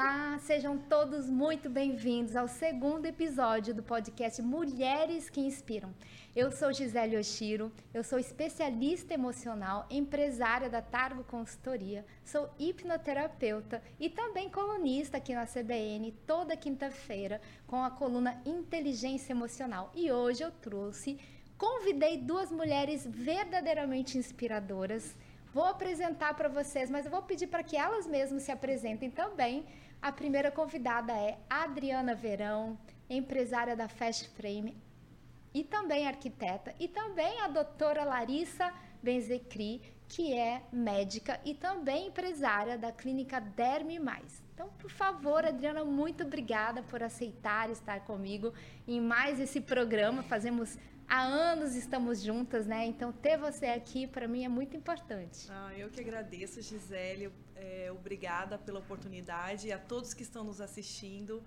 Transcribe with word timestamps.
Olá, 0.00 0.38
sejam 0.38 0.78
todos 0.78 1.28
muito 1.28 1.68
bem-vindos 1.68 2.36
ao 2.36 2.46
segundo 2.46 3.06
episódio 3.06 3.74
do 3.74 3.82
podcast 3.82 4.40
Mulheres 4.40 5.28
que 5.28 5.40
Inspiram. 5.40 5.92
Eu 6.36 6.52
sou 6.52 6.72
Gisele 6.72 7.16
Oshiro, 7.16 7.72
eu 7.92 8.04
sou 8.04 8.16
especialista 8.16 9.12
emocional, 9.12 9.88
empresária 9.90 10.70
da 10.70 10.80
Targo 10.80 11.24
Consultoria, 11.24 12.06
sou 12.24 12.48
hipnoterapeuta 12.60 13.82
e 13.98 14.08
também 14.08 14.48
colunista 14.48 15.16
aqui 15.16 15.34
na 15.34 15.46
CBN 15.46 16.12
toda 16.24 16.56
quinta-feira 16.56 17.40
com 17.66 17.82
a 17.82 17.90
coluna 17.90 18.40
Inteligência 18.46 19.32
Emocional. 19.32 19.90
E 19.96 20.12
hoje 20.12 20.44
eu 20.44 20.52
trouxe, 20.52 21.18
convidei 21.58 22.18
duas 22.18 22.52
mulheres 22.52 23.04
verdadeiramente 23.04 24.16
inspiradoras 24.16 25.16
Vou 25.52 25.64
apresentar 25.64 26.34
para 26.34 26.48
vocês, 26.48 26.90
mas 26.90 27.06
eu 27.06 27.10
vou 27.10 27.22
pedir 27.22 27.46
para 27.46 27.62
que 27.62 27.76
elas 27.76 28.06
mesmas 28.06 28.42
se 28.42 28.52
apresentem 28.52 29.10
também. 29.10 29.64
A 30.00 30.12
primeira 30.12 30.50
convidada 30.50 31.12
é 31.12 31.38
Adriana 31.50 32.14
Verão, 32.14 32.78
empresária 33.10 33.74
da 33.74 33.88
Fast 33.88 34.28
Frame 34.28 34.76
e 35.52 35.64
também 35.64 36.06
arquiteta, 36.06 36.72
e 36.78 36.86
também 36.86 37.40
a 37.40 37.48
doutora 37.48 38.04
Larissa 38.04 38.72
Benzecri, 39.02 39.82
que 40.08 40.32
é 40.32 40.62
médica 40.72 41.40
e 41.44 41.52
também 41.52 42.06
empresária 42.06 42.78
da 42.78 42.92
clínica 42.92 43.40
Derme 43.40 43.98
Mais. 43.98 44.42
Então, 44.54 44.68
por 44.78 44.90
favor, 44.90 45.44
Adriana, 45.44 45.84
muito 45.84 46.22
obrigada 46.22 46.82
por 46.82 47.02
aceitar 47.02 47.68
estar 47.68 48.00
comigo 48.00 48.54
em 48.86 49.00
mais 49.00 49.40
esse 49.40 49.60
programa. 49.60 50.22
Fazemos 50.22 50.78
há 51.08 51.22
anos 51.22 51.74
estamos 51.74 52.22
juntas, 52.22 52.66
né? 52.66 52.86
Então 52.86 53.10
ter 53.10 53.38
você 53.38 53.66
aqui 53.66 54.06
para 54.06 54.28
mim 54.28 54.44
é 54.44 54.48
muito 54.48 54.76
importante. 54.76 55.46
Ah, 55.50 55.72
eu 55.76 55.88
que 55.88 56.00
agradeço, 56.00 56.60
Gisele. 56.60 57.32
É, 57.56 57.90
obrigada 57.90 58.58
pela 58.58 58.78
oportunidade 58.78 59.68
e 59.68 59.72
a 59.72 59.78
todos 59.78 60.14
que 60.14 60.22
estão 60.22 60.44
nos 60.44 60.60
assistindo. 60.60 61.42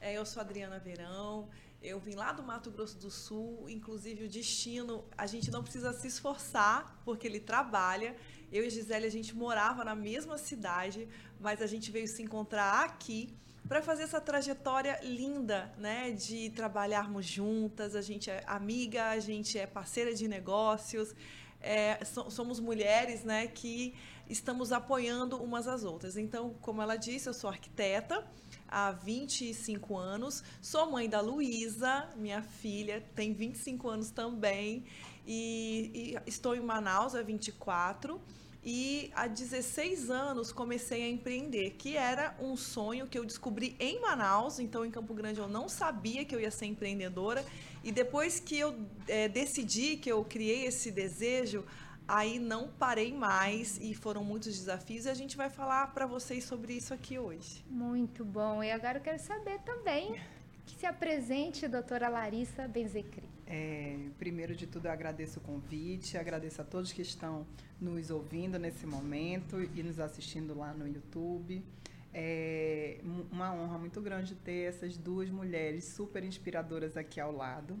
É, 0.00 0.12
eu 0.14 0.26
sou 0.26 0.40
Adriana 0.40 0.78
Verão. 0.78 1.48
Eu 1.80 2.00
vim 2.00 2.14
lá 2.14 2.32
do 2.32 2.42
Mato 2.42 2.70
Grosso 2.70 2.98
do 2.98 3.10
Sul, 3.10 3.68
inclusive 3.68 4.24
o 4.24 4.28
destino, 4.28 5.04
a 5.18 5.26
gente 5.26 5.50
não 5.50 5.62
precisa 5.62 5.92
se 5.92 6.06
esforçar, 6.06 6.98
porque 7.04 7.26
ele 7.26 7.38
trabalha. 7.38 8.16
Eu 8.50 8.64
e 8.64 8.70
Gisele, 8.70 9.06
a 9.06 9.10
gente 9.10 9.36
morava 9.36 9.84
na 9.84 9.94
mesma 9.94 10.38
cidade, 10.38 11.06
mas 11.38 11.60
a 11.60 11.66
gente 11.66 11.90
veio 11.90 12.08
se 12.08 12.22
encontrar 12.22 12.84
aqui 12.84 13.36
para 13.68 13.80
fazer 13.80 14.02
essa 14.02 14.20
trajetória 14.20 14.98
linda, 15.02 15.72
né, 15.78 16.10
de 16.10 16.50
trabalharmos 16.50 17.26
juntas. 17.26 17.94
A 17.94 18.02
gente 18.02 18.30
é 18.30 18.42
amiga, 18.46 19.08
a 19.10 19.18
gente 19.18 19.58
é 19.58 19.66
parceira 19.66 20.14
de 20.14 20.28
negócios, 20.28 21.14
é, 21.60 21.98
somos 22.04 22.60
mulheres, 22.60 23.24
né, 23.24 23.46
que 23.46 23.94
estamos 24.28 24.70
apoiando 24.70 25.42
umas 25.42 25.66
às 25.66 25.82
outras. 25.82 26.16
Então, 26.16 26.54
como 26.60 26.82
ela 26.82 26.96
disse, 26.96 27.28
eu 27.28 27.34
sou 27.34 27.48
arquiteta 27.48 28.24
há 28.68 28.90
25 28.90 29.96
anos, 29.96 30.42
sou 30.60 30.90
mãe 30.90 31.08
da 31.08 31.20
Luísa, 31.20 32.08
minha 32.16 32.42
filha, 32.42 33.02
tem 33.14 33.32
25 33.32 33.88
anos 33.88 34.10
também, 34.10 34.84
e, 35.26 36.16
e 36.26 36.28
estou 36.28 36.54
em 36.54 36.60
Manaus 36.60 37.14
há 37.14 37.22
24 37.22 38.20
e 38.64 39.10
há 39.14 39.26
16 39.26 40.10
anos 40.10 40.50
comecei 40.50 41.02
a 41.02 41.08
empreender, 41.08 41.72
que 41.72 41.96
era 41.96 42.34
um 42.40 42.56
sonho 42.56 43.06
que 43.06 43.18
eu 43.18 43.24
descobri 43.24 43.76
em 43.78 44.00
Manaus. 44.00 44.58
Então, 44.58 44.86
em 44.86 44.90
Campo 44.90 45.12
Grande, 45.12 45.38
eu 45.38 45.46
não 45.46 45.68
sabia 45.68 46.24
que 46.24 46.34
eu 46.34 46.40
ia 46.40 46.50
ser 46.50 46.64
empreendedora. 46.66 47.44
E 47.82 47.92
depois 47.92 48.40
que 48.40 48.58
eu 48.58 48.74
é, 49.06 49.28
decidi, 49.28 49.98
que 49.98 50.10
eu 50.10 50.24
criei 50.24 50.64
esse 50.64 50.90
desejo, 50.90 51.62
aí 52.08 52.38
não 52.38 52.68
parei 52.68 53.12
mais 53.12 53.78
e 53.78 53.94
foram 53.94 54.24
muitos 54.24 54.56
desafios. 54.56 55.04
E 55.04 55.10
a 55.10 55.14
gente 55.14 55.36
vai 55.36 55.50
falar 55.50 55.92
para 55.92 56.06
vocês 56.06 56.44
sobre 56.44 56.72
isso 56.72 56.94
aqui 56.94 57.18
hoje. 57.18 57.62
Muito 57.68 58.24
bom. 58.24 58.64
E 58.64 58.70
agora 58.70 58.96
eu 58.96 59.02
quero 59.02 59.18
saber 59.18 59.58
também 59.60 60.18
que 60.64 60.74
se 60.74 60.86
apresente, 60.86 61.68
doutora 61.68 62.08
Larissa 62.08 62.66
Benzecri. 62.66 63.33
É, 63.46 63.96
primeiro 64.18 64.54
de 64.54 64.66
tudo, 64.66 64.86
eu 64.86 64.92
agradeço 64.92 65.38
o 65.38 65.42
convite, 65.42 66.16
agradeço 66.16 66.62
a 66.62 66.64
todos 66.64 66.92
que 66.92 67.02
estão 67.02 67.46
nos 67.80 68.10
ouvindo 68.10 68.58
nesse 68.58 68.86
momento 68.86 69.60
e 69.74 69.82
nos 69.82 70.00
assistindo 70.00 70.56
lá 70.56 70.72
no 70.72 70.88
YouTube. 70.88 71.62
É 72.12 73.00
uma 73.30 73.52
honra 73.52 73.76
muito 73.76 74.00
grande 74.00 74.34
ter 74.34 74.68
essas 74.68 74.96
duas 74.96 75.28
mulheres 75.28 75.84
super 75.84 76.22
inspiradoras 76.22 76.96
aqui 76.96 77.20
ao 77.20 77.32
lado. 77.32 77.76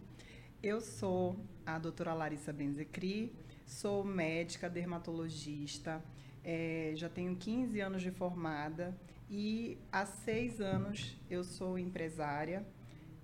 Eu 0.62 0.80
sou 0.80 1.36
a 1.64 1.78
doutora 1.78 2.12
Larissa 2.12 2.52
Benzecri, 2.52 3.32
sou 3.64 4.04
médica 4.04 4.68
dermatologista, 4.68 6.02
é, 6.42 6.92
já 6.94 7.08
tenho 7.08 7.36
15 7.36 7.80
anos 7.80 8.02
de 8.02 8.10
formada 8.10 8.94
e 9.30 9.78
há 9.90 10.04
seis 10.04 10.60
anos 10.60 11.16
eu 11.30 11.42
sou 11.42 11.78
empresária 11.78 12.66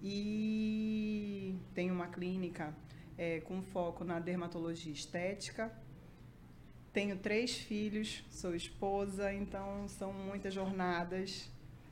e 0.02 1.54
tenho 1.74 1.94
uma 1.94 2.06
clínica 2.06 2.74
é, 3.18 3.40
com 3.40 3.62
foco 3.62 4.04
na 4.04 4.18
dermatologia 4.18 4.92
estética. 4.92 5.72
Tenho 6.92 7.18
três 7.18 7.56
filhos, 7.56 8.24
sou 8.30 8.54
esposa, 8.54 9.32
então 9.32 9.86
são 9.88 10.12
muitas 10.12 10.52
jornadas 10.52 11.50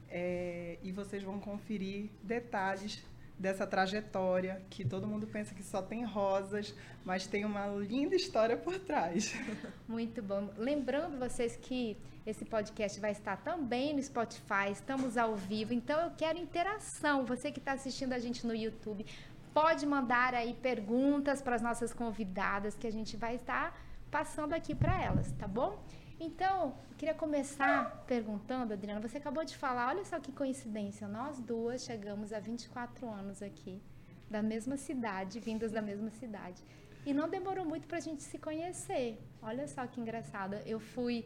é, 0.08 0.78
e 0.82 0.90
vocês 0.90 1.22
vão 1.22 1.38
conferir 1.38 2.10
detalhes 2.22 3.04
dessa 3.38 3.66
trajetória 3.66 4.60
que 4.68 4.84
todo 4.84 5.06
mundo 5.06 5.26
pensa 5.26 5.54
que 5.54 5.62
só 5.62 5.80
tem 5.80 6.04
rosas, 6.04 6.74
mas 7.04 7.26
tem 7.26 7.44
uma 7.44 7.66
linda 7.66 8.16
história 8.16 8.56
por 8.56 8.78
trás. 8.78 9.34
Muito 9.86 10.20
bom. 10.22 10.50
Lembrando 10.56 11.18
vocês 11.18 11.56
que 11.56 11.96
esse 12.26 12.44
podcast 12.44 12.98
vai 13.00 13.12
estar 13.12 13.36
também 13.38 13.94
no 13.94 14.02
Spotify, 14.02 14.70
estamos 14.72 15.16
ao 15.16 15.36
vivo, 15.36 15.72
então 15.72 16.00
eu 16.00 16.10
quero 16.16 16.38
interação. 16.38 17.24
Você 17.24 17.50
que 17.50 17.58
está 17.58 17.72
assistindo 17.72 18.12
a 18.12 18.18
gente 18.18 18.46
no 18.46 18.54
YouTube, 18.54 19.06
pode 19.54 19.86
mandar 19.86 20.34
aí 20.34 20.52
perguntas 20.54 21.40
para 21.40 21.54
as 21.54 21.62
nossas 21.62 21.94
convidadas 21.94 22.74
que 22.74 22.86
a 22.86 22.92
gente 22.92 23.16
vai 23.16 23.36
estar 23.36 23.80
passando 24.10 24.52
aqui 24.52 24.74
para 24.74 25.02
elas, 25.02 25.32
tá 25.32 25.46
bom? 25.46 25.78
Então, 26.20 26.74
queria 26.96 27.14
começar 27.14 28.04
perguntando, 28.04 28.72
Adriana, 28.72 29.00
você 29.00 29.18
acabou 29.18 29.44
de 29.44 29.56
falar, 29.56 29.88
olha 29.90 30.04
só 30.04 30.18
que 30.18 30.32
coincidência, 30.32 31.06
nós 31.06 31.38
duas 31.38 31.82
chegamos 31.82 32.32
há 32.32 32.40
24 32.40 33.08
anos 33.08 33.40
aqui, 33.40 33.80
da 34.28 34.42
mesma 34.42 34.76
cidade, 34.76 35.38
vindas 35.38 35.70
da 35.70 35.80
mesma 35.80 36.10
cidade. 36.10 36.60
E 37.06 37.14
não 37.14 37.28
demorou 37.28 37.64
muito 37.64 37.86
para 37.86 37.98
a 37.98 38.00
gente 38.00 38.22
se 38.24 38.36
conhecer. 38.36 39.16
Olha 39.40 39.68
só 39.68 39.86
que 39.86 40.00
engraçado. 40.00 40.54
Eu 40.66 40.80
fui 40.80 41.24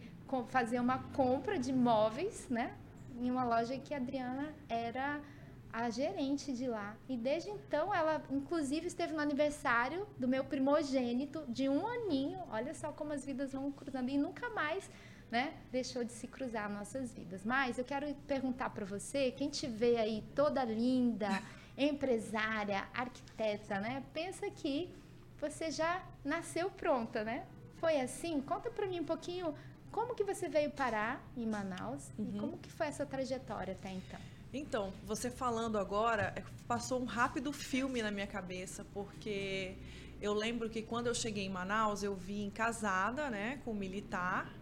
fazer 0.49 0.79
uma 0.79 0.99
compra 1.15 1.59
de 1.59 1.73
móveis, 1.73 2.49
né? 2.51 2.77
Em 3.19 3.31
uma 3.31 3.45
loja 3.45 3.77
que 3.79 3.95
a 3.95 3.97
Adriana 3.97 4.55
era 4.69 5.21
a 5.73 5.89
gerente 5.89 6.53
de 6.53 6.67
lá. 6.67 6.97
E 7.09 7.17
desde 7.17 7.51
então, 7.51 7.95
ela, 7.95 8.23
inclusive, 8.31 8.87
esteve 8.87 9.15
no 9.15 9.21
aniversário 9.21 10.07
do 10.19 10.29
meu 10.29 10.45
primogênito, 10.45 11.45
de 11.49 11.69
um 11.69 11.87
aninho. 11.87 12.39
Olha 12.51 12.75
só 12.75 12.93
como 12.93 13.13
as 13.13 13.25
vidas 13.25 13.53
vão 13.53 13.73
cruzando. 13.73 14.11
E 14.11 14.19
nunca 14.19 14.51
mais 14.51 14.91
né, 15.31 15.55
deixou 15.71 16.05
de 16.05 16.13
se 16.13 16.27
cruzar 16.27 16.69
nossas 16.69 17.15
vidas. 17.15 17.43
Mas 17.43 17.79
eu 17.79 17.85
quero 17.85 18.15
perguntar 18.27 18.69
para 18.71 18.85
você, 18.85 19.31
quem 19.31 19.49
te 19.49 19.67
vê 19.67 19.97
aí 19.97 20.23
toda 20.35 20.63
linda, 20.63 21.29
empresária, 21.77 22.87
arquiteta, 22.93 23.81
né? 23.81 24.05
Pensa 24.13 24.51
que 24.51 24.95
você 25.41 25.71
já 25.71 26.05
nasceu 26.23 26.71
pronta, 26.71 27.25
né? 27.25 27.47
Foi 27.77 27.99
assim? 27.99 28.43
Conta 28.43 28.71
para 28.71 28.87
mim 28.87 29.01
um 29.01 29.05
pouquinho 29.05 29.55
como 29.91 30.15
que 30.15 30.23
você 30.23 30.49
veio 30.49 30.71
parar 30.71 31.23
em 31.37 31.47
Manaus 31.47 32.11
uhum. 32.19 32.31
e 32.35 32.39
como 32.39 32.59
que 32.59 32.71
foi 32.71 32.87
essa 32.87 33.07
trajetória 33.07 33.73
até 33.73 33.91
então. 33.91 34.21
Então, 34.55 34.93
você 35.07 35.31
falando 35.31 35.79
agora, 35.79 36.35
é, 36.37 36.45
passou 36.69 37.01
um 37.01 37.07
rápido 37.07 37.55
filme 37.55 38.03
na 38.03 38.11
minha 38.11 38.27
cabeça, 38.27 38.85
porque 38.93 39.75
eu 40.21 40.35
lembro 40.35 40.69
que 40.69 40.83
quando 40.83 41.07
eu 41.07 41.15
cheguei 41.15 41.47
em 41.47 41.49
Manaus, 41.49 42.03
eu 42.03 42.15
vim 42.15 42.51
casada, 42.51 43.31
né, 43.31 43.63
com 43.65 43.71
um 43.73 43.75
militar, 43.75 44.53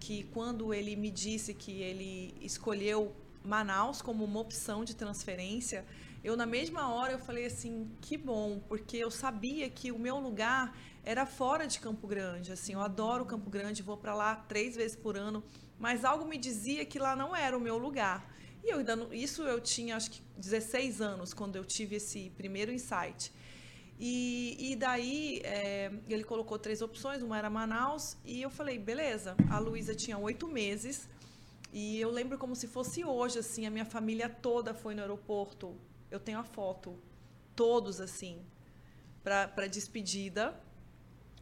que 0.00 0.22
quando 0.32 0.72
ele 0.72 0.96
me 0.96 1.10
disse 1.10 1.52
que 1.52 1.82
ele 1.82 2.34
escolheu 2.40 3.14
Manaus 3.44 4.00
como 4.00 4.24
uma 4.24 4.40
opção 4.40 4.86
de 4.86 4.96
transferência, 4.96 5.84
eu 6.24 6.34
na 6.34 6.46
mesma 6.46 6.88
hora 6.94 7.12
eu 7.12 7.18
falei 7.18 7.44
assim, 7.44 7.90
que 8.00 8.16
bom, 8.16 8.58
porque 8.66 8.96
eu 8.96 9.10
sabia 9.10 9.68
que 9.68 9.92
o 9.92 9.98
meu 9.98 10.18
lugar 10.18 10.74
era 11.04 11.26
fora 11.26 11.66
de 11.66 11.78
Campo 11.78 12.06
Grande, 12.06 12.52
assim, 12.52 12.72
eu 12.72 12.80
adoro 12.80 13.26
Campo 13.26 13.50
Grande, 13.50 13.82
vou 13.82 13.98
para 13.98 14.14
lá 14.14 14.34
três 14.34 14.74
vezes 14.74 14.96
por 14.96 15.14
ano, 15.14 15.44
mas 15.78 16.06
algo 16.06 16.24
me 16.24 16.38
dizia 16.38 16.86
que 16.86 16.98
lá 16.98 17.14
não 17.14 17.36
era 17.36 17.54
o 17.54 17.60
meu 17.60 17.76
lugar. 17.76 18.34
E 18.66 18.70
eu 18.70 18.78
ainda 18.78 18.98
isso 19.12 19.42
eu 19.42 19.60
tinha 19.60 19.94
acho 19.94 20.10
que 20.10 20.20
16 20.36 21.00
anos 21.00 21.32
quando 21.32 21.54
eu 21.54 21.64
tive 21.64 21.96
esse 21.96 22.30
primeiro 22.30 22.72
insight. 22.72 23.32
E, 23.98 24.56
e 24.58 24.74
daí 24.74 25.40
é, 25.44 25.92
ele 26.08 26.24
colocou 26.24 26.58
três 26.58 26.82
opções, 26.82 27.22
uma 27.22 27.38
era 27.38 27.48
Manaus, 27.48 28.16
e 28.24 28.42
eu 28.42 28.50
falei, 28.50 28.76
beleza. 28.76 29.36
A 29.48 29.60
Luísa 29.60 29.94
tinha 29.94 30.18
oito 30.18 30.48
meses, 30.48 31.08
e 31.72 32.00
eu 32.00 32.10
lembro 32.10 32.36
como 32.36 32.56
se 32.56 32.66
fosse 32.66 33.04
hoje, 33.04 33.38
assim, 33.38 33.66
a 33.66 33.70
minha 33.70 33.84
família 33.84 34.28
toda 34.28 34.74
foi 34.74 34.96
no 34.96 35.00
aeroporto. 35.00 35.76
Eu 36.10 36.18
tenho 36.18 36.40
a 36.40 36.44
foto, 36.44 36.98
todos 37.54 38.00
assim, 38.00 38.44
para 39.22 39.68
despedida. 39.68 40.60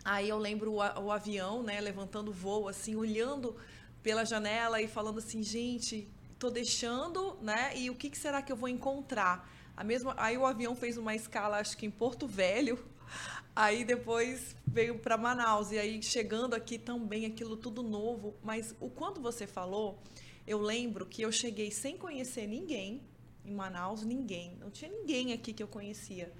Aí 0.04 0.28
eu 0.28 0.36
lembro 0.36 0.72
o, 0.72 0.76
o 0.76 1.10
avião, 1.10 1.62
né, 1.62 1.80
levantando 1.80 2.30
voo, 2.30 2.68
assim, 2.68 2.94
olhando 2.94 3.56
pela 4.02 4.26
janela 4.26 4.82
e 4.82 4.86
falando 4.86 5.18
assim, 5.18 5.42
gente, 5.42 6.06
tô 6.38 6.50
deixando, 6.50 7.36
né? 7.40 7.76
E 7.76 7.90
o 7.90 7.94
que, 7.94 8.10
que 8.10 8.18
será 8.18 8.42
que 8.42 8.52
eu 8.52 8.56
vou 8.56 8.68
encontrar? 8.68 9.48
A 9.76 9.82
mesma, 9.82 10.14
aí 10.16 10.38
o 10.38 10.46
avião 10.46 10.74
fez 10.76 10.96
uma 10.96 11.14
escala, 11.14 11.58
acho 11.58 11.76
que 11.76 11.86
em 11.86 11.90
Porto 11.90 12.26
Velho. 12.26 12.78
Aí 13.56 13.84
depois 13.84 14.56
veio 14.66 14.98
para 14.98 15.16
Manaus 15.16 15.70
e 15.70 15.78
aí 15.78 16.02
chegando 16.02 16.54
aqui 16.54 16.76
também 16.76 17.24
aquilo 17.24 17.56
tudo 17.56 17.84
novo, 17.84 18.34
mas 18.42 18.74
o 18.80 18.90
quanto 18.90 19.20
você 19.20 19.46
falou, 19.46 20.02
eu 20.44 20.60
lembro 20.60 21.06
que 21.06 21.22
eu 21.22 21.30
cheguei 21.30 21.70
sem 21.70 21.96
conhecer 21.96 22.48
ninguém 22.48 23.00
em 23.44 23.52
Manaus, 23.52 24.02
ninguém, 24.02 24.56
não 24.58 24.70
tinha 24.70 24.90
ninguém 24.90 25.32
aqui 25.32 25.52
que 25.52 25.62
eu 25.62 25.68
conhecia. 25.68 26.32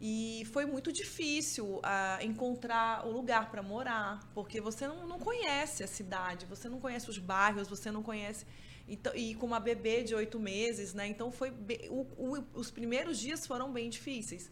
E 0.00 0.46
foi 0.52 0.64
muito 0.64 0.90
difícil 0.90 1.76
uh, 1.76 2.22
encontrar 2.22 3.06
o 3.06 3.10
lugar 3.10 3.50
para 3.50 3.62
morar, 3.62 4.20
porque 4.34 4.60
você 4.60 4.88
não, 4.88 5.06
não 5.06 5.18
conhece 5.18 5.82
a 5.82 5.86
cidade, 5.86 6.46
você 6.46 6.68
não 6.68 6.80
conhece 6.80 7.10
os 7.10 7.18
bairros, 7.18 7.68
você 7.68 7.90
não 7.90 8.02
conhece. 8.02 8.46
Então, 8.90 9.14
e 9.14 9.36
com 9.36 9.46
uma 9.46 9.60
bebê 9.60 10.02
de 10.02 10.14
oito 10.16 10.40
meses, 10.40 10.92
né? 10.92 11.06
Então 11.06 11.30
foi 11.30 11.50
o, 11.88 12.00
o, 12.18 12.44
os 12.54 12.72
primeiros 12.72 13.20
dias 13.20 13.46
foram 13.46 13.72
bem 13.72 13.88
difíceis. 13.88 14.50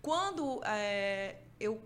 Quando 0.00 0.64
é, 0.64 1.36
eu 1.60 1.80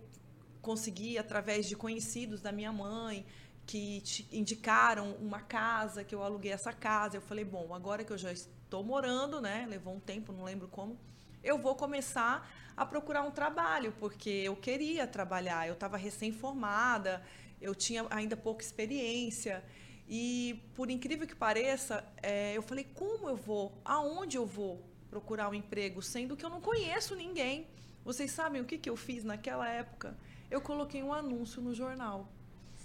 consegui, 0.61 1.19
através 1.19 1.69
de 1.69 1.75
conhecidos 1.75 2.41
da 2.41 2.53
minha 2.53 2.73
mãe, 2.73 3.27
que 3.67 4.01
indicaram 4.31 5.13
uma 5.15 5.41
casa, 5.41 6.05
que 6.05 6.15
eu 6.15 6.23
aluguei 6.23 6.53
essa 6.53 6.73
casa, 6.73 7.17
eu 7.17 7.21
falei, 7.21 7.45
bom, 7.45 7.75
agora 7.75 8.05
que 8.05 8.13
eu 8.13 8.19
já 8.19 8.33
estou 8.33 8.85
morando, 8.85 9.41
né? 9.41 9.67
Levou 9.69 9.95
um 9.95 10.01
tempo, 10.01 10.33
não 10.33 10.45
lembro 10.45 10.69
como, 10.69 10.97
eu 11.43 11.59
vou 11.59 11.75
começar 11.75 12.49
a 12.77 12.87
procurar 12.87 13.23
um 13.23 13.31
trabalho, 13.33 13.93
porque 13.99 14.31
eu 14.31 14.55
queria 14.55 15.05
trabalhar, 15.07 15.67
eu 15.67 15.75
estava 15.75 15.97
recém-formada, 15.97 17.23
eu 17.61 17.75
tinha 17.75 18.07
ainda 18.09 18.37
pouca 18.37 18.63
experiência. 18.65 19.65
E, 20.09 20.63
por 20.75 20.91
incrível 20.91 21.27
que 21.27 21.35
pareça, 21.35 22.05
é, 22.23 22.57
eu 22.57 22.63
falei: 22.63 22.87
como 22.95 23.29
eu 23.29 23.37
vou? 23.37 23.73
Aonde 23.85 24.37
eu 24.37 24.47
vou 24.47 24.83
procurar 25.11 25.49
um 25.49 25.55
emprego? 25.55 26.03
Sendo 26.03 26.37
que 26.37 26.45
eu 26.45 26.51
não 26.51 26.61
conheço 26.61 27.15
ninguém. 27.15 27.67
Vocês 28.05 28.31
sabem 28.31 28.61
o 28.61 28.65
que, 28.65 28.79
que 28.79 28.91
eu 28.91 28.97
fiz 28.97 29.23
naquela 29.23 29.69
época? 29.69 30.17
Eu 30.51 30.61
coloquei 30.61 31.03
um 31.03 31.13
anúncio 31.13 31.63
no 31.63 31.75
jornal. 31.75 32.29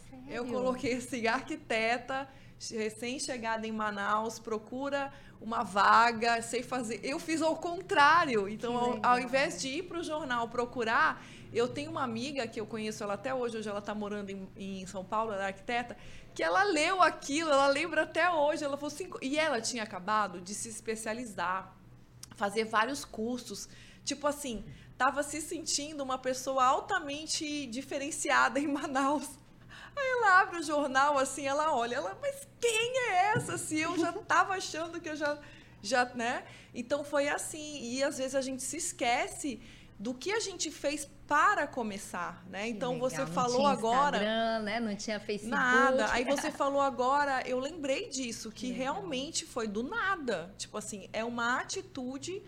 Sério? 0.09 0.25
Eu 0.29 0.45
coloquei 0.45 0.97
assim: 0.97 1.27
arquiteta, 1.27 2.29
recém-chegada 2.71 3.67
em 3.67 3.71
Manaus, 3.71 4.39
procura 4.39 5.11
uma 5.41 5.63
vaga, 5.63 6.41
sei 6.41 6.63
fazer. 6.63 6.99
Eu 7.03 7.19
fiz 7.19 7.41
ao 7.41 7.55
contrário. 7.57 8.47
Então, 8.47 8.75
ao, 8.75 8.99
ao 9.03 9.19
invés 9.19 9.61
de 9.61 9.67
ir 9.69 9.83
para 9.83 9.99
o 9.99 10.03
jornal 10.03 10.47
procurar, 10.49 11.23
eu 11.53 11.67
tenho 11.67 11.91
uma 11.91 12.03
amiga 12.03 12.47
que 12.47 12.59
eu 12.59 12.65
conheço 12.65 13.03
ela 13.03 13.13
até 13.13 13.33
hoje, 13.33 13.57
hoje 13.57 13.69
ela 13.69 13.79
está 13.79 13.95
morando 13.95 14.29
em, 14.29 14.47
em, 14.55 14.85
São 14.85 15.03
Paulo, 15.03 15.31
ela 15.31 15.43
é 15.43 15.47
arquiteta, 15.47 15.95
que 16.37 16.43
ela 16.43 16.63
leu 16.65 17.01
aquilo, 17.01 17.49
ela 17.49 17.65
lembra 17.65 18.03
até 18.03 18.29
hoje. 18.29 18.63
Ela 18.63 18.77
falou 18.77 18.93
assim, 18.93 19.09
e 19.23 19.39
ela 19.39 19.59
tinha 19.59 19.81
acabado 19.81 20.39
de 20.39 20.53
se 20.53 20.69
especializar, 20.69 21.75
fazer 22.35 22.65
vários 22.65 23.03
cursos. 23.03 23.67
Tipo 24.05 24.27
assim, 24.27 24.63
estava 24.91 25.23
se 25.23 25.41
sentindo 25.41 26.03
uma 26.03 26.19
pessoa 26.19 26.63
altamente 26.63 27.65
diferenciada 27.65 28.59
em 28.61 28.67
Manaus. 28.67 29.27
Aí 29.95 30.07
ela 30.11 30.41
abre 30.41 30.59
o 30.59 30.63
jornal 30.63 31.17
assim, 31.17 31.47
ela 31.47 31.75
olha, 31.75 31.95
ela, 31.95 32.15
mas 32.21 32.47
quem 32.61 32.99
é 33.09 33.31
essa? 33.35 33.57
Se 33.57 33.79
eu 33.79 33.97
já 33.97 34.11
estava 34.21 34.53
achando 34.53 35.01
que 35.01 35.09
eu 35.09 35.15
já, 35.15 35.39
já, 35.81 36.05
né? 36.13 36.45
Então 36.71 37.03
foi 37.03 37.27
assim. 37.27 37.81
E 37.81 38.03
às 38.03 38.19
vezes 38.19 38.35
a 38.35 38.41
gente 38.41 38.61
se 38.61 38.77
esquece 38.77 39.59
do 39.99 40.13
que 40.13 40.31
a 40.31 40.39
gente 40.39 40.69
fez 40.69 41.09
para 41.27 41.67
começar, 41.67 42.45
né? 42.49 42.67
Então 42.67 42.99
você 42.99 43.19
não 43.19 43.27
falou 43.27 43.57
tinha 43.57 43.69
agora, 43.69 44.17
Instagram, 44.17 44.59
né? 44.59 44.79
Não 44.79 44.95
tinha 44.95 45.19
Facebook. 45.19 45.59
Nada. 45.59 46.11
Aí 46.11 46.23
você 46.25 46.51
falou 46.51 46.81
agora, 46.81 47.41
eu 47.47 47.59
lembrei 47.59 48.07
disso 48.09 48.51
que 48.51 48.67
legal. 48.67 48.95
realmente 48.95 49.45
foi 49.45 49.67
do 49.67 49.83
nada. 49.83 50.53
Tipo 50.57 50.77
assim, 50.77 51.09
é 51.11 51.23
uma 51.23 51.59
atitude 51.59 52.41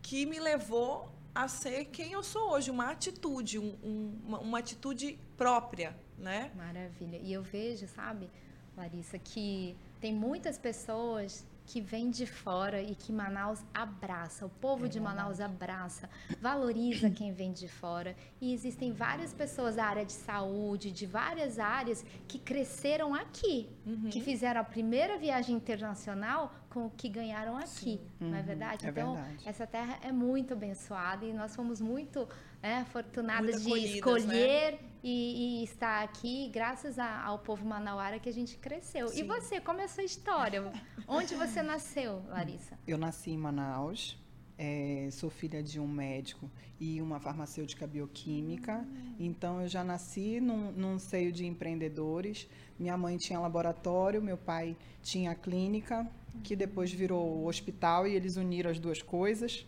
que 0.00 0.24
me 0.26 0.38
levou 0.38 1.12
a 1.34 1.48
ser 1.48 1.86
quem 1.86 2.12
eu 2.12 2.22
sou 2.22 2.52
hoje, 2.52 2.70
uma 2.70 2.90
atitude, 2.90 3.58
um, 3.58 3.76
um, 3.82 4.18
uma, 4.26 4.38
uma 4.38 4.58
atitude 4.58 5.18
própria, 5.36 5.96
né? 6.16 6.50
Maravilha. 6.54 7.16
E 7.16 7.32
eu 7.32 7.42
vejo, 7.42 7.88
sabe, 7.88 8.30
Larissa, 8.76 9.18
que 9.18 9.76
tem 10.00 10.14
muitas 10.14 10.58
pessoas 10.58 11.44
que 11.72 11.80
vem 11.80 12.10
de 12.10 12.26
fora 12.26 12.82
e 12.82 12.94
que 12.94 13.10
Manaus 13.10 13.64
abraça, 13.72 14.44
o 14.44 14.50
povo 14.50 14.84
é 14.84 14.88
de 14.90 15.00
Manaus 15.00 15.40
abraça, 15.40 16.06
valoriza 16.38 17.08
quem 17.08 17.32
vem 17.32 17.50
de 17.50 17.66
fora. 17.66 18.14
E 18.42 18.52
existem 18.52 18.92
várias 18.92 19.32
pessoas 19.32 19.76
da 19.76 19.86
área 19.86 20.04
de 20.04 20.12
saúde, 20.12 20.90
de 20.90 21.06
várias 21.06 21.58
áreas, 21.58 22.04
que 22.28 22.38
cresceram 22.38 23.14
aqui, 23.14 23.70
uhum. 23.86 24.10
que 24.10 24.20
fizeram 24.20 24.60
a 24.60 24.64
primeira 24.64 25.16
viagem 25.16 25.56
internacional 25.56 26.52
com 26.72 26.86
o 26.86 26.90
que 26.90 27.08
ganharam 27.08 27.56
aqui, 27.56 27.68
Sim. 27.68 28.00
não 28.18 28.34
é 28.34 28.40
uhum. 28.40 28.46
verdade? 28.46 28.86
É 28.86 28.90
então, 28.90 29.14
verdade. 29.14 29.48
essa 29.48 29.66
terra 29.66 29.98
é 30.02 30.10
muito 30.10 30.54
abençoada 30.54 31.24
e 31.26 31.32
nós 31.32 31.54
fomos 31.54 31.80
muito 31.80 32.26
é, 32.62 32.82
de 32.82 33.96
escolher. 33.96 34.72
Né? 34.72 34.92
e, 35.02 35.60
e 35.60 35.64
estar 35.64 36.04
aqui 36.04 36.48
graças 36.48 36.98
a, 36.98 37.22
ao 37.24 37.40
povo 37.40 37.66
manauara 37.66 38.18
que 38.18 38.28
a 38.28 38.32
gente 38.32 38.56
cresceu. 38.56 39.08
Sim. 39.08 39.20
E 39.20 39.22
você, 39.24 39.60
como 39.60 39.80
é 39.80 39.84
a 39.84 39.88
sua 39.88 40.04
história? 40.04 40.72
Onde 41.08 41.34
você 41.34 41.60
nasceu, 41.62 42.22
Larissa? 42.28 42.78
Eu 42.86 42.96
nasci 42.96 43.32
em 43.32 43.38
Manaus. 43.38 44.16
É, 44.56 45.08
sou 45.10 45.28
filha 45.28 45.60
de 45.60 45.80
um 45.80 45.88
médico 45.88 46.48
e 46.78 47.02
uma 47.02 47.18
farmacêutica 47.18 47.84
bioquímica. 47.84 48.78
Hum. 48.78 49.16
Então, 49.18 49.60
eu 49.60 49.68
já 49.68 49.82
nasci 49.82 50.40
num, 50.40 50.70
num 50.70 50.98
seio 51.00 51.32
de 51.32 51.44
empreendedores. 51.44 52.48
Minha 52.78 52.96
mãe 52.96 53.16
tinha 53.16 53.40
laboratório, 53.40 54.22
meu 54.22 54.36
pai 54.36 54.76
tinha 55.02 55.34
clínica, 55.34 56.08
que 56.42 56.56
depois 56.56 56.92
virou 56.92 57.46
hospital 57.46 58.06
e 58.06 58.14
eles 58.14 58.36
uniram 58.36 58.70
as 58.70 58.78
duas 58.78 59.02
coisas. 59.02 59.66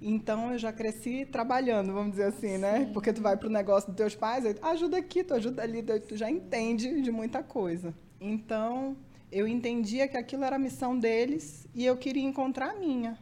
Então 0.00 0.52
eu 0.52 0.58
já 0.58 0.72
cresci 0.72 1.26
trabalhando, 1.26 1.92
vamos 1.92 2.12
dizer 2.12 2.24
assim, 2.24 2.56
né? 2.56 2.86
Sim. 2.86 2.92
Porque 2.92 3.12
tu 3.12 3.20
vai 3.20 3.36
pro 3.36 3.50
negócio 3.50 3.88
dos 3.88 3.96
teus 3.96 4.14
pais, 4.14 4.46
aí, 4.46 4.56
ajuda 4.62 4.96
aqui, 4.96 5.22
tu 5.22 5.34
ajuda 5.34 5.62
ali, 5.62 5.82
tu 5.82 6.16
já 6.16 6.30
entende 6.30 7.02
de 7.02 7.10
muita 7.10 7.42
coisa. 7.42 7.94
Então 8.20 8.96
eu 9.30 9.46
entendia 9.46 10.08
que 10.08 10.16
aquilo 10.16 10.44
era 10.44 10.56
a 10.56 10.58
missão 10.58 10.98
deles 10.98 11.66
e 11.74 11.84
eu 11.84 11.96
queria 11.96 12.22
encontrar 12.22 12.70
a 12.70 12.74
minha. 12.74 13.18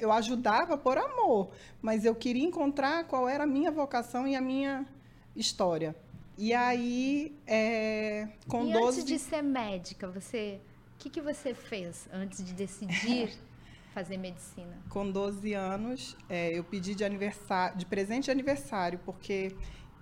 Eu 0.00 0.12
ajudava 0.12 0.76
por 0.76 0.98
amor, 0.98 1.50
mas 1.80 2.04
eu 2.04 2.14
queria 2.14 2.44
encontrar 2.44 3.04
qual 3.04 3.28
era 3.28 3.44
a 3.44 3.46
minha 3.46 3.70
vocação 3.70 4.26
e 4.26 4.36
a 4.36 4.40
minha 4.40 4.86
história. 5.34 5.96
E 6.36 6.52
aí, 6.52 7.38
é, 7.46 8.28
com 8.48 8.66
e 8.66 8.72
12... 8.72 8.86
antes 8.86 9.04
de 9.04 9.18
ser 9.18 9.42
médica, 9.42 10.08
você, 10.08 10.60
que, 11.02 11.10
que 11.10 11.20
você 11.20 11.52
fez 11.52 12.08
antes 12.12 12.44
de 12.44 12.52
decidir 12.52 13.32
fazer 13.92 14.16
medicina? 14.16 14.78
Com 14.88 15.10
12 15.10 15.52
anos, 15.52 16.16
é, 16.28 16.56
eu 16.56 16.62
pedi 16.62 16.94
de 16.94 17.04
aniversário, 17.04 17.76
de 17.76 17.84
presente 17.84 18.26
de 18.26 18.30
aniversário, 18.30 19.00
porque 19.04 19.54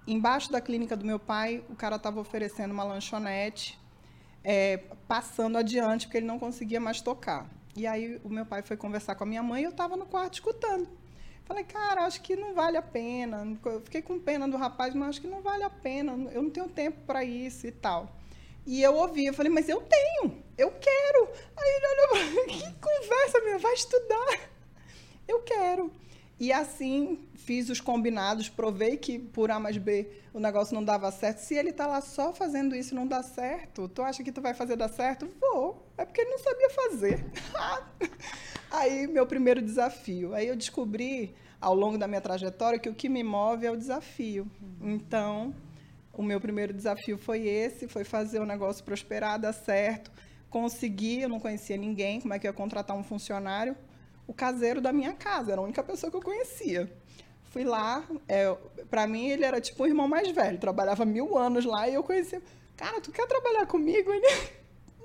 embaixo 0.06 0.52
da 0.52 0.60
clínica 0.60 0.94
do 0.94 1.06
meu 1.06 1.18
pai, 1.18 1.64
o 1.70 1.74
cara 1.74 1.96
estava 1.96 2.20
oferecendo 2.20 2.72
uma 2.72 2.84
lanchonete, 2.84 3.80
é, 4.44 4.76
passando 5.08 5.56
adiante, 5.56 6.06
porque 6.06 6.18
ele 6.18 6.26
não 6.26 6.38
conseguia 6.38 6.80
mais 6.80 7.00
tocar. 7.00 7.48
E 7.74 7.86
aí 7.86 8.20
o 8.22 8.28
meu 8.28 8.44
pai 8.44 8.60
foi 8.62 8.76
conversar 8.76 9.14
com 9.14 9.24
a 9.24 9.26
minha 9.26 9.42
mãe 9.42 9.62
e 9.62 9.64
eu 9.64 9.70
estava 9.70 9.96
no 9.96 10.04
quarto 10.04 10.34
escutando. 10.34 10.86
Falei, 11.44 11.64
cara, 11.64 12.04
acho 12.04 12.20
que 12.20 12.36
não 12.36 12.54
vale 12.54 12.76
a 12.76 12.82
pena. 12.82 13.58
Eu 13.64 13.80
fiquei 13.80 14.02
com 14.02 14.18
pena 14.20 14.46
do 14.46 14.56
rapaz, 14.56 14.94
mas 14.94 15.10
acho 15.10 15.20
que 15.20 15.26
não 15.26 15.40
vale 15.40 15.64
a 15.64 15.70
pena. 15.70 16.12
Eu 16.30 16.42
não 16.42 16.50
tenho 16.50 16.68
tempo 16.68 17.00
para 17.06 17.24
isso 17.24 17.66
e 17.66 17.72
tal. 17.72 18.19
E 18.66 18.82
eu 18.82 18.94
ouvi, 18.94 19.26
eu 19.26 19.34
falei, 19.34 19.50
mas 19.50 19.68
eu 19.68 19.80
tenho, 19.80 20.42
eu 20.56 20.70
quero. 20.72 21.28
Aí 21.56 21.70
ele 21.76 21.86
olhou 21.86 22.46
que 22.46 22.74
conversa, 22.80 23.40
minha, 23.40 23.58
vai 23.58 23.74
estudar. 23.74 24.50
Eu 25.26 25.40
quero. 25.42 25.90
E 26.38 26.52
assim 26.52 27.18
fiz 27.34 27.68
os 27.68 27.80
combinados, 27.80 28.48
provei 28.48 28.96
que 28.96 29.18
por 29.18 29.50
A 29.50 29.58
mais 29.58 29.76
B 29.76 30.08
o 30.32 30.40
negócio 30.40 30.74
não 30.74 30.82
dava 30.82 31.10
certo. 31.10 31.38
Se 31.38 31.54
ele 31.54 31.70
está 31.70 31.86
lá 31.86 32.00
só 32.00 32.32
fazendo 32.32 32.74
isso 32.74 32.94
e 32.94 32.96
não 32.96 33.06
dá 33.06 33.22
certo, 33.22 33.88
tu 33.88 34.02
acha 34.02 34.22
que 34.22 34.32
tu 34.32 34.40
vai 34.40 34.54
fazer 34.54 34.76
dar 34.76 34.88
certo? 34.88 35.28
Vou. 35.38 35.86
É 35.98 36.04
porque 36.04 36.22
ele 36.22 36.30
não 36.30 36.38
sabia 36.38 36.70
fazer. 36.70 37.24
Aí 38.70 39.06
meu 39.06 39.26
primeiro 39.26 39.60
desafio. 39.60 40.34
Aí 40.34 40.46
eu 40.46 40.56
descobri 40.56 41.34
ao 41.60 41.74
longo 41.74 41.98
da 41.98 42.08
minha 42.08 42.20
trajetória 42.20 42.78
que 42.78 42.88
o 42.88 42.94
que 42.94 43.08
me 43.08 43.22
move 43.22 43.66
é 43.66 43.70
o 43.70 43.76
desafio. 43.76 44.46
Então, 44.80 45.54
o 46.20 46.22
meu 46.22 46.38
primeiro 46.38 46.74
desafio 46.74 47.16
foi 47.16 47.48
esse, 47.48 47.88
foi 47.88 48.04
fazer 48.04 48.40
o 48.40 48.44
negócio 48.44 48.84
prosperar, 48.84 49.40
dar 49.40 49.54
certo. 49.54 50.12
Consegui, 50.50 51.22
eu 51.22 51.30
não 51.30 51.40
conhecia 51.40 51.78
ninguém, 51.78 52.20
como 52.20 52.34
é 52.34 52.38
que 52.38 52.46
eu 52.46 52.50
ia 52.50 52.56
contratar 52.56 52.94
um 52.94 53.02
funcionário? 53.02 53.74
O 54.26 54.34
caseiro 54.34 54.82
da 54.82 54.92
minha 54.92 55.14
casa, 55.14 55.52
era 55.52 55.60
a 55.62 55.64
única 55.64 55.82
pessoa 55.82 56.10
que 56.10 56.16
eu 56.18 56.22
conhecia. 56.22 56.92
Fui 57.44 57.64
lá, 57.64 58.04
é, 58.28 58.54
para 58.90 59.06
mim 59.06 59.28
ele 59.28 59.46
era 59.46 59.60
tipo 59.62 59.82
um 59.82 59.86
irmão 59.86 60.06
mais 60.06 60.30
velho, 60.30 60.58
trabalhava 60.58 61.06
mil 61.06 61.38
anos 61.38 61.64
lá 61.64 61.88
e 61.88 61.94
eu 61.94 62.02
conhecia. 62.02 62.42
Cara, 62.76 63.00
tu 63.00 63.10
quer 63.10 63.26
trabalhar 63.26 63.66
comigo? 63.66 64.12
Ele, 64.12 64.26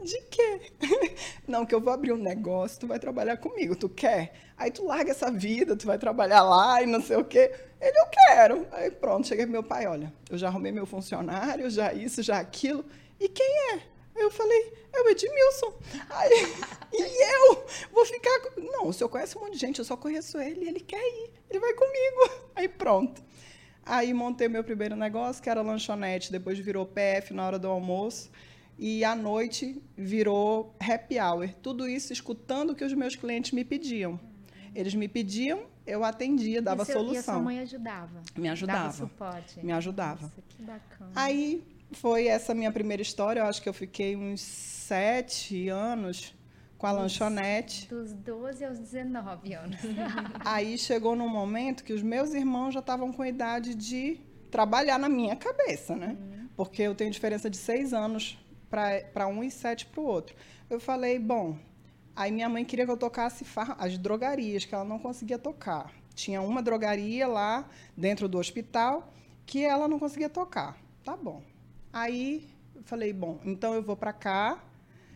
de 0.04 0.22
quê? 0.24 0.62
Não, 1.48 1.66
que 1.66 1.74
eu 1.74 1.82
vou 1.82 1.94
abrir 1.94 2.12
um 2.12 2.18
negócio, 2.18 2.80
tu 2.80 2.88
vai 2.88 3.00
trabalhar 3.00 3.38
comigo, 3.38 3.76
tu 3.76 3.90
quer? 3.90 4.34
Aí 4.58 4.72
tu 4.72 4.86
larga 4.86 5.12
essa 5.12 5.32
vida, 5.32 5.76
tu 5.76 5.86
vai 5.86 5.98
trabalhar 5.98 6.42
lá 6.44 6.82
e 6.82 6.86
não 6.86 7.02
sei 7.02 7.18
o 7.18 7.26
quê. 7.26 7.54
Ele, 7.82 8.00
eu 8.00 8.06
quero. 8.08 8.68
Aí 8.72 8.90
pronto, 8.90 9.28
cheguei 9.28 9.46
pro 9.46 9.52
meu 9.52 9.64
pai, 9.64 9.86
olha, 9.86 10.14
eu 10.30 10.38
já 10.38 10.48
arrumei 10.48 10.72
meu 10.72 10.86
funcionário, 10.86 11.70
já 11.70 11.94
isso, 11.94 12.24
já 12.24 12.40
aquilo. 12.40 12.86
E 13.20 13.28
quem 13.28 13.74
é? 13.74 13.82
Eu 14.16 14.32
falei, 14.32 14.74
é 14.94 15.02
o 15.02 15.10
Edmilson. 15.10 15.74
Aí, 16.10 16.54
e 16.94 17.34
eu 17.34 17.66
vou 17.92 18.06
ficar. 18.06 18.32
Não, 18.58 18.88
o 18.88 18.94
senhor 18.94 19.10
conhece 19.10 19.38
um 19.38 19.42
monte 19.42 19.54
de 19.54 19.60
gente, 19.60 19.80
eu 19.80 19.86
só 19.86 19.98
conheço 19.98 20.40
ele, 20.40 20.68
ele 20.68 20.80
quer 20.80 21.02
ir, 21.02 21.32
ele 21.50 21.60
vai 21.60 21.74
comigo. 21.74 22.50
Aí 22.56 22.70
pronto. 22.70 23.22
Aí 23.86 24.14
montei 24.14 24.48
meu 24.48 24.64
primeiro 24.64 24.96
negócio, 24.96 25.44
que 25.44 25.50
era 25.50 25.62
lanchonete, 25.62 26.32
depois 26.32 26.58
virou 26.58 26.86
PF 26.88 27.34
na 27.34 27.46
hora 27.46 27.60
do 27.60 27.68
almoço. 27.68 28.32
E 28.78 29.04
à 29.06 29.16
noite 29.16 29.82
virou 29.98 30.76
happy 30.80 31.20
hour. 31.20 31.50
Tudo 31.62 31.88
isso 31.88 32.12
escutando 32.12 32.72
o 32.72 32.76
que 32.76 32.84
os 32.84 32.94
meus 32.94 33.16
clientes 33.16 33.52
me 33.52 33.64
pediam. 33.64 34.20
Eles 34.74 34.94
me 34.94 35.08
pediam, 35.08 35.68
eu 35.88 36.04
atendia, 36.04 36.62
dava 36.62 36.84
e 36.84 36.86
seu, 36.86 36.96
solução. 36.96 37.16
E 37.16 37.18
a 37.18 37.24
sua 37.24 37.40
mãe 37.40 37.60
ajudava? 37.60 38.22
Me 38.36 38.50
ajudava. 38.50 38.80
Dava 38.80 38.94
suporte? 38.94 39.66
Me 39.66 39.72
ajudava. 39.72 40.22
Nossa, 40.24 40.44
que 40.50 40.62
bacana. 40.62 41.12
Aí 41.16 41.64
foi 41.94 42.28
essa 42.28 42.54
minha 42.54 42.72
primeira 42.72 43.02
história. 43.02 43.40
Eu 43.40 43.46
acho 43.46 43.62
que 43.62 43.70
eu 43.70 43.74
fiquei 43.74 44.18
uns 44.18 44.42
sete 44.42 45.70
anos 45.70 46.36
com 46.78 46.88
a 46.88 46.92
lanchonete. 46.92 47.88
Dos 47.88 48.12
12 48.12 48.66
aos 48.66 48.80
19 48.80 49.54
anos. 49.54 49.78
Aí 50.44 50.78
chegou 50.78 51.16
num 51.16 51.30
momento 51.30 51.84
que 51.84 51.94
os 51.94 52.02
meus 52.02 52.34
irmãos 52.34 52.74
já 52.74 52.82
estavam 52.82 53.14
com 53.14 53.22
a 53.22 53.30
idade 53.30 53.74
de 53.76 54.20
trabalhar 54.52 55.00
na 55.00 55.08
minha 55.08 55.36
cabeça, 55.36 55.96
né? 55.96 56.18
Uhum. 56.20 56.50
Porque 56.56 56.82
eu 56.82 56.94
tenho 56.94 57.12
diferença 57.12 57.50
de 57.50 57.58
seis 57.58 57.94
anos 57.94 58.38
para 59.10 59.28
um 59.28 59.44
e 59.44 59.50
sete 59.50 59.86
para 59.86 60.02
o 60.02 60.06
outro. 60.06 60.36
Eu 60.70 60.80
falei, 60.80 61.18
bom, 61.18 61.58
aí 62.16 62.32
minha 62.32 62.50
mãe 62.50 62.66
queria 62.66 62.86
que 62.86 62.92
eu 62.92 62.98
tocasse 62.98 63.46
as 63.78 63.98
drogarias, 63.98 64.66
que 64.66 64.76
ela 64.76 64.84
não 64.84 65.00
conseguia 65.00 65.40
tocar. 65.40 65.94
Tinha 66.14 66.42
uma 66.42 66.62
drogaria 66.62 67.28
lá 67.28 67.68
dentro 67.96 68.28
do 68.28 68.38
hospital 68.38 69.14
que 69.46 69.64
ela 69.64 69.88
não 69.88 70.00
conseguia 70.00 70.30
tocar. 70.30 70.78
Tá 71.04 71.16
bom. 71.16 71.42
Aí 71.94 72.50
eu 72.76 72.84
falei, 72.84 73.14
bom, 73.14 73.40
então 73.46 73.74
eu 73.74 73.82
vou 73.82 73.96
para 73.96 74.12
cá, 74.12 74.64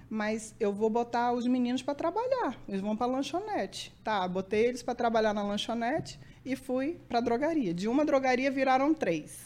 mas 0.09 0.55
eu 0.59 0.71
vou 0.71 0.89
botar 0.89 1.31
os 1.33 1.45
meninos 1.47 1.81
para 1.81 1.95
trabalhar. 1.95 2.57
Eles 2.67 2.81
vão 2.81 2.95
para 2.95 3.07
a 3.07 3.09
lanchonete. 3.09 3.93
Tá, 4.03 4.27
botei 4.27 4.67
eles 4.67 4.83
para 4.83 4.95
trabalhar 4.95 5.33
na 5.33 5.43
lanchonete 5.43 6.19
e 6.45 6.55
fui 6.55 6.99
para 7.07 7.19
a 7.19 7.21
drogaria. 7.21 7.73
De 7.73 7.87
uma 7.87 8.05
drogaria 8.05 8.49
viraram 8.49 8.93
três. 8.93 9.45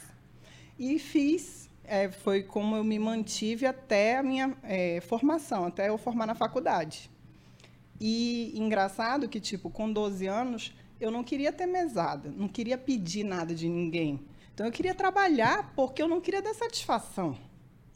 E 0.78 1.00
fiz 1.00 1.63
é, 1.84 2.10
foi 2.10 2.44
como 2.44 2.76
eu 2.76 2.84
me 2.84 2.98
mantive 2.98 3.66
até 3.66 4.18
a 4.18 4.24
minha 4.24 4.56
é, 4.64 5.02
formação, 5.02 5.66
até 5.66 5.90
eu 5.90 5.98
formar 5.98 6.26
na 6.26 6.36
faculdade. 6.36 7.12
E 8.00 8.54
engraçado 8.56 9.28
que, 9.28 9.40
tipo, 9.40 9.70
com 9.70 9.92
12 9.92 10.26
anos, 10.28 10.74
eu 11.00 11.12
não 11.12 11.24
queria 11.24 11.52
ter 11.52 11.66
mesada, 11.66 12.32
não 12.32 12.48
queria 12.48 12.78
pedir 12.78 13.24
nada 13.24 13.54
de 13.54 13.68
ninguém. 13.68 14.26
Então, 14.54 14.66
eu 14.66 14.72
queria 14.72 14.94
trabalhar 14.94 15.74
porque 15.76 16.02
eu 16.02 16.08
não 16.08 16.22
queria 16.22 16.42
dar 16.42 16.54
satisfação. 16.54 17.38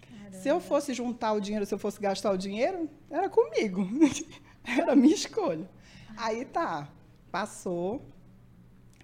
Caramba. 0.02 0.32
Se 0.38 0.50
eu 0.50 0.60
fosse 0.60 0.94
juntar 0.94 1.34
o 1.34 1.40
dinheiro, 1.40 1.66
se 1.66 1.74
eu 1.74 1.80
fosse 1.80 2.00
gastar 2.00 2.32
o 2.32 2.38
dinheiro, 2.38 2.90
era 3.10 3.30
comigo. 3.30 3.88
era 4.66 4.94
a 4.94 4.96
minha 4.96 5.16
escolha. 5.16 5.70
Aí 6.18 6.46
tá, 6.46 6.90
passou, 7.32 8.04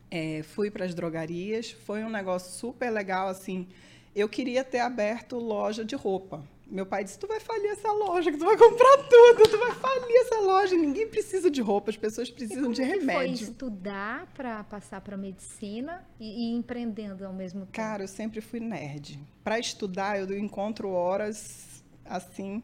é, 0.10 0.42
fui 0.44 0.72
para 0.72 0.86
as 0.86 0.96
drogarias, 0.96 1.72
foi 1.72 2.04
um 2.04 2.10
negócio 2.10 2.52
super 2.52 2.90
legal, 2.90 3.28
assim 3.28 3.68
eu 4.15 4.29
queria 4.29 4.63
ter 4.63 4.79
aberto 4.79 5.38
loja 5.38 5.84
de 5.84 5.96
roupa. 5.96 6.43
Meu 6.67 6.86
pai 6.86 7.03
disse: 7.03 7.20
Tu 7.20 7.27
vai 7.27 7.39
falir 7.39 7.72
essa 7.72 7.91
loja, 7.91 8.32
que 8.32 8.38
tu 8.38 8.46
vai 8.46 8.58
comprar 8.58 8.98
tudo, 9.10 9.50
tu 9.50 9.60
vai 9.60 9.72
falir 9.74 10.15
essa 10.22 10.39
loja. 10.39 10.75
Ninguém 10.75 11.08
precisa 11.08 11.51
de 11.51 11.62
roupa, 11.62 11.91
as 11.91 11.98
pessoas 11.98 12.32
precisam 12.32 12.72
de 12.72 12.82
remédio. 12.82 13.38
Foi 13.38 13.51
estudar 13.51 14.25
para 14.34 14.63
passar 14.63 15.01
para 15.01 15.15
medicina 15.15 16.03
e, 16.20 16.51
e, 16.51 16.55
empreendendo 16.55 17.25
ao 17.25 17.34
mesmo 17.34 17.62
tempo? 17.62 17.74
Cara, 17.74 18.03
eu 18.03 18.08
sempre 18.08 18.41
fui 18.41 18.60
nerd. 18.60 19.20
Para 19.43 19.60
estudar, 19.60 20.20
eu 20.20 20.38
encontro 20.38 20.89
horas 20.89 21.84
assim, 22.05 22.63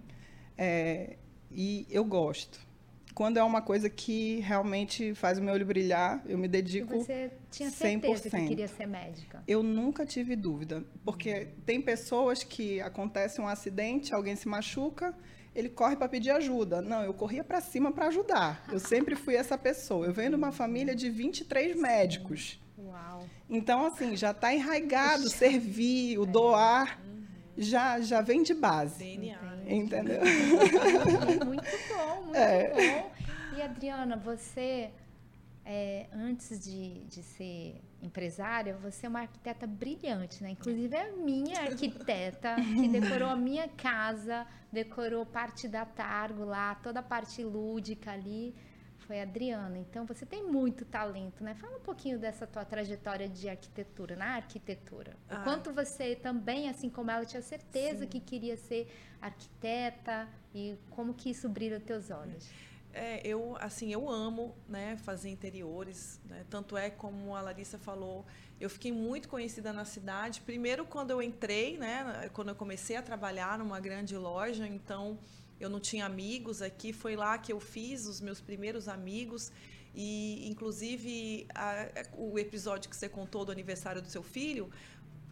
é, 0.57 1.17
e 1.51 1.85
eu 1.89 2.03
gosto 2.03 2.68
quando 3.19 3.35
é 3.35 3.43
uma 3.43 3.61
coisa 3.61 3.89
que 3.89 4.39
realmente 4.39 5.13
faz 5.13 5.39
o 5.39 5.41
meu 5.43 5.53
olho 5.53 5.65
brilhar, 5.65 6.23
eu 6.25 6.37
me 6.37 6.47
dedico 6.47 6.95
e 6.95 6.99
você 6.99 7.29
tinha 7.51 7.69
certeza 7.69 8.29
100%. 8.29 8.31
que 8.31 8.47
queria 8.47 8.67
ser 8.69 8.85
médica? 8.85 9.43
Eu 9.45 9.61
nunca 9.61 10.05
tive 10.05 10.37
dúvida, 10.37 10.85
porque 11.03 11.49
tem 11.65 11.81
pessoas 11.81 12.45
que 12.45 12.79
acontece 12.79 13.41
um 13.41 13.47
acidente, 13.49 14.13
alguém 14.13 14.37
se 14.37 14.47
machuca, 14.47 15.13
ele 15.53 15.67
corre 15.67 15.97
para 15.97 16.07
pedir 16.07 16.29
ajuda. 16.29 16.81
Não, 16.81 17.03
eu 17.03 17.13
corria 17.13 17.43
para 17.43 17.59
cima 17.59 17.91
para 17.91 18.07
ajudar. 18.07 18.63
Eu 18.71 18.79
sempre 18.79 19.17
fui 19.17 19.35
essa 19.35 19.57
pessoa. 19.57 20.05
Eu 20.05 20.13
venho 20.13 20.29
de 20.29 20.35
uma 20.37 20.53
família 20.53 20.95
de 20.95 21.09
23 21.09 21.73
Sim. 21.73 21.81
médicos. 21.81 22.57
Uau. 22.77 23.27
Então, 23.49 23.85
assim, 23.85 24.15
já 24.15 24.31
está 24.31 24.53
enraigado 24.53 25.27
servir, 25.27 26.17
o 26.17 26.23
doar. 26.25 26.97
Uhum. 27.05 27.19
Já, 27.57 27.99
já 27.99 28.21
vem 28.21 28.43
de 28.43 28.53
base. 28.53 28.97
DNA. 29.03 29.48
Entendeu? 29.69 30.19
muito 31.45 31.69
bom, 31.87 32.23
muito 32.23 32.35
é. 32.35 32.73
bom. 32.73 33.11
E 33.55 33.61
Adriana, 33.61 34.17
você, 34.17 34.89
é, 35.63 36.07
antes 36.11 36.59
de, 36.59 37.03
de 37.05 37.21
ser 37.21 37.79
empresária, 38.01 38.75
você 38.77 39.05
é 39.05 39.09
uma 39.09 39.21
arquiteta 39.21 39.67
brilhante, 39.67 40.41
né? 40.41 40.51
Inclusive 40.51 40.95
é 40.95 41.09
a 41.09 41.11
minha 41.11 41.59
arquiteta 41.59 42.55
que 42.55 42.87
decorou 42.89 43.29
a 43.29 43.35
minha 43.35 43.67
casa, 43.67 44.47
decorou 44.71 45.25
parte 45.25 45.67
da 45.67 45.85
Targo 45.85 46.45
lá, 46.45 46.75
toda 46.75 47.01
a 47.01 47.03
parte 47.03 47.43
lúdica 47.43 48.11
ali 48.11 48.55
foi 49.09 49.19
a 49.19 49.23
Adriana. 49.23 49.75
Então 49.79 50.05
você 50.05 50.23
tem 50.23 50.43
muito 50.45 50.85
talento, 50.85 51.43
né? 51.43 51.55
Fala 51.55 51.77
um 51.77 51.81
pouquinho 51.81 52.19
dessa 52.19 52.45
tua 52.45 52.63
trajetória 52.63 53.27
de 53.27 53.49
arquitetura, 53.49 54.15
na 54.15 54.35
arquitetura. 54.35 55.17
Ah. 55.27 55.39
O 55.39 55.43
quanto 55.43 55.73
você 55.73 56.15
também, 56.15 56.69
assim 56.69 56.91
como 56.91 57.09
ela, 57.09 57.25
tinha 57.25 57.41
certeza 57.41 58.01
Sim. 58.01 58.07
que 58.07 58.19
queria 58.19 58.55
ser 58.55 58.87
arquiteta 59.19 60.29
e 60.53 60.77
como 60.91 61.15
que 61.15 61.31
isso 61.31 61.49
brilha 61.49 61.77
os 61.77 61.83
teus 61.83 62.11
olhos. 62.11 62.47
É, 62.93 63.25
eu 63.25 63.55
assim 63.59 63.93
eu 63.93 64.09
amo 64.09 64.55
né 64.67 64.97
fazer 64.97 65.29
interiores 65.29 66.19
né? 66.25 66.43
tanto 66.49 66.75
é 66.75 66.89
como 66.89 67.35
a 67.35 67.41
Larissa 67.41 67.77
falou 67.77 68.25
eu 68.59 68.67
fiquei 68.67 68.91
muito 68.91 69.29
conhecida 69.29 69.71
na 69.71 69.85
cidade 69.85 70.41
primeiro 70.41 70.83
quando 70.87 71.11
eu 71.11 71.21
entrei 71.21 71.77
né 71.77 72.31
quando 72.33 72.49
eu 72.49 72.55
comecei 72.55 72.95
a 72.95 73.03
trabalhar 73.03 73.59
numa 73.59 73.79
grande 73.79 74.17
loja 74.17 74.67
então 74.67 75.19
eu 75.59 75.69
não 75.69 75.79
tinha 75.79 76.05
amigos 76.05 76.61
aqui, 76.61 76.93
foi 76.93 77.15
lá 77.15 77.37
que 77.37 77.51
eu 77.51 77.59
fiz 77.59 78.05
os 78.05 78.21
meus 78.21 78.39
primeiros 78.39 78.87
amigos. 78.87 79.51
E, 79.93 80.47
inclusive, 80.47 81.47
a, 81.53 81.87
o 82.17 82.37
episódio 82.37 82.89
que 82.89 82.95
você 82.95 83.09
contou 83.09 83.43
do 83.43 83.51
aniversário 83.51 84.01
do 84.01 84.07
seu 84.07 84.23
filho, 84.23 84.69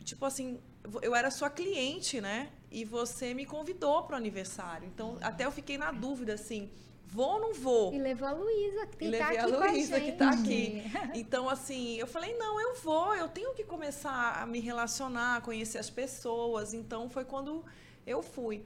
tipo 0.03 0.25
assim, 0.25 0.59
eu 1.01 1.15
era 1.15 1.29
sua 1.29 1.49
cliente, 1.49 2.19
né? 2.19 2.49
E 2.71 2.83
você 2.83 3.33
me 3.33 3.45
convidou 3.45 4.03
para 4.03 4.15
o 4.15 4.17
aniversário. 4.17 4.87
Então, 4.87 5.17
até 5.21 5.45
eu 5.45 5.51
fiquei 5.51 5.77
na 5.77 5.91
dúvida, 5.91 6.33
assim, 6.33 6.69
vou 7.05 7.33
ou 7.33 7.39
não 7.39 7.53
vou? 7.53 7.93
E 7.93 7.97
levou 7.97 8.27
a 8.27 8.31
Luísa, 8.31 8.85
que 8.87 9.05
está 9.05 9.27
aqui 9.27 9.37
a 9.37 9.45
Luísa, 9.45 9.99
que 9.99 10.09
está 10.09 10.29
aqui. 10.29 10.83
Então, 11.13 11.49
assim, 11.49 11.95
eu 11.97 12.07
falei, 12.07 12.35
não, 12.37 12.59
eu 12.59 12.75
vou, 12.75 13.15
eu 13.15 13.27
tenho 13.27 13.53
que 13.53 13.63
começar 13.63 14.41
a 14.41 14.45
me 14.45 14.59
relacionar, 14.59 15.41
conhecer 15.41 15.77
as 15.77 15.89
pessoas. 15.89 16.73
Então, 16.73 17.09
foi 17.09 17.25
quando 17.25 17.63
eu 18.05 18.21
fui. 18.21 18.63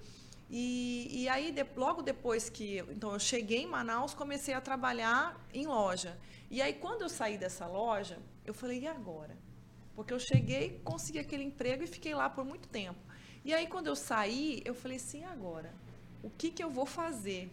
E, 0.53 1.07
e 1.23 1.29
aí, 1.29 1.49
de, 1.49 1.65
logo 1.77 2.01
depois 2.01 2.49
que 2.49 2.79
então 2.89 3.13
eu 3.13 3.19
cheguei 3.19 3.59
em 3.59 3.67
Manaus, 3.67 4.13
comecei 4.13 4.53
a 4.53 4.59
trabalhar 4.59 5.39
em 5.53 5.65
loja. 5.65 6.19
E 6.49 6.61
aí, 6.61 6.73
quando 6.73 7.03
eu 7.03 7.09
saí 7.09 7.37
dessa 7.37 7.65
loja, 7.65 8.19
eu 8.45 8.53
falei, 8.53 8.81
e 8.81 8.87
agora? 8.87 9.37
Porque 9.95 10.13
eu 10.13 10.19
cheguei, 10.19 10.81
consegui 10.83 11.19
aquele 11.19 11.43
emprego 11.43 11.83
e 11.83 11.87
fiquei 11.87 12.13
lá 12.13 12.29
por 12.29 12.43
muito 12.43 12.67
tempo. 12.67 12.99
E 13.45 13.53
aí, 13.53 13.65
quando 13.65 13.87
eu 13.87 13.95
saí, 13.95 14.61
eu 14.65 14.75
falei 14.75 14.97
assim, 14.97 15.23
agora? 15.23 15.73
O 16.21 16.29
que, 16.29 16.51
que 16.51 16.61
eu 16.61 16.69
vou 16.69 16.85
fazer? 16.85 17.49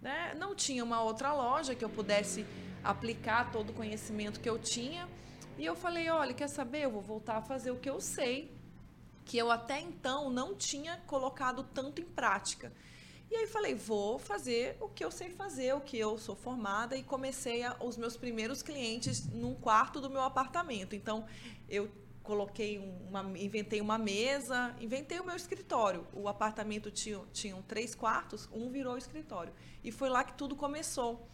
Né? 0.00 0.34
Não 0.34 0.54
tinha 0.54 0.82
uma 0.82 1.02
outra 1.02 1.30
loja 1.30 1.74
que 1.74 1.84
eu 1.84 1.90
pudesse 1.90 2.46
aplicar 2.82 3.52
todo 3.52 3.68
o 3.68 3.72
conhecimento 3.74 4.40
que 4.40 4.48
eu 4.48 4.58
tinha. 4.58 5.06
E 5.58 5.64
eu 5.66 5.76
falei, 5.76 6.08
olha, 6.08 6.32
quer 6.32 6.48
saber? 6.48 6.84
Eu 6.84 6.90
vou 6.90 7.02
voltar 7.02 7.36
a 7.36 7.42
fazer 7.42 7.70
o 7.70 7.76
que 7.76 7.90
eu 7.90 8.00
sei, 8.00 8.50
que 9.30 9.38
eu 9.38 9.48
até 9.48 9.78
então 9.78 10.28
não 10.28 10.56
tinha 10.56 10.96
colocado 11.06 11.62
tanto 11.62 12.00
em 12.00 12.04
prática. 12.04 12.72
E 13.30 13.36
aí 13.36 13.46
falei, 13.46 13.76
vou 13.76 14.18
fazer 14.18 14.76
o 14.80 14.88
que 14.88 15.04
eu 15.04 15.10
sei 15.12 15.30
fazer, 15.30 15.72
o 15.72 15.80
que 15.80 15.96
eu 15.96 16.18
sou 16.18 16.34
formada 16.34 16.96
e 16.96 17.04
comecei 17.04 17.62
a, 17.62 17.76
os 17.78 17.96
meus 17.96 18.16
primeiros 18.16 18.60
clientes 18.60 19.28
num 19.28 19.54
quarto 19.54 20.00
do 20.00 20.10
meu 20.10 20.22
apartamento. 20.22 20.96
Então 20.96 21.24
eu 21.68 21.88
coloquei 22.24 22.80
uma, 22.80 23.22
inventei 23.38 23.80
uma 23.80 23.96
mesa, 23.96 24.74
inventei 24.80 25.20
o 25.20 25.24
meu 25.24 25.36
escritório. 25.36 26.04
O 26.12 26.26
apartamento 26.26 26.90
tinha, 26.90 27.20
tinha 27.32 27.54
três 27.68 27.94
quartos, 27.94 28.48
um 28.52 28.68
virou 28.68 28.98
escritório. 28.98 29.52
E 29.84 29.92
foi 29.92 30.08
lá 30.08 30.24
que 30.24 30.32
tudo 30.32 30.56
começou. 30.56 31.30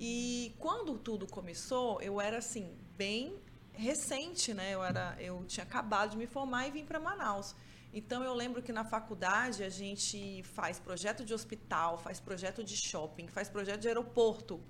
E 0.00 0.52
quando 0.58 0.98
tudo 0.98 1.28
começou, 1.28 2.02
eu 2.02 2.20
era 2.20 2.38
assim, 2.38 2.76
bem 2.96 3.38
recente, 3.80 4.52
né? 4.52 4.74
Eu, 4.74 4.84
era, 4.84 5.16
eu 5.18 5.44
tinha 5.46 5.64
acabado 5.64 6.10
de 6.10 6.18
me 6.18 6.26
formar 6.26 6.68
e 6.68 6.70
vim 6.70 6.84
para 6.84 7.00
Manaus. 7.00 7.54
Então 7.92 8.22
eu 8.22 8.34
lembro 8.34 8.62
que 8.62 8.72
na 8.72 8.84
faculdade 8.84 9.64
a 9.64 9.68
gente 9.68 10.42
faz 10.44 10.78
projeto 10.78 11.24
de 11.24 11.34
hospital, 11.34 11.98
faz 11.98 12.20
projeto 12.20 12.62
de 12.62 12.76
shopping, 12.76 13.26
faz 13.26 13.48
projeto 13.48 13.80
de 13.80 13.88
aeroporto. 13.88 14.60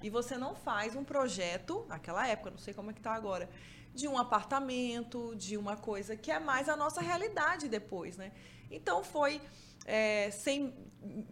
E 0.00 0.08
você 0.08 0.36
não 0.38 0.54
faz 0.54 0.94
um 0.94 1.02
projeto, 1.02 1.84
naquela 1.88 2.26
época, 2.28 2.50
não 2.50 2.58
sei 2.58 2.72
como 2.72 2.90
é 2.90 2.92
que 2.92 3.00
está 3.00 3.14
agora, 3.14 3.50
de 3.92 4.06
um 4.06 4.16
apartamento, 4.16 5.34
de 5.34 5.56
uma 5.56 5.76
coisa 5.76 6.14
que 6.14 6.30
é 6.30 6.38
mais 6.38 6.68
a 6.68 6.76
nossa 6.76 7.00
realidade 7.00 7.68
depois, 7.68 8.16
né? 8.16 8.30
Então 8.70 9.02
foi 9.02 9.40
é, 9.84 10.30
sem 10.30 10.72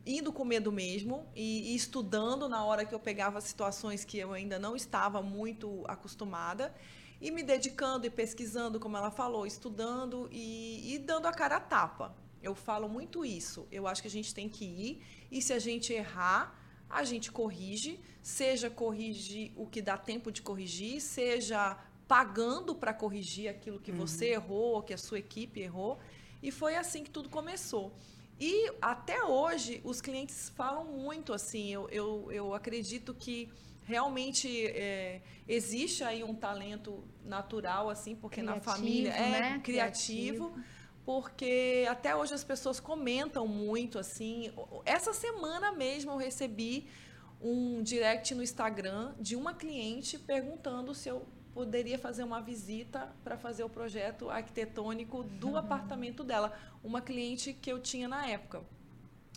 indo 0.05 0.33
com 0.33 0.45
medo 0.45 0.73
mesmo 0.73 1.26
e, 1.35 1.73
e, 1.73 1.76
estudando 1.76 2.49
na 2.49 2.64
hora 2.64 2.85
que 2.85 2.95
eu 2.95 2.99
pegava 2.99 3.40
situações 3.40 4.05
que 4.05 4.19
eu 4.19 4.33
ainda 4.33 4.59
não 4.59 4.75
estava 4.75 5.21
muito 5.21 5.85
acostumada 5.87 6.75
e 7.21 7.31
me 7.31 7.43
dedicando 7.43 8.07
e 8.07 8.11
pesquisando, 8.11 8.79
como 8.79 8.97
ela 8.97 9.11
falou, 9.11 9.47
estudando 9.47 10.29
e, 10.31 10.95
e 10.95 10.99
dando 10.99 11.27
a 11.27 11.33
cara 11.33 11.57
a 11.57 11.61
tapa. 11.61 12.15
Eu 12.43 12.55
falo 12.55 12.89
muito 12.89 13.25
isso. 13.25 13.67
Eu 13.73 13.87
acho 13.87 14.03
que 14.03 14.09
a 14.09 14.11
gente 14.11 14.35
tem 14.35 14.49
que 14.49 14.65
ir 14.65 15.03
e 15.31 15.41
se 15.41 15.53
a 15.53 15.59
gente 15.59 15.93
errar, 15.93 16.59
a 16.89 17.03
gente 17.03 17.33
corrige, 17.33 17.99
seja 18.23 18.71
corrigir 18.71 19.53
o 19.57 19.67
que 19.67 19.83
dá 19.83 19.97
tempo 19.97 20.31
de 20.31 20.43
corrigir, 20.43 21.01
seja 21.01 21.77
pagando 22.07 22.75
para 22.75 22.95
corrigir 22.95 23.49
aquilo 23.49 23.81
que 23.81 23.91
uhum. 23.91 23.99
você 23.99 24.27
errou, 24.27 24.83
que 24.83 24.95
a 24.95 24.99
sua 24.99 25.19
equipe 25.19 25.61
errou. 25.61 25.99
E 26.43 26.51
foi 26.51 26.77
assim 26.77 27.03
que 27.03 27.11
tudo 27.11 27.29
começou. 27.29 27.93
E 28.39 28.71
até 28.81 29.25
hoje 29.25 29.81
os 29.83 30.01
clientes 30.01 30.51
falam 30.51 30.85
muito 30.85 31.33
assim. 31.33 31.73
Eu, 31.73 31.89
eu, 31.89 32.29
eu 32.31 32.55
acredito 32.55 33.15
que 33.15 33.49
realmente 33.87 34.66
é, 34.66 35.23
existe 35.49 36.02
aí 36.02 36.23
um 36.23 36.35
talento 36.35 37.05
natural 37.25 37.88
assim, 37.88 38.14
porque 38.16 38.40
criativo, 38.43 38.66
na 38.66 38.73
família 38.73 39.11
é 39.11 39.31
né? 39.31 39.61
criativo, 39.62 40.50
criativo, 40.50 40.64
porque 41.05 41.87
até 41.88 42.14
hoje 42.14 42.35
as 42.35 42.43
pessoas 42.43 42.81
comentam 42.81 43.47
muito 43.47 43.99
assim. 43.99 44.52
Essa 44.85 45.12
semana 45.14 45.71
mesmo 45.73 46.11
eu 46.11 46.16
recebi 46.16 46.88
um 47.40 47.81
direct 47.83 48.35
no 48.35 48.43
Instagram 48.43 49.14
de 49.21 49.37
uma 49.37 49.55
cliente 49.55 50.19
perguntando 50.19 50.95
se 50.95 51.09
eu 51.09 51.25
poderia 51.55 51.99
fazer 51.99 52.25
uma 52.25 52.40
visita 52.40 53.14
para 53.23 53.38
fazer 53.38 53.62
o 53.62 53.69
projeto 53.69 54.28
arquitetônico 54.28 55.23
do 55.23 55.50
uhum. 55.50 55.57
apartamento 55.57 56.25
dela, 56.25 56.52
uma 56.83 57.00
cliente 57.00 57.55
que 57.55 57.71
eu 57.71 57.81
tinha 57.81 58.09
na 58.09 58.26
época. 58.26 58.62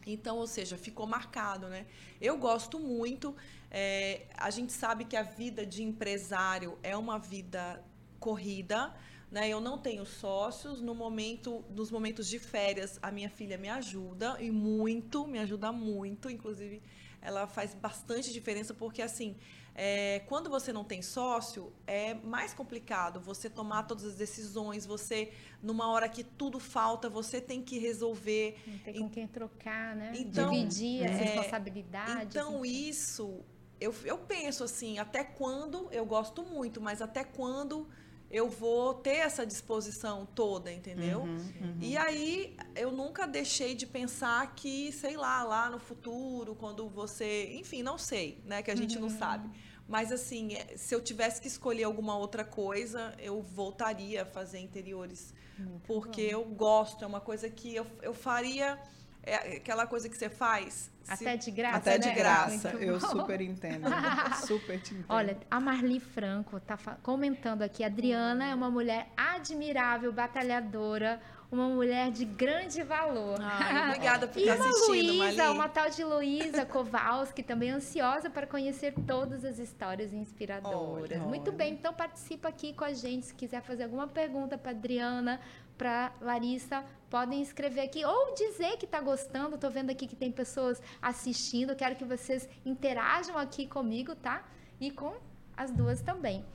Então, 0.05 0.37
ou 0.37 0.47
seja, 0.47 0.77
ficou 0.77 1.05
marcado, 1.05 1.67
né? 1.67 1.85
Eu 2.19 2.37
gosto 2.37 2.79
muito. 2.79 3.35
É, 3.71 4.27
a 4.35 4.49
gente 4.49 4.73
sabe 4.73 5.05
que 5.05 5.15
a 5.15 5.23
vida 5.23 5.65
de 5.65 5.83
empresário 5.83 6.77
é 6.81 6.95
uma 6.97 7.19
vida 7.19 7.83
corrida, 8.19 8.93
né? 9.31 9.47
Eu 9.47 9.61
não 9.61 9.77
tenho 9.77 10.05
sócios. 10.05 10.81
No 10.81 10.95
momento, 10.95 11.63
nos 11.69 11.91
momentos 11.91 12.27
de 12.27 12.39
férias, 12.39 12.97
a 13.01 13.11
minha 13.11 13.29
filha 13.29 13.57
me 13.57 13.69
ajuda 13.69 14.37
e 14.39 14.49
muito, 14.49 15.27
me 15.27 15.39
ajuda 15.39 15.71
muito. 15.71 16.29
Inclusive, 16.29 16.81
ela 17.21 17.47
faz 17.47 17.73
bastante 17.73 18.33
diferença 18.33 18.73
porque 18.73 19.01
assim 19.01 19.35
é, 19.81 20.19
quando 20.27 20.49
você 20.49 20.73
não 20.73 20.83
tem 20.83 21.01
sócio, 21.01 21.71
é 21.87 22.13
mais 22.13 22.53
complicado 22.53 23.21
você 23.21 23.49
tomar 23.49 23.83
todas 23.83 24.03
as 24.03 24.15
decisões, 24.15 24.85
você, 24.85 25.31
numa 25.63 25.89
hora 25.89 26.09
que 26.09 26.21
tudo 26.21 26.59
falta, 26.59 27.09
você 27.09 27.39
tem 27.39 27.61
que 27.61 27.79
resolver. 27.79 28.57
Não 28.67 28.77
tem 28.79 28.93
com 28.95 29.09
quem 29.09 29.25
trocar, 29.25 29.95
né? 29.95 30.11
Então, 30.17 30.51
Dividir 30.51 31.05
as 31.05 31.11
é, 31.11 31.23
responsabilidades. 31.23 32.25
Então, 32.25 32.65
isso, 32.65 33.39
eu, 33.79 33.93
eu 34.03 34.17
penso 34.17 34.63
assim, 34.63 34.99
até 34.99 35.23
quando, 35.23 35.87
eu 35.91 36.05
gosto 36.05 36.43
muito, 36.43 36.81
mas 36.81 37.01
até 37.01 37.23
quando 37.23 37.87
eu 38.31 38.47
vou 38.47 38.93
ter 38.93 39.17
essa 39.17 39.45
disposição 39.45 40.27
toda, 40.35 40.71
entendeu? 40.71 41.21
Uhum, 41.21 41.35
uhum. 41.61 41.77
E 41.81 41.97
aí 41.97 42.55
eu 42.75 42.91
nunca 42.91 43.25
deixei 43.25 43.73
de 43.73 43.87
pensar 43.87 44.53
que, 44.53 44.91
sei 44.91 45.17
lá, 45.17 45.43
lá 45.43 45.69
no 45.69 45.79
futuro, 45.79 46.53
quando 46.55 46.87
você, 46.87 47.55
enfim, 47.55 47.81
não 47.81 47.97
sei, 47.97 48.39
né, 48.45 48.61
que 48.61 48.69
a 48.69 48.75
gente 48.75 48.95
uhum. 48.97 49.03
não 49.03 49.09
sabe. 49.09 49.49
Mas 49.87 50.11
assim, 50.11 50.53
é, 50.53 50.77
se 50.77 50.93
eu 50.93 51.01
tivesse 51.01 51.41
que 51.41 51.47
escolher 51.47 51.85
alguma 51.85 52.15
outra 52.15 52.45
coisa, 52.45 53.15
eu 53.17 53.41
voltaria 53.41 54.21
a 54.21 54.25
fazer 54.25 54.59
interiores, 54.59 55.33
Muito 55.57 55.87
porque 55.87 56.27
bom. 56.27 56.41
eu 56.41 56.45
gosto, 56.45 57.03
é 57.03 57.07
uma 57.07 57.19
coisa 57.19 57.49
que 57.49 57.73
eu, 57.73 57.87
eu 58.03 58.13
faria 58.13 58.79
é 59.23 59.57
aquela 59.57 59.85
coisa 59.85 60.09
que 60.09 60.17
você 60.17 60.29
faz. 60.29 60.91
Até 61.07 61.35
de 61.35 61.49
graça. 61.49 61.77
Até 61.77 61.97
de 61.97 62.07
né? 62.07 62.13
graça. 62.13 62.69
Eu 62.73 62.99
super 62.99 63.41
entendo. 63.41 63.87
super 64.45 64.79
te 64.79 64.93
entendo. 64.93 65.05
Olha, 65.09 65.37
a 65.49 65.59
Marli 65.59 65.99
Franco 65.99 66.57
está 66.57 66.77
comentando 67.01 67.63
aqui. 67.63 67.83
A 67.83 67.87
Adriana 67.87 68.45
é 68.45 68.53
uma 68.53 68.69
mulher 68.69 69.11
admirável, 69.17 70.13
batalhadora, 70.13 71.19
uma 71.51 71.67
mulher 71.67 72.11
de 72.11 72.25
grande 72.25 72.83
valor. 72.83 73.39
Obrigada 73.87 74.27
por 74.27 74.39
estar 74.39 74.53
assistindo, 74.53 74.95
E 74.95 75.11
uma 75.11 75.25
Luísa, 75.25 75.51
uma 75.51 75.69
tal 75.69 75.89
de 75.89 76.03
Luísa 76.03 76.65
Kowalski, 76.65 77.41
também 77.41 77.71
ansiosa 77.71 78.29
para 78.29 78.45
conhecer 78.45 78.93
todas 79.07 79.43
as 79.43 79.57
histórias 79.57 80.13
inspiradoras. 80.13 81.11
Olha, 81.11 81.19
Muito 81.19 81.49
olha. 81.49 81.57
bem, 81.57 81.73
então 81.73 81.91
participa 81.91 82.49
aqui 82.49 82.71
com 82.73 82.83
a 82.83 82.93
gente. 82.93 83.27
Se 83.27 83.33
quiser 83.33 83.63
fazer 83.63 83.85
alguma 83.85 84.07
pergunta 84.07 84.59
para 84.59 84.71
Adriana, 84.71 85.41
para 85.79 86.11
Larissa, 86.19 86.83
podem 87.09 87.41
escrever 87.41 87.81
aqui 87.81 88.03
ou 88.03 88.35
dizer 88.35 88.77
que 88.77 88.83
está 88.83 88.99
gostando. 88.99 89.55
Estou 89.55 89.71
vendo 89.71 89.89
aqui 89.89 90.05
que 90.05 90.15
tem 90.15 90.29
pessoas 90.29 90.81
assistindo. 91.01 91.73
Quero 91.73 91.95
que 91.95 92.03
vocês 92.03 92.47
interajam 92.65 93.37
aqui 93.37 93.65
comigo, 93.65 94.13
tá? 94.13 94.43
E 94.79 94.91
com 94.91 95.15
as 95.55 95.71
duas 95.71 96.01
também. 96.01 96.45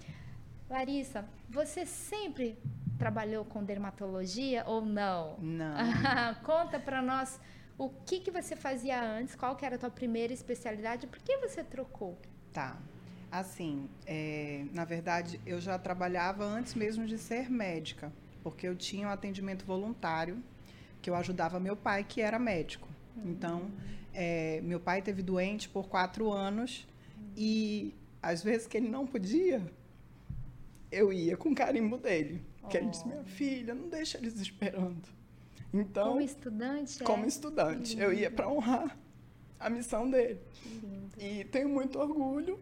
Larissa, 0.69 1.25
você 1.49 1.87
sempre 1.87 2.59
trabalhou 2.99 3.47
com 3.47 3.65
dermatologia 3.65 4.63
ou 4.67 4.85
não? 4.85 5.39
Não. 5.39 5.75
Conta 6.45 6.79
para 6.79 7.01
nós 7.01 7.41
o 7.79 7.89
que, 7.89 8.21
que 8.21 8.31
você 8.31 8.55
fazia 8.55 9.03
antes, 9.03 9.35
qual 9.35 9.57
que 9.57 9.65
era 9.65 9.77
a 9.77 9.79
tua 9.79 9.91
primeira 9.91 10.33
especialidade, 10.33 11.07
por 11.07 11.19
que 11.19 11.39
você 11.39 11.65
trocou? 11.65 12.19
Tá. 12.53 12.77
Assim, 13.33 13.89
é, 14.07 14.67
na 14.73 14.85
verdade, 14.85 15.41
eu 15.45 15.61
já 15.61 15.77
trabalhava 15.77 16.45
antes 16.45 16.75
mesmo 16.75 17.05
de 17.05 17.19
ser 17.19 17.51
médica, 17.51 18.13
porque 18.45 18.69
eu 18.69 18.77
tinha 18.77 19.09
um 19.09 19.11
atendimento 19.11 19.65
voluntário 19.65 20.41
que 21.03 21.11
eu 21.11 21.17
ajudava 21.17 21.59
meu 21.59 21.75
pai, 21.75 22.05
que 22.05 22.21
era 22.21 22.39
médico. 22.39 22.87
Então, 23.25 23.71
é, 24.13 24.61
meu 24.63 24.79
pai 24.79 25.03
teve 25.03 25.23
doente 25.23 25.69
por 25.69 25.89
quatro 25.89 26.31
anos 26.31 26.87
e 27.37 27.95
às 28.23 28.43
vezes 28.43 28.67
que 28.67 28.77
ele 28.77 28.89
não 28.89 29.07
podia, 29.07 29.63
eu 30.93 31.13
ia 31.13 31.37
com 31.37 31.51
o 31.51 31.55
carimbo 31.55 31.99
dele. 31.99 32.43
Que 32.69 32.79
ele 32.79 32.89
disse, 32.89 33.07
minha 33.07 33.21
oh. 33.21 33.25
filha, 33.25 33.75
não 33.75 33.89
deixa 33.89 34.17
eles 34.19 34.41
esperando. 34.41 35.09
Então, 35.73 36.11
como 36.11 36.21
estudante? 36.21 37.03
É? 37.03 37.07
Como 37.07 37.27
estudante. 37.27 37.99
Eu 37.99 38.13
ia 38.13 38.31
para 38.31 38.49
honrar 38.49 38.97
a 39.59 39.69
missão 39.69 40.09
dele. 40.09 40.41
E 41.19 41.45
tenho 41.45 41.69
muito 41.69 41.99
orgulho. 41.99 42.59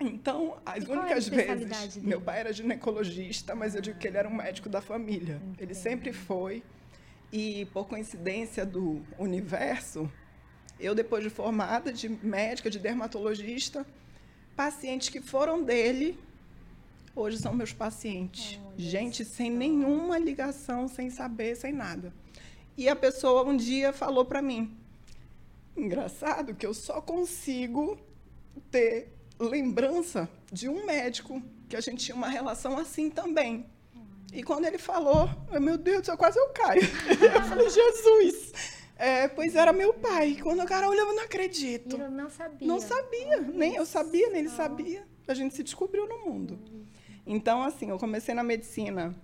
Então, 0.00 0.58
as 0.64 0.84
e 0.84 0.90
únicas 0.90 1.28
vezes. 1.28 1.94
Dele? 1.94 2.06
Meu 2.06 2.20
pai 2.20 2.40
era 2.40 2.52
ginecologista, 2.52 3.54
mas 3.54 3.74
eu 3.74 3.80
digo 3.80 3.98
que 3.98 4.06
ele 4.06 4.16
era 4.16 4.28
um 4.28 4.34
médico 4.34 4.68
da 4.68 4.80
família. 4.80 5.36
Entendi. 5.36 5.62
Ele 5.62 5.74
sempre 5.74 6.12
foi. 6.12 6.62
E, 7.32 7.66
por 7.72 7.86
coincidência 7.86 8.64
do 8.64 9.02
universo, 9.18 10.10
eu, 10.78 10.94
depois 10.94 11.22
de 11.22 11.30
formada 11.30 11.92
de 11.92 12.08
médica, 12.08 12.70
de 12.70 12.78
dermatologista, 12.78 13.84
pacientes 14.56 15.08
que 15.08 15.20
foram 15.20 15.62
dele 15.62 16.18
hoje 17.14 17.38
são 17.38 17.52
meus 17.52 17.72
pacientes. 17.72 18.58
Gente 18.76 19.24
sem 19.24 19.50
nenhuma 19.50 20.18
ligação, 20.18 20.86
sem 20.86 21.10
saber, 21.10 21.56
sem 21.56 21.72
nada. 21.72 22.12
E 22.76 22.88
a 22.88 22.94
pessoa 22.94 23.44
um 23.44 23.56
dia 23.56 23.92
falou 23.92 24.24
para 24.24 24.40
mim: 24.40 24.76
engraçado 25.76 26.54
que 26.54 26.64
eu 26.64 26.72
só 26.72 27.00
consigo 27.00 27.98
ter 28.70 29.17
lembrança 29.38 30.28
de 30.52 30.68
um 30.68 30.84
médico 30.84 31.42
que 31.68 31.76
a 31.76 31.80
gente 31.80 32.04
tinha 32.04 32.16
uma 32.16 32.28
relação 32.28 32.76
assim 32.78 33.10
também. 33.10 33.66
E 34.32 34.42
quando 34.42 34.66
ele 34.66 34.78
falou, 34.78 35.28
meu 35.60 35.78
Deus 35.78 36.02
do 36.02 36.06
céu, 36.06 36.16
quase 36.16 36.38
eu 36.38 36.48
caio. 36.50 36.82
eu 37.34 37.44
falei, 37.44 37.68
Jesus! 37.70 38.52
É, 38.96 39.28
pois 39.28 39.54
era 39.54 39.72
meu 39.72 39.94
pai. 39.94 40.38
Quando 40.42 40.60
o 40.60 40.66
cara 40.66 40.88
olhava, 40.88 41.10
eu 41.10 41.16
não 41.16 41.22
acredito. 41.22 41.96
Eu 41.96 42.10
não 42.10 42.28
sabia. 42.28 42.68
Não 42.68 42.80
sabia. 42.80 43.40
Nem 43.40 43.76
eu 43.76 43.86
sabia, 43.86 44.28
nem 44.28 44.40
ele 44.40 44.48
sabia. 44.50 45.06
A 45.26 45.34
gente 45.34 45.54
se 45.54 45.62
descobriu 45.62 46.08
no 46.08 46.18
mundo. 46.26 46.58
Então, 47.24 47.62
assim, 47.62 47.90
eu 47.90 47.98
comecei 47.98 48.34
na 48.34 48.42
medicina 48.42 49.14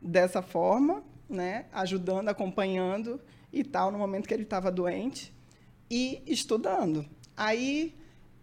dessa 0.00 0.42
forma, 0.42 1.04
né, 1.28 1.66
ajudando, 1.72 2.28
acompanhando 2.28 3.20
e 3.52 3.62
tal, 3.62 3.92
no 3.92 3.98
momento 3.98 4.26
que 4.26 4.34
ele 4.34 4.42
estava 4.42 4.70
doente, 4.70 5.32
e 5.90 6.22
estudando. 6.26 7.04
Aí, 7.36 7.94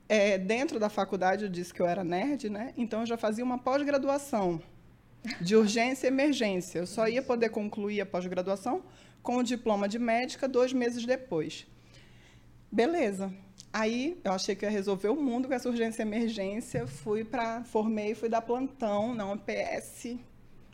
é, 0.09 0.37
dentro 0.37 0.79
da 0.79 0.89
faculdade, 0.89 1.45
eu 1.45 1.49
disse 1.49 1.73
que 1.73 1.81
eu 1.81 1.85
era 1.85 2.03
nerd, 2.03 2.49
né? 2.49 2.73
Então, 2.77 3.01
eu 3.01 3.05
já 3.05 3.17
fazia 3.17 3.43
uma 3.43 3.57
pós-graduação 3.57 4.61
de 5.41 5.55
urgência 5.55 6.07
e 6.07 6.09
emergência. 6.09 6.79
Eu 6.79 6.87
só 6.87 7.07
ia 7.07 7.21
poder 7.21 7.49
concluir 7.49 8.01
a 8.01 8.05
pós-graduação 8.05 8.83
com 9.21 9.37
o 9.37 9.43
diploma 9.43 9.87
de 9.87 9.99
médica 9.99 10.47
dois 10.47 10.71
meses 10.71 11.05
depois. 11.05 11.67
Beleza. 12.71 13.33
Aí 13.73 14.19
eu 14.23 14.31
achei 14.31 14.55
que 14.55 14.65
ia 14.65 14.71
resolver 14.71 15.09
o 15.09 15.15
mundo 15.15 15.47
com 15.47 15.53
essa 15.53 15.69
urgência 15.69 16.01
e 16.01 16.05
emergência. 16.05 16.87
Fui 16.87 17.23
para. 17.23 17.63
Formei, 17.65 18.15
fui 18.15 18.29
dar 18.29 18.41
plantão, 18.41 19.13
não 19.13 19.37
PS. 19.37 20.17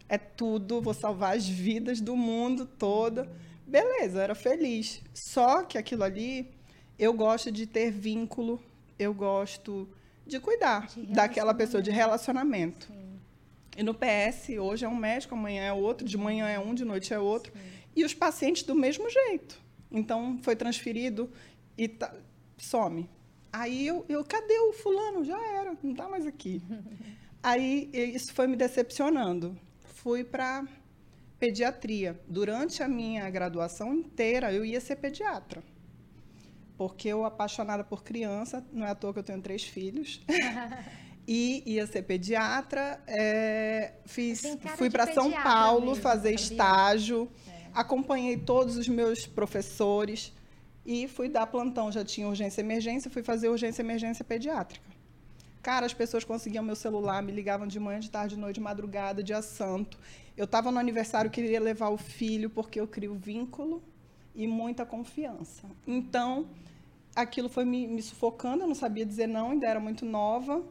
É 0.08 0.17
tudo, 0.17 0.82
vou 0.82 0.93
salvar 0.93 1.36
as 1.36 1.48
vidas 1.48 2.00
do 2.00 2.15
mundo 2.15 2.65
todo. 2.65 3.28
Beleza, 3.65 4.19
eu 4.19 4.22
era 4.22 4.36
feliz. 4.36 5.02
Só 5.13 5.63
que 5.63 5.78
aquilo 5.78 6.04
ali, 6.04 6.52
eu 7.00 7.13
gosto 7.13 7.52
de 7.52 7.65
ter 7.65 7.89
vínculo, 7.89 8.62
eu 8.97 9.13
gosto 9.13 9.89
de 10.25 10.39
cuidar 10.39 10.88
de 10.88 11.06
daquela 11.08 11.53
pessoa, 11.53 11.82
de 11.82 11.91
relacionamento. 11.91 12.88
Sim. 12.88 13.19
E 13.75 13.84
no 13.84 13.93
PS, 13.93 14.49
hoje 14.60 14.86
é 14.86 14.89
um 14.89 14.95
médico, 14.95 15.34
amanhã 15.34 15.63
é 15.63 15.73
outro, 15.73 16.08
de 16.08 16.17
manhã 16.17 16.47
é 16.47 16.60
um, 16.60 16.73
de 16.73 16.86
noite 16.86 17.13
é 17.13 17.19
outro. 17.19 17.51
Sim. 17.51 17.60
E 17.95 18.06
os 18.06 18.13
pacientes 18.13 18.63
do 18.63 18.75
mesmo 18.75 19.10
jeito. 19.10 19.60
Então 19.91 20.39
foi 20.41 20.56
transferido 20.56 21.32
e 21.77 21.88
tá, 21.88 22.13
some. 22.58 23.10
Aí 23.51 23.86
eu, 23.86 24.06
eu, 24.10 24.23
cadê 24.23 24.58
o 24.60 24.73
fulano? 24.73 25.23
Já 25.23 25.39
era, 25.39 25.77
não 25.84 25.91
está 25.91 26.10
mais 26.10 26.25
aqui. 26.25 26.62
Aí 27.41 27.89
isso 27.93 28.34
foi 28.34 28.47
me 28.47 28.56
decepcionando. 28.56 29.58
Fui 29.95 30.23
para 30.23 30.65
pediatria. 31.38 32.19
Durante 32.27 32.82
a 32.82 32.88
minha 32.88 33.29
graduação 33.29 33.93
inteira, 33.93 34.53
eu 34.53 34.63
ia 34.63 34.79
ser 34.79 34.95
pediatra. 34.95 35.62
Porque 36.78 37.08
eu, 37.08 37.24
apaixonada 37.24 37.84
por 37.84 38.04
criança, 38.04 38.66
não 38.72 38.86
é 38.86 38.92
à 38.92 38.96
toa 38.96 39.14
que 39.14 39.20
eu 39.20 39.24
tenho 39.24 39.42
três 39.42 39.64
filhos. 39.64 40.22
e 41.28 41.64
ia 41.66 41.88
ser 41.88 42.04
pediatra. 42.04 43.02
É, 43.08 43.94
fiz, 44.06 44.42
fui 44.78 44.90
para 44.90 45.14
São 45.14 45.32
Paulo 45.32 45.88
mesmo, 45.88 46.02
fazer 46.02 46.38
sabia? 46.38 46.54
estágio. 46.54 47.30
É. 47.48 47.68
Acompanhei 47.74 48.38
todos 48.38 48.78
os 48.78 48.88
meus 48.88 49.26
professores 49.26 50.34
e 50.86 51.08
fui 51.08 51.30
dar 51.30 51.48
plantão. 51.48 51.92
Já 51.92 52.04
tinha 52.04 52.28
urgência 52.28 52.62
emergência, 52.62 53.10
fui 53.10 53.24
fazer 53.24 53.50
urgência 53.50 53.82
emergência 53.82 54.24
pediátrica. 54.24 54.94
Cara, 55.62 55.86
as 55.86 55.94
pessoas 55.94 56.26
conseguiam 56.26 56.62
meu 56.62 56.76
celular, 56.76 57.24
me 57.24 57.32
ligavam 57.32 57.66
de 57.66 57.80
manhã, 57.80 58.00
de 58.00 58.10
tarde, 58.10 58.36
de 58.36 58.42
noite, 58.42 58.56
de 58.56 58.62
madrugada, 58.62 59.24
dia 59.24 59.42
santo. 59.42 59.98
Eu 60.36 60.44
estava 60.44 60.72
no 60.72 60.78
aniversário, 60.78 61.32
queria 61.32 61.60
levar 61.60 61.88
o 61.90 61.98
filho, 61.98 62.50
porque 62.50 62.82
eu 62.82 62.88
crio 62.88 63.16
vínculo 63.16 63.82
e 64.36 64.48
muita 64.48 64.86
confiança. 64.86 65.67
Então, 65.86 66.48
aquilo 67.15 67.50
foi 67.50 67.65
me, 67.65 67.88
me 67.88 68.02
sufocando, 68.02 68.63
eu 68.63 68.67
não 68.67 68.76
sabia 68.76 69.06
dizer 69.06 69.28
não, 69.28 69.52
ainda 69.52 69.67
era 69.67 69.80
muito 69.80 70.06
nova. 70.06 70.63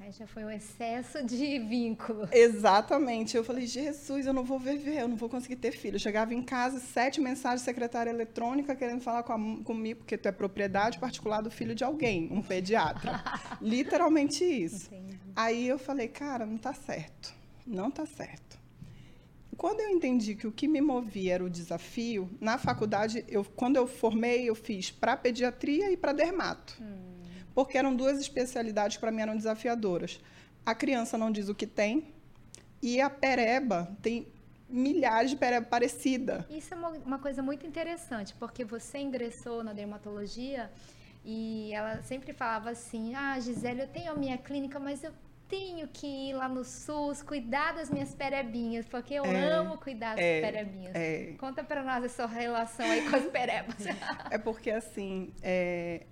Aí 0.00 0.12
já 0.12 0.26
foi 0.26 0.44
um 0.44 0.50
excesso 0.50 1.24
de 1.24 1.58
vínculo. 1.58 2.28
Exatamente. 2.30 3.34
Eu 3.36 3.42
falei, 3.42 3.66
Jesus, 3.66 4.26
eu 4.26 4.32
não 4.32 4.44
vou 4.44 4.58
viver, 4.58 5.00
eu 5.00 5.08
não 5.08 5.16
vou 5.16 5.28
conseguir 5.28 5.56
ter 5.56 5.72
filho. 5.72 5.96
Eu 5.96 6.00
chegava 6.00 6.34
em 6.34 6.42
casa, 6.42 6.78
sete 6.78 7.18
mensagens 7.18 7.62
secretária 7.62 8.10
eletrônica 8.10 8.76
querendo 8.76 9.00
falar 9.00 9.22
com 9.22 9.32
a, 9.32 9.64
comigo, 9.64 10.00
porque 10.00 10.18
tu 10.18 10.28
é 10.28 10.32
propriedade 10.32 10.98
particular 10.98 11.40
do 11.40 11.50
filho 11.50 11.74
de 11.74 11.82
alguém, 11.82 12.28
um 12.30 12.42
pediatra. 12.42 13.22
Literalmente 13.60 14.44
isso. 14.44 14.94
Entendi. 14.94 15.16
Aí 15.34 15.66
eu 15.66 15.78
falei, 15.78 16.08
cara, 16.08 16.44
não 16.44 16.58
tá 16.58 16.74
certo. 16.74 17.34
Não 17.66 17.90
tá 17.90 18.04
certo. 18.04 18.58
Quando 19.56 19.80
eu 19.80 19.88
entendi 19.88 20.34
que 20.34 20.46
o 20.46 20.52
que 20.52 20.68
me 20.68 20.80
movia 20.80 21.34
era 21.34 21.44
o 21.44 21.50
desafio, 21.50 22.30
na 22.40 22.58
faculdade, 22.58 23.24
eu, 23.28 23.44
quando 23.44 23.76
eu 23.76 23.86
formei, 23.86 24.48
eu 24.48 24.54
fiz 24.54 24.90
para 24.90 25.16
pediatria 25.16 25.90
e 25.90 25.96
para 25.96 26.12
dermato. 26.12 26.76
Hum 26.80 27.16
porque 27.56 27.78
eram 27.78 27.96
duas 27.96 28.20
especialidades 28.20 28.98
que 28.98 29.00
para 29.00 29.10
mim 29.10 29.22
eram 29.22 29.34
desafiadoras. 29.34 30.20
A 30.64 30.74
criança 30.74 31.16
não 31.16 31.32
diz 31.32 31.48
o 31.48 31.54
que 31.54 31.66
tem 31.66 32.12
e 32.82 33.00
a 33.00 33.08
pereba 33.08 33.96
tem 34.02 34.28
milhares 34.68 35.30
de 35.30 35.38
pereba 35.38 35.64
parecida. 35.64 36.46
Isso 36.50 36.74
é 36.74 36.76
uma, 36.76 36.90
uma 36.90 37.18
coisa 37.18 37.42
muito 37.42 37.66
interessante, 37.66 38.34
porque 38.38 38.62
você 38.62 38.98
ingressou 38.98 39.64
na 39.64 39.72
dermatologia 39.72 40.70
e 41.24 41.72
ela 41.72 42.02
sempre 42.02 42.34
falava 42.34 42.68
assim: 42.68 43.14
"Ah, 43.14 43.40
Gisele, 43.40 43.80
eu 43.80 43.88
tenho 43.88 44.12
a 44.12 44.14
minha 44.14 44.36
clínica, 44.36 44.78
mas 44.78 45.02
eu 45.02 45.12
tenho 45.48 45.86
que 45.88 46.06
ir 46.06 46.34
lá 46.34 46.48
no 46.48 46.64
SUS 46.64 47.22
cuidar 47.22 47.72
das 47.72 47.90
minhas 47.90 48.14
perebinhas, 48.14 48.86
porque 48.86 49.14
eu 49.14 49.24
é, 49.24 49.52
amo 49.52 49.78
cuidar 49.78 50.16
das 50.16 50.24
é, 50.24 50.40
perebinhas. 50.40 50.94
É. 50.94 51.34
Conta 51.38 51.62
para 51.62 51.82
nós 51.82 52.04
essa 52.04 52.26
relação 52.26 52.86
aí 52.86 53.08
com 53.08 53.16
as 53.16 53.26
perebas. 53.26 53.76
É 54.30 54.38
porque 54.38 54.70
assim, 54.70 55.32
é, 55.42 56.04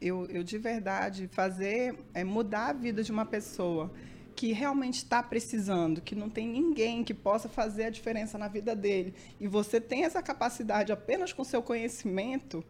eu, 0.00 0.26
eu 0.26 0.42
de 0.42 0.58
verdade 0.58 1.28
fazer 1.28 1.98
é 2.14 2.24
mudar 2.24 2.68
a 2.68 2.72
vida 2.72 3.02
de 3.02 3.12
uma 3.12 3.24
pessoa 3.24 3.92
que 4.34 4.52
realmente 4.52 4.96
está 4.96 5.22
precisando, 5.22 6.00
que 6.00 6.14
não 6.14 6.30
tem 6.30 6.48
ninguém 6.48 7.04
que 7.04 7.12
possa 7.12 7.48
fazer 7.48 7.84
a 7.84 7.90
diferença 7.90 8.38
na 8.38 8.48
vida 8.48 8.74
dele, 8.74 9.14
e 9.38 9.46
você 9.46 9.80
tem 9.80 10.04
essa 10.04 10.22
capacidade 10.22 10.90
apenas 10.90 11.32
com 11.32 11.44
seu 11.44 11.62
conhecimento, 11.62 12.64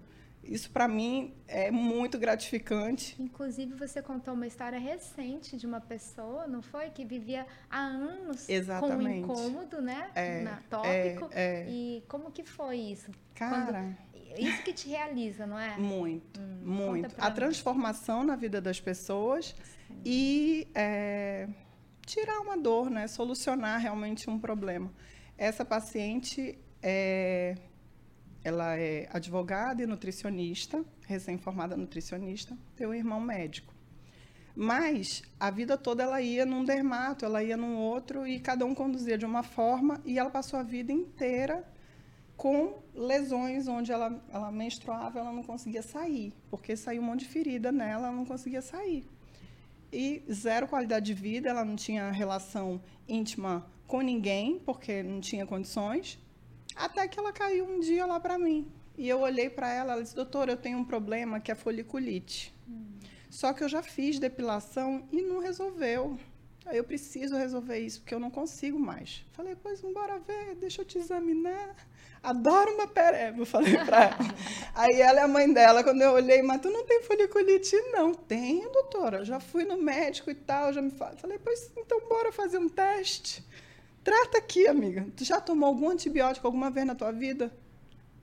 isso 0.51 0.71
para 0.71 0.89
mim 0.89 1.33
é 1.47 1.71
muito 1.71 2.19
gratificante. 2.19 3.15
Inclusive 3.23 3.73
você 3.75 4.03
contou 4.03 4.35
uma 4.35 4.49
história 4.49 4.79
recente 4.79 5.57
de 5.57 5.65
uma 5.65 5.81
pessoa, 5.81 6.47
não 6.49 6.61
foi, 6.61 6.91
que 6.91 7.05
vivia 7.05 7.47
há 7.71 7.79
anos 7.79 8.49
Exatamente. 8.49 9.25
com 9.25 9.33
um 9.33 9.47
incômodo, 9.47 9.81
né, 9.81 10.11
é, 10.15 10.43
na 10.43 10.57
tópico. 10.69 11.31
É, 11.33 11.63
é. 11.63 11.67
E 11.71 12.05
como 12.09 12.33
que 12.33 12.43
foi 12.43 12.79
isso? 12.79 13.13
Cara, 13.33 13.65
Quando 13.67 14.11
isso 14.39 14.63
que 14.63 14.73
te 14.73 14.89
realiza, 14.89 15.47
não 15.47 15.59
é? 15.59 15.77
Muito, 15.77 16.41
hum, 16.41 16.61
muito. 16.65 17.15
A 17.19 17.31
transformação 17.31 18.25
na 18.25 18.37
vida 18.37 18.61
das 18.61 18.81
pessoas 18.81 19.55
Sim. 19.87 20.01
e 20.05 20.69
é, 20.75 21.49
tirar 22.07 22.41
uma 22.41 22.57
dor, 22.57 22.91
né? 22.91 23.07
Solucionar 23.07 23.81
realmente 23.81 24.29
um 24.29 24.39
problema. 24.39 24.93
Essa 25.37 25.65
paciente 25.65 26.59
é, 26.83 27.57
ela 28.43 28.77
é 28.77 29.09
advogada 29.13 29.83
e 29.83 29.87
nutricionista, 29.87 30.85
recém-formada 31.07 31.77
nutricionista, 31.77 32.57
tem 32.75 32.87
um 32.87 32.95
irmão 32.95 33.21
médico. 33.21 33.75
Mas 34.57 35.23
a 35.39 35.51
vida 35.51 35.77
toda 35.77 36.03
ela 36.03 36.21
ia 36.21 36.45
num 36.45 36.65
dermato, 36.65 37.25
ela 37.25 37.43
ia 37.43 37.57
num 37.57 37.77
outro 37.77 38.27
e 38.27 38.41
cada 38.41 38.65
um 38.65 38.75
conduzia 38.75 39.17
de 39.17 39.25
uma 39.25 39.43
forma 39.43 40.01
e 40.05 40.19
ela 40.19 40.31
passou 40.31 40.59
a 40.59 40.63
vida 40.63 40.93
inteira 40.93 41.65
com 42.37 42.83
lesões 42.95 43.69
onde 43.69 43.93
ela, 43.93 44.19
ela 44.33 44.51
menstruava, 44.51 45.19
ela 45.19 45.31
não 45.31 45.43
conseguia 45.43 45.83
sair, 45.83 46.33
porque 46.51 46.75
saiu 46.75 47.03
um 47.03 47.05
monte 47.05 47.21
de 47.21 47.29
ferida 47.29 47.71
nela, 47.71 48.07
ela 48.07 48.17
não 48.17 48.25
conseguia 48.25 48.63
sair. 48.63 49.05
E 49.93 50.23
zero 50.33 50.67
qualidade 50.67 51.05
de 51.07 51.15
vida, 51.15 51.51
ela 51.51 51.65
não 51.65 51.77
tinha 51.77 52.11
relação 52.11 52.81
íntima 53.09 53.67
com 53.87 54.01
ninguém, 54.01 54.59
porque 54.59 55.03
não 55.03 55.21
tinha 55.21 55.45
condições, 55.45 56.19
até 56.85 57.07
que 57.07 57.19
ela 57.19 57.33
caiu 57.33 57.65
um 57.65 57.81
dia 57.81 58.07
lá 58.07 58.19
para 58.19 58.39
mim. 58.39 58.71
E 58.97 59.09
eu 59.09 59.21
olhei 59.21 59.49
para 59.49 59.73
ela, 59.73 59.93
ela 59.93 60.03
disse: 60.03 60.15
"Doutora, 60.15 60.53
eu 60.53 60.57
tenho 60.57 60.79
um 60.79 60.85
problema 60.85 61.41
que 61.41 61.51
é 61.51 61.55
foliculite. 61.55 62.55
Hum. 62.69 62.99
Só 63.31 63.53
que 63.53 63.63
eu 63.63 63.69
já 63.69 63.83
fiz 63.83 64.19
depilação 64.19 65.07
e 65.13 65.23
não 65.23 65.39
resolveu. 65.41 66.19
Eu 66.73 66.85
preciso 66.85 67.37
resolver 67.37 67.79
isso, 67.79 68.01
porque 68.01 68.15
eu 68.15 68.21
não 68.21 68.31
consigo 68.31 68.79
mais. 68.79 69.25
Falei, 69.33 69.57
pois, 69.61 69.81
bora 69.81 70.19
ver, 70.19 70.55
deixa 70.57 70.83
eu 70.83 70.85
te 70.85 70.99
examinar 70.99 71.75
adoro 72.23 72.75
uma 72.75 72.87
pereba, 72.87 73.39
eu 73.39 73.47
falei 73.47 73.77
para 73.79 74.05
ela. 74.05 74.35
Aí 74.75 75.01
ela 75.01 75.21
é 75.21 75.23
a 75.23 75.29
mãe 75.29 75.53
dela, 75.53 75.83
quando 75.83 76.03
eu 76.03 76.13
olhei, 76.13 76.43
mas 76.43 76.61
tu 76.61 76.71
não 76.71 76.85
tem 76.85 77.03
foliculite? 77.03 77.77
Não, 77.93 78.15
tenho, 78.15 78.71
doutora, 78.71 79.25
já 79.25 79.41
fui 79.41 79.65
no 79.65 79.77
médico 79.77 80.31
e 80.31 80.35
tal, 80.35 80.73
já 80.73 80.83
me 80.83 80.91
falei. 80.91 81.17
Falei, 81.19 81.39
pois 81.43 81.73
então 81.77 82.01
bora 82.09 82.31
fazer 82.31 82.59
um 82.59 82.69
teste. 82.69 83.45
Trata 84.03 84.39
aqui, 84.39 84.67
amiga. 84.67 85.07
Tu 85.17 85.25
já 85.25 85.41
tomou 85.41 85.69
algum 85.69 85.91
antibiótico 85.91 86.47
alguma 86.47 86.71
vez 86.71 86.87
na 86.87 86.95
tua 86.95 87.13
vida? 87.13 87.53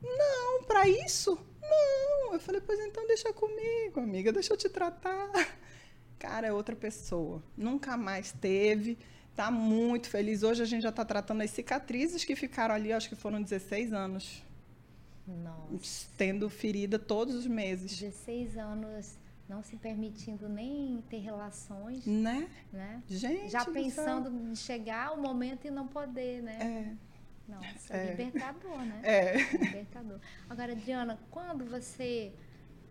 Não, 0.02 0.64
para 0.64 0.88
isso? 0.88 1.38
Não. 1.62 2.34
Eu 2.34 2.40
falei, 2.40 2.62
pois 2.62 2.80
então 2.80 3.06
deixa 3.08 3.32
comigo, 3.34 4.00
amiga, 4.00 4.32
deixa 4.32 4.54
eu 4.54 4.58
te 4.58 4.70
tratar. 4.70 5.32
Cara, 6.20 6.48
é 6.48 6.54
outra 6.54 6.76
pessoa. 6.76 7.44
Nunca 7.56 7.96
mais 7.96 8.32
teve 8.32 8.98
Está 9.38 9.52
muito 9.52 10.10
feliz. 10.10 10.42
Hoje 10.42 10.64
a 10.64 10.66
gente 10.66 10.82
já 10.82 10.90
está 10.90 11.06
tratando 11.06 11.44
as 11.44 11.52
cicatrizes 11.52 12.26
que 12.26 12.36
ficaram 12.36 12.74
ali, 12.74 12.92
acho 12.92 13.08
que 13.08 13.16
foram 13.16 13.40
16 13.40 13.94
anos. 13.94 14.44
Nossa. 15.28 16.08
Tendo 16.18 16.50
ferida 16.50 16.98
todos 16.98 17.36
os 17.36 17.46
meses. 17.46 18.00
16 18.00 18.58
anos 18.58 19.16
não 19.48 19.64
se 19.64 19.78
permitindo 19.78 20.50
nem 20.50 21.04
ter 21.10 21.20
relações. 21.20 22.06
Né? 22.06 22.50
né? 22.72 23.02
Gente. 23.08 23.50
Já 23.50 23.66
pensando 23.66 24.30
em 24.30 24.56
chegar 24.56 25.14
o 25.14 25.22
momento 25.22 25.66
e 25.66 25.72
não 25.72 25.88
poder, 25.88 26.42
né? 26.44 26.58
É. 26.60 27.52
Nossa, 27.52 27.96
é. 27.96 28.12
libertador, 28.12 28.78
né? 28.80 29.02
É. 29.04 29.38
Libertador. 29.58 30.20
Agora, 30.50 30.74
Adriana, 30.74 31.18
quando 31.32 31.66
você 31.66 32.34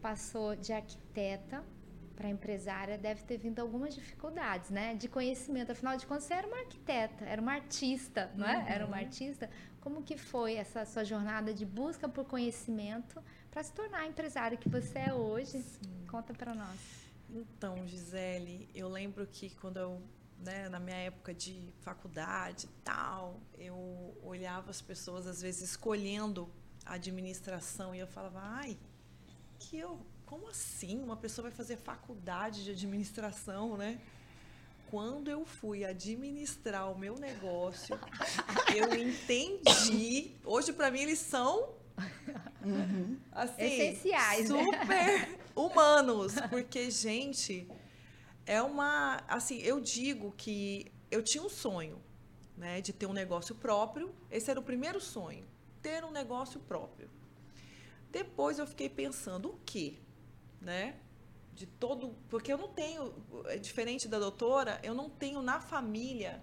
passou 0.00 0.56
de 0.56 0.72
arquiteta 0.72 1.62
para 2.16 2.30
empresária 2.30 2.96
deve 2.96 3.22
ter 3.24 3.36
vindo 3.36 3.60
algumas 3.60 3.94
dificuldades, 3.94 4.70
né? 4.70 4.94
De 4.94 5.06
conhecimento. 5.08 5.72
Afinal 5.72 5.96
de 5.96 6.06
contas, 6.06 6.24
você 6.24 6.34
era 6.34 6.46
uma 6.46 6.58
arquiteta, 6.58 7.24
era 7.26 7.40
uma 7.40 7.52
artista, 7.52 8.30
não 8.34 8.48
é? 8.48 8.56
Uhum. 8.56 8.66
Era 8.66 8.86
uma 8.86 8.96
artista. 8.96 9.50
Como 9.82 10.02
que 10.02 10.16
foi 10.16 10.54
essa 10.54 10.84
sua 10.86 11.04
jornada 11.04 11.52
de 11.52 11.66
busca 11.66 12.08
por 12.08 12.24
conhecimento 12.24 13.22
para 13.56 13.64
se 13.64 13.72
tornar 13.72 14.00
a 14.00 14.06
empresária 14.06 14.54
que 14.54 14.68
você 14.68 14.98
é 14.98 15.14
hoje? 15.14 15.62
Sim. 15.62 16.06
Conta 16.10 16.34
para 16.34 16.54
nós. 16.54 16.78
Então, 17.30 17.88
Gisele, 17.88 18.68
eu 18.74 18.86
lembro 18.86 19.26
que 19.26 19.48
quando 19.48 19.78
eu, 19.78 20.02
né, 20.40 20.68
na 20.68 20.78
minha 20.78 20.98
época 20.98 21.32
de 21.32 21.72
faculdade 21.80 22.66
e 22.66 22.82
tal, 22.84 23.40
eu 23.56 24.14
olhava 24.22 24.68
as 24.68 24.82
pessoas 24.82 25.26
às 25.26 25.40
vezes 25.40 25.70
escolhendo 25.70 26.52
a 26.84 26.96
administração 26.96 27.94
e 27.94 27.98
eu 27.98 28.06
falava, 28.06 28.40
ai, 28.42 28.76
que 29.58 29.78
eu 29.78 30.04
como 30.26 30.48
assim 30.48 31.02
uma 31.02 31.16
pessoa 31.16 31.48
vai 31.48 31.56
fazer 31.56 31.78
faculdade 31.78 32.62
de 32.62 32.72
administração, 32.72 33.74
né? 33.78 33.98
Quando 34.90 35.30
eu 35.30 35.46
fui 35.46 35.82
administrar 35.82 36.92
o 36.92 36.98
meu 36.98 37.18
negócio, 37.18 37.98
eu 38.76 38.92
entendi. 38.94 40.36
Hoje, 40.44 40.74
para 40.74 40.90
mim, 40.90 41.00
eles 41.00 41.20
são 41.20 41.74
uhum. 42.70 43.16
assim, 43.32 43.62
essenciais, 43.62 44.50
né? 44.50 44.64
super 44.64 44.86
né? 44.86 45.38
humanos. 45.54 46.34
Porque, 46.50 46.90
gente, 46.90 47.68
é 48.44 48.60
uma. 48.62 49.22
Assim, 49.28 49.58
eu 49.58 49.80
digo 49.80 50.32
que 50.36 50.90
eu 51.10 51.22
tinha 51.22 51.42
um 51.42 51.48
sonho 51.48 52.00
né, 52.56 52.80
de 52.80 52.92
ter 52.92 53.06
um 53.06 53.12
negócio 53.12 53.54
próprio. 53.54 54.14
Esse 54.30 54.50
era 54.50 54.58
o 54.58 54.62
primeiro 54.62 55.00
sonho, 55.00 55.44
ter 55.82 56.04
um 56.04 56.10
negócio 56.10 56.60
próprio. 56.60 57.10
Depois 58.10 58.58
eu 58.58 58.66
fiquei 58.66 58.88
pensando, 58.88 59.50
o 59.50 59.60
quê? 59.64 59.98
Né? 60.60 60.96
De 61.54 61.66
todo. 61.66 62.14
Porque 62.28 62.52
eu 62.52 62.58
não 62.58 62.68
tenho, 62.68 63.14
é 63.46 63.56
diferente 63.56 64.08
da 64.08 64.18
doutora, 64.18 64.80
eu 64.82 64.94
não 64.94 65.10
tenho 65.10 65.42
na 65.42 65.60
família 65.60 66.42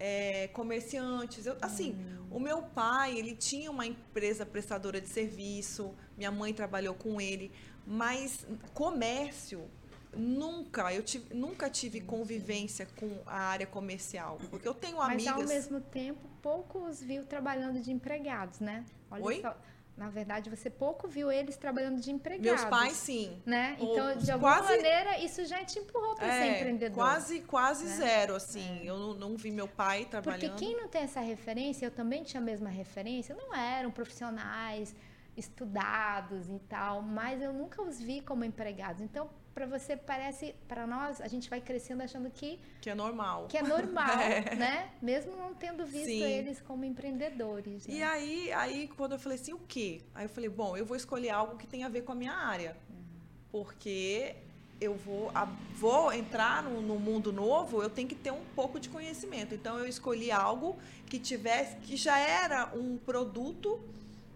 é, 0.00 0.48
comerciantes. 0.48 1.46
Eu, 1.46 1.56
assim, 1.60 1.92
hum. 1.92 2.26
o 2.30 2.40
meu 2.40 2.62
pai, 2.62 3.16
ele 3.16 3.36
tinha 3.36 3.70
uma 3.70 3.86
empresa 3.86 4.46
prestadora 4.46 5.00
de 5.00 5.08
serviço, 5.08 5.94
minha 6.16 6.32
mãe 6.32 6.54
trabalhou 6.54 6.94
com 6.94 7.20
ele, 7.20 7.52
mas 7.86 8.46
comércio 8.72 9.70
nunca 10.16 10.92
eu 10.92 11.04
tive, 11.04 11.32
nunca 11.32 11.70
tive 11.70 12.00
convivência 12.00 12.84
com 12.96 13.22
a 13.24 13.38
área 13.38 13.64
comercial 13.64 14.38
porque 14.50 14.66
eu 14.66 14.74
tenho 14.74 15.00
amigas 15.00 15.24
mas 15.24 15.42
ao 15.42 15.46
mesmo 15.46 15.80
tempo 15.80 16.28
poucos 16.42 17.00
viu 17.00 17.24
trabalhando 17.24 17.80
de 17.80 17.92
empregados 17.92 18.58
né 18.58 18.84
Olha 19.10 19.24
Oi? 19.24 19.40
Só, 19.40 19.56
na 20.00 20.08
verdade, 20.08 20.48
você 20.48 20.70
pouco 20.70 21.06
viu 21.06 21.30
eles 21.30 21.58
trabalhando 21.58 22.00
de 22.00 22.10
empregados. 22.10 22.62
Meus 22.62 22.64
pais, 22.64 22.94
sim. 22.94 23.42
Né? 23.44 23.76
Então, 23.78 24.16
de 24.16 24.30
alguma 24.32 24.56
quase, 24.56 24.76
maneira, 24.76 25.18
isso 25.18 25.44
já 25.44 25.62
te 25.62 25.78
empurrou 25.78 26.14
para 26.14 26.26
é, 26.26 26.40
ser 26.40 26.56
empreendedor. 26.56 26.96
Quase, 26.96 27.40
quase 27.42 27.84
né? 27.84 27.96
zero, 27.96 28.34
assim. 28.34 28.80
É. 28.80 28.84
Eu 28.86 28.98
não, 28.98 29.12
não, 29.12 29.36
vi 29.36 29.50
meu 29.50 29.68
pai 29.68 30.06
trabalhando. 30.06 30.52
Porque 30.52 30.64
quem 30.64 30.74
não 30.74 30.88
tem 30.88 31.02
essa 31.02 31.20
referência, 31.20 31.84
eu 31.84 31.90
também 31.90 32.22
tinha 32.22 32.40
a 32.40 32.44
mesma 32.44 32.70
referência, 32.70 33.34
não 33.34 33.54
eram 33.54 33.90
profissionais 33.90 34.96
estudados 35.36 36.48
e 36.48 36.58
tal, 36.60 37.02
mas 37.02 37.42
eu 37.42 37.52
nunca 37.52 37.82
os 37.82 38.00
vi 38.00 38.22
como 38.22 38.42
empregados. 38.42 39.02
Então, 39.02 39.28
para 39.60 39.78
você 39.78 39.94
parece, 39.94 40.54
para 40.66 40.86
nós, 40.86 41.20
a 41.20 41.28
gente 41.28 41.50
vai 41.50 41.60
crescendo 41.60 42.02
achando 42.02 42.30
que 42.30 42.58
que 42.80 42.88
é 42.88 42.94
normal. 42.94 43.46
Que 43.46 43.58
é 43.58 43.62
normal, 43.62 44.08
é. 44.18 44.54
né? 44.54 44.90
Mesmo 45.02 45.36
não 45.36 45.52
tendo 45.52 45.84
visto 45.84 46.06
Sim. 46.06 46.22
eles 46.22 46.62
como 46.62 46.82
empreendedores. 46.82 47.86
Né? 47.86 47.94
E 47.96 48.02
aí, 48.02 48.52
aí 48.52 48.88
quando 48.96 49.12
eu 49.12 49.18
falei 49.18 49.38
assim, 49.38 49.52
o 49.52 49.58
quê? 49.58 50.00
Aí 50.14 50.24
eu 50.24 50.30
falei, 50.30 50.48
bom, 50.48 50.78
eu 50.78 50.86
vou 50.86 50.96
escolher 50.96 51.28
algo 51.28 51.58
que 51.58 51.66
tenha 51.66 51.84
a 51.84 51.88
ver 51.90 52.04
com 52.04 52.12
a 52.12 52.14
minha 52.14 52.32
área. 52.32 52.74
Uhum. 52.88 52.96
Porque 53.52 54.34
eu 54.80 54.94
vou, 54.94 55.30
a, 55.34 55.44
vou 55.74 56.10
entrar 56.10 56.62
no, 56.62 56.80
no, 56.80 56.98
mundo 56.98 57.30
novo, 57.30 57.82
eu 57.82 57.90
tenho 57.90 58.08
que 58.08 58.14
ter 58.14 58.30
um 58.30 58.44
pouco 58.56 58.80
de 58.80 58.88
conhecimento. 58.88 59.54
Então 59.54 59.78
eu 59.78 59.86
escolhi 59.86 60.30
algo 60.30 60.78
que 61.04 61.18
tivesse, 61.18 61.76
que 61.76 61.98
já 61.98 62.18
era 62.18 62.72
um 62.74 62.96
produto 62.96 63.78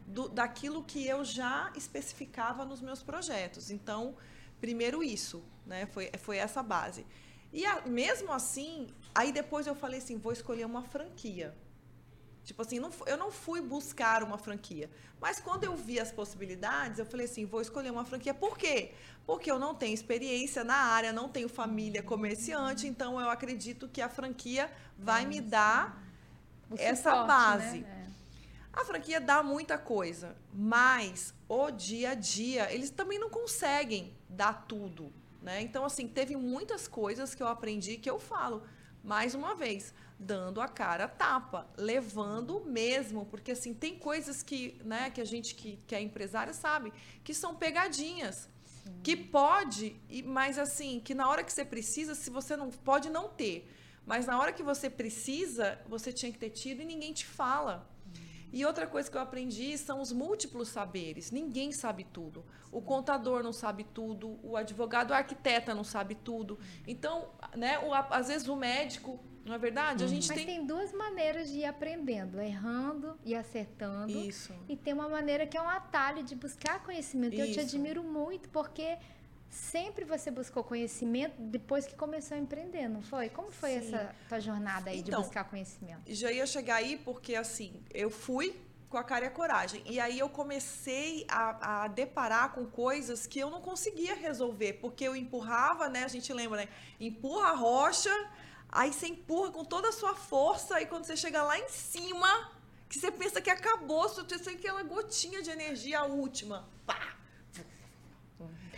do, 0.07 0.29
daquilo 0.29 0.83
que 0.83 1.07
eu 1.07 1.25
já 1.25 1.73
especificava 1.75 2.67
nos 2.67 2.83
meus 2.83 3.03
projetos. 3.03 3.71
Então, 3.71 4.15
primeiro 4.65 5.03
isso, 5.03 5.45
né? 5.67 5.85
Foi, 5.95 6.11
foi 6.19 6.37
essa 6.39 6.63
base. 6.63 7.05
E 7.53 7.67
a, 7.67 7.83
mesmo 7.83 8.33
assim, 8.33 8.89
aí 9.15 9.31
depois 9.31 9.67
eu 9.67 9.75
falei 9.75 9.99
assim, 9.99 10.17
vou 10.17 10.33
escolher 10.33 10.65
uma 10.65 10.83
franquia. 10.83 11.55
Tipo 12.45 12.63
assim, 12.63 12.79
não, 12.79 12.91
eu 13.07 13.19
não 13.19 13.31
fui 13.31 13.61
buscar 13.61 14.23
uma 14.23 14.39
franquia. 14.39 14.91
Mas 15.21 15.39
quando 15.39 15.65
eu 15.65 15.77
vi 15.77 16.01
as 16.01 16.11
possibilidades, 16.11 16.99
eu 16.99 17.07
falei 17.07 17.27
assim, 17.27 17.45
vou 17.45 17.61
escolher 17.61 17.91
uma 17.91 18.07
franquia. 18.07 18.33
Por 18.33 18.57
quê? 18.57 18.93
Porque 19.27 19.51
eu 19.51 19.59
não 19.59 19.75
tenho 19.75 19.95
experiência 19.95 20.65
na 20.65 20.77
área, 20.77 21.13
não 21.13 21.29
tenho 21.29 21.49
família 21.49 22.03
comerciante, 22.03 22.87
então 22.87 23.21
eu 23.21 23.29
acredito 23.29 23.87
que 23.89 24.01
a 24.01 24.09
franquia 24.09 24.71
vai 24.99 25.27
me 25.27 25.41
dar 25.43 26.03
essa 26.79 27.11
suporte, 27.11 27.27
base. 27.27 27.79
Né? 27.81 28.04
A 28.75 28.85
franquia 28.85 29.21
dá 29.21 29.43
muita 29.43 29.79
coisa, 29.79 30.37
mas 30.53 31.33
o 31.49 31.71
dia 31.71 32.11
a 32.11 32.15
dia, 32.15 32.73
eles 32.73 32.91
também 32.91 33.19
não 33.19 33.31
conseguem 33.31 34.17
dar 34.29 34.67
tudo, 34.67 35.13
né? 35.41 35.63
Então, 35.63 35.85
assim, 35.85 36.09
teve 36.09 36.37
muitas 36.37 36.89
coisas 36.89 37.35
que 37.35 37.43
eu 37.43 37.47
aprendi 37.47 37.97
que 37.97 38.11
eu 38.11 38.19
falo, 38.19 38.65
mais 39.03 39.35
uma 39.35 39.55
vez, 39.55 39.95
dando 40.19 40.61
a 40.61 40.67
cara 40.67 41.05
a 41.05 41.09
tapa, 41.09 41.69
levando 41.77 42.65
mesmo, 42.65 43.27
porque 43.27 43.53
assim, 43.53 43.73
tem 43.73 43.97
coisas 43.97 44.43
que, 44.43 44.81
né, 44.85 45.11
que 45.11 45.21
a 45.21 45.25
gente 45.25 45.55
que, 45.55 45.79
que 45.87 45.95
é 45.95 46.01
empresária 46.01 46.53
sabe, 46.53 46.93
que 47.23 47.33
são 47.33 47.55
pegadinhas. 47.55 48.49
Sim. 48.65 49.01
Que 49.03 49.17
pode, 49.17 49.97
mas 50.25 50.59
assim, 50.59 51.01
que 51.01 51.15
na 51.15 51.29
hora 51.29 51.45
que 51.45 51.53
você 51.53 51.65
precisa, 51.65 52.15
se 52.15 52.29
você 52.29 52.57
não 52.57 52.71
pode 52.71 53.09
não 53.09 53.29
ter, 53.29 53.71
mas 54.05 54.27
na 54.27 54.39
hora 54.39 54.53
que 54.53 54.63
você 54.63 54.91
precisa, 54.91 55.79
você 55.87 56.13
tinha 56.13 56.33
que 56.33 56.39
ter 56.39 56.51
tido 56.51 56.83
e 56.83 56.85
ninguém 56.85 57.13
te 57.13 57.25
fala. 57.25 57.89
E 58.55 58.65
outra 58.65 58.87
coisa 58.87 59.11
que 59.11 59.17
eu 59.17 59.21
aprendi 59.21 59.77
são 59.77 60.01
os 60.01 60.13
múltiplos 60.13 60.69
saberes. 60.69 61.33
Ninguém 61.33 61.73
sabe 61.73 62.05
tudo. 62.05 62.45
O 62.71 62.81
contador 62.81 63.43
não 63.43 63.53
sabe 63.53 63.83
tudo, 63.83 64.39
o 64.45 64.57
advogado, 64.57 65.11
o 65.11 65.15
arquiteta 65.15 65.75
não 65.75 65.83
sabe 65.83 66.15
tudo. 66.15 66.57
Então, 66.87 67.31
né, 67.57 67.81
o, 67.81 67.93
às 67.93 68.29
vezes 68.29 68.47
o 68.47 68.55
médico, 68.55 69.19
não 69.45 69.57
é 69.57 69.59
verdade? 69.59 70.05
A 70.05 70.07
gente 70.07 70.29
Mas 70.29 70.37
tem... 70.37 70.47
tem 70.47 70.65
duas 70.65 70.93
maneiras 70.93 71.51
de 71.51 71.59
ir 71.59 71.65
aprendendo, 71.65 72.41
errando 72.41 73.19
e 73.25 73.35
acertando. 73.35 74.13
Isso. 74.13 74.55
E 74.69 74.77
tem 74.77 74.95
uma 74.95 75.09
maneira 75.09 75.49
que 75.49 75.57
é 75.57 75.61
um 75.61 75.69
atalho 75.69 76.23
de 76.23 76.37
buscar 76.37 76.81
conhecimento. 76.85 77.35
Isso. 77.35 77.43
Eu 77.43 77.53
te 77.53 77.59
admiro 77.59 78.05
muito 78.05 78.49
porque 78.51 78.97
sempre 79.55 80.05
você 80.05 80.31
buscou 80.31 80.65
conhecimento 80.65 81.41
depois 81.41 81.87
que 81.87 81.95
começou 81.95 82.37
a 82.37 82.41
empreender, 82.41 82.89
não 82.89 83.03
foi? 83.03 83.29
Como 83.29 83.51
foi 83.53 83.71
Sim. 83.71 83.77
essa 83.77 84.15
tua 84.29 84.41
jornada 84.41 84.91
aí 84.91 84.99
então, 84.99 85.21
de 85.21 85.25
buscar 85.27 85.45
conhecimento? 85.45 86.03
Já 86.07 86.33
ia 86.33 86.47
chegar 86.47 86.77
aí 86.77 86.97
porque, 86.97 87.35
assim, 87.35 87.83
eu 87.93 88.11
fui 88.11 88.61
com 88.89 88.99
a 88.99 89.05
cara 89.05 89.25
e 89.25 89.29
a 89.29 89.31
coragem. 89.31 89.83
E 89.87 89.99
aí 89.99 90.19
eu 90.19 90.29
comecei 90.29 91.25
a, 91.29 91.85
a, 91.85 91.89
deparar 91.89 92.53
com 92.53 92.67
coisas 92.67 93.27
que 93.27 93.39
eu 93.39 93.51
não 93.51 93.61
conseguia 93.61 94.15
resolver, 94.15 94.75
porque 94.75 95.05
eu 95.05 95.17
empurrava, 95.17 95.89
né? 95.89 96.05
A 96.05 96.09
gente 96.09 96.33
lembra, 96.33 96.59
né? 96.59 96.69
Empurra 97.01 97.49
a 97.49 97.55
rocha, 97.55 98.13
aí 98.69 98.93
você 98.93 99.07
empurra 99.07 99.51
com 99.51 99.65
toda 99.65 99.89
a 99.89 99.93
sua 99.93 100.15
força, 100.15 100.81
e 100.81 100.87
quando 100.87 101.05
você 101.05 101.17
chega 101.17 101.43
lá 101.43 101.59
em 101.59 101.69
cima, 101.69 102.53
que 102.89 102.99
você 102.99 103.11
pensa 103.11 103.41
que 103.41 103.51
acabou, 103.51 104.09
só 104.09 104.23
tem 104.23 104.55
aquela 104.55 104.83
gotinha 104.83 105.43
de 105.43 105.51
energia, 105.51 106.05
última. 106.05 106.69
Pá! 106.87 107.24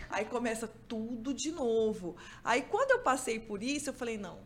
Aí 0.09 0.25
começa 0.25 0.67
tudo 0.87 1.33
de 1.33 1.51
novo. 1.51 2.15
Aí 2.43 2.61
quando 2.61 2.91
eu 2.91 2.99
passei 2.99 3.39
por 3.39 3.61
isso, 3.61 3.89
eu 3.89 3.93
falei: 3.93 4.17
não, 4.17 4.39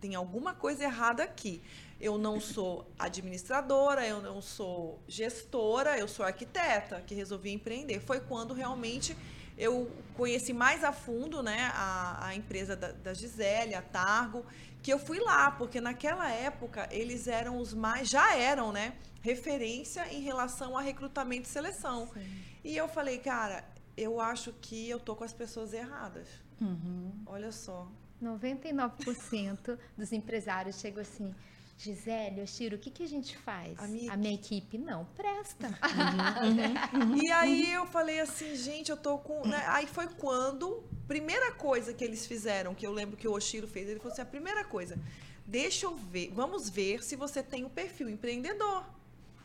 tem 0.00 0.14
alguma 0.14 0.54
coisa 0.54 0.84
errada 0.84 1.22
aqui. 1.22 1.62
Eu 1.98 2.18
não 2.18 2.38
sou 2.40 2.86
administradora, 2.98 4.06
eu 4.06 4.20
não 4.20 4.42
sou 4.42 5.00
gestora, 5.08 5.98
eu 5.98 6.06
sou 6.06 6.26
arquiteta 6.26 7.00
que 7.00 7.14
resolvi 7.14 7.50
empreender. 7.50 8.00
Foi 8.00 8.20
quando 8.20 8.52
realmente 8.52 9.16
eu 9.56 9.90
conheci 10.14 10.52
mais 10.52 10.84
a 10.84 10.92
fundo 10.92 11.42
né, 11.42 11.70
a, 11.74 12.26
a 12.26 12.34
empresa 12.34 12.76
da, 12.76 12.92
da 12.92 13.14
Gisele, 13.14 13.74
a 13.74 13.80
Targo, 13.80 14.44
que 14.82 14.92
eu 14.92 14.98
fui 14.98 15.18
lá, 15.18 15.50
porque 15.50 15.80
naquela 15.80 16.30
época 16.30 16.86
eles 16.90 17.26
eram 17.26 17.58
os 17.58 17.72
mais, 17.72 18.08
já 18.08 18.36
eram, 18.36 18.70
né, 18.72 18.94
referência 19.22 20.06
em 20.12 20.20
relação 20.20 20.76
a 20.76 20.82
recrutamento 20.82 21.48
e 21.48 21.52
seleção. 21.52 22.08
Sim. 22.12 22.42
E 22.62 22.76
eu 22.76 22.86
falei, 22.86 23.18
cara, 23.18 23.64
eu 23.96 24.20
acho 24.20 24.52
que 24.60 24.88
eu 24.88 25.00
tô 25.00 25.16
com 25.16 25.24
as 25.24 25.32
pessoas 25.32 25.72
erradas. 25.72 26.28
Uhum. 26.60 27.12
Olha 27.26 27.50
só. 27.52 27.90
99% 28.22 29.78
dos 29.96 30.12
empresários 30.12 30.78
chegam 30.80 31.02
assim. 31.02 31.34
Gisele, 31.78 32.40
eu 32.40 32.46
Chiro, 32.46 32.76
o 32.76 32.78
que, 32.78 32.90
que 32.90 33.02
a 33.02 33.08
gente 33.08 33.36
faz? 33.36 33.78
A 33.78 33.86
minha, 33.86 34.12
a 34.12 34.16
minha 34.16 34.34
equipe 34.34 34.78
não 34.78 35.04
presta. 35.04 35.68
Uhum, 35.68 37.12
uhum, 37.12 37.22
e 37.22 37.30
aí 37.30 37.70
eu 37.70 37.86
falei 37.86 38.18
assim, 38.18 38.56
gente, 38.56 38.90
eu 38.90 38.96
tô 38.96 39.18
com. 39.18 39.46
Né? 39.46 39.62
Aí 39.68 39.86
foi 39.86 40.08
quando, 40.08 40.82
primeira 41.06 41.52
coisa 41.52 41.92
que 41.92 42.02
eles 42.02 42.26
fizeram, 42.26 42.74
que 42.74 42.86
eu 42.86 42.92
lembro 42.92 43.14
que 43.14 43.28
o 43.28 43.32
Oshiro 43.32 43.68
fez, 43.68 43.88
ele 43.90 43.98
falou 43.98 44.12
assim: 44.12 44.22
a 44.22 44.26
primeira 44.26 44.64
coisa, 44.64 44.98
deixa 45.46 45.84
eu 45.84 45.94
ver, 45.94 46.30
vamos 46.32 46.70
ver 46.70 47.04
se 47.04 47.14
você 47.14 47.42
tem 47.42 47.64
o 47.66 47.70
perfil 47.70 48.08
empreendedor. 48.08 48.82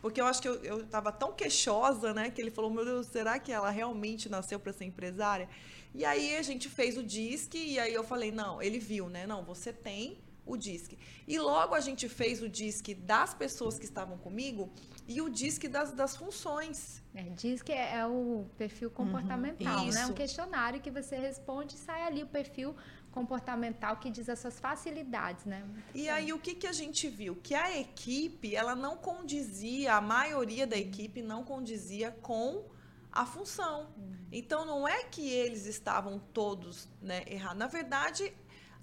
Porque 0.02 0.20
eu 0.20 0.26
acho 0.26 0.42
que 0.42 0.48
eu 0.48 0.82
estava 0.82 1.12
tão 1.12 1.32
queixosa, 1.34 2.14
né? 2.14 2.32
Que 2.32 2.42
ele 2.42 2.52
falou, 2.52 2.72
meu 2.72 2.84
Deus, 2.84 3.08
será 3.08 3.38
que 3.40 3.52
ela 3.52 3.70
realmente 3.70 4.28
nasceu 4.28 4.60
para 4.60 4.74
ser 4.74 4.86
empresária? 4.86 5.48
E 5.94 6.04
aí 6.04 6.36
a 6.36 6.42
gente 6.42 6.70
fez 6.70 6.98
o 6.98 7.04
DISC 7.04 7.54
e 7.56 7.80
aí 7.80 7.94
eu 7.94 8.04
falei, 8.04 8.32
não, 8.32 8.62
ele 8.62 8.80
viu, 8.80 9.10
né? 9.10 9.28
Não, 9.28 9.44
você 9.44 9.72
tem 9.72 10.18
o 10.46 10.58
DISC. 10.58 10.98
E 11.28 11.40
logo 11.40 11.76
a 11.76 11.80
gente 11.80 12.10
fez 12.10 12.42
o 12.42 12.50
DISC 12.50 12.96
das 12.96 13.34
pessoas 13.34 13.78
que 13.78 13.86
estavam 13.86 14.18
comigo 14.18 14.72
e 15.08 15.22
o 15.22 15.30
DISC 15.30 15.68
das, 15.68 15.92
das 15.92 16.16
funções. 16.16 17.02
É, 17.14 17.24
DISC 17.24 17.70
é, 17.70 17.98
é 18.00 18.06
o 18.06 18.46
perfil 18.58 18.90
uhum. 18.90 18.96
comportamental, 18.96 19.86
uhum, 19.86 19.92
né? 19.92 20.06
Um 20.08 20.14
questionário 20.14 20.82
que 20.82 20.90
você 20.90 21.18
responde 21.18 21.76
e 21.76 21.78
sai 21.78 22.04
ali 22.04 22.24
o 22.24 22.28
perfil 22.28 22.76
comportamental 23.12 23.98
que 23.98 24.10
diz 24.10 24.30
as 24.30 24.40
suas 24.40 24.60
facilidades, 24.60 25.46
né? 25.46 25.64
E 25.94 26.10
aí 26.10 26.32
o 26.32 26.40
que, 26.40 26.56
que 26.56 26.68
a 26.68 26.72
gente 26.72 27.10
viu? 27.10 27.36
Que 27.36 27.54
a 27.54 27.78
equipe, 27.78 28.56
ela 28.56 28.76
não 28.76 28.96
condizia, 28.96 29.96
a 29.96 30.02
maioria 30.02 30.66
da 30.66 30.78
equipe 30.78 31.22
não 31.22 31.44
condizia 31.44 32.12
com 32.22 32.64
a 33.12 33.26
função. 33.26 33.90
Uhum. 33.98 34.16
Então 34.32 34.66
não 34.66 34.88
é 34.88 35.04
que 35.04 35.30
eles 35.30 35.66
estavam 35.66 36.20
todos 36.34 36.88
né, 37.02 37.24
errados. 37.28 37.58
Na 37.58 37.68
verdade, 37.68 38.34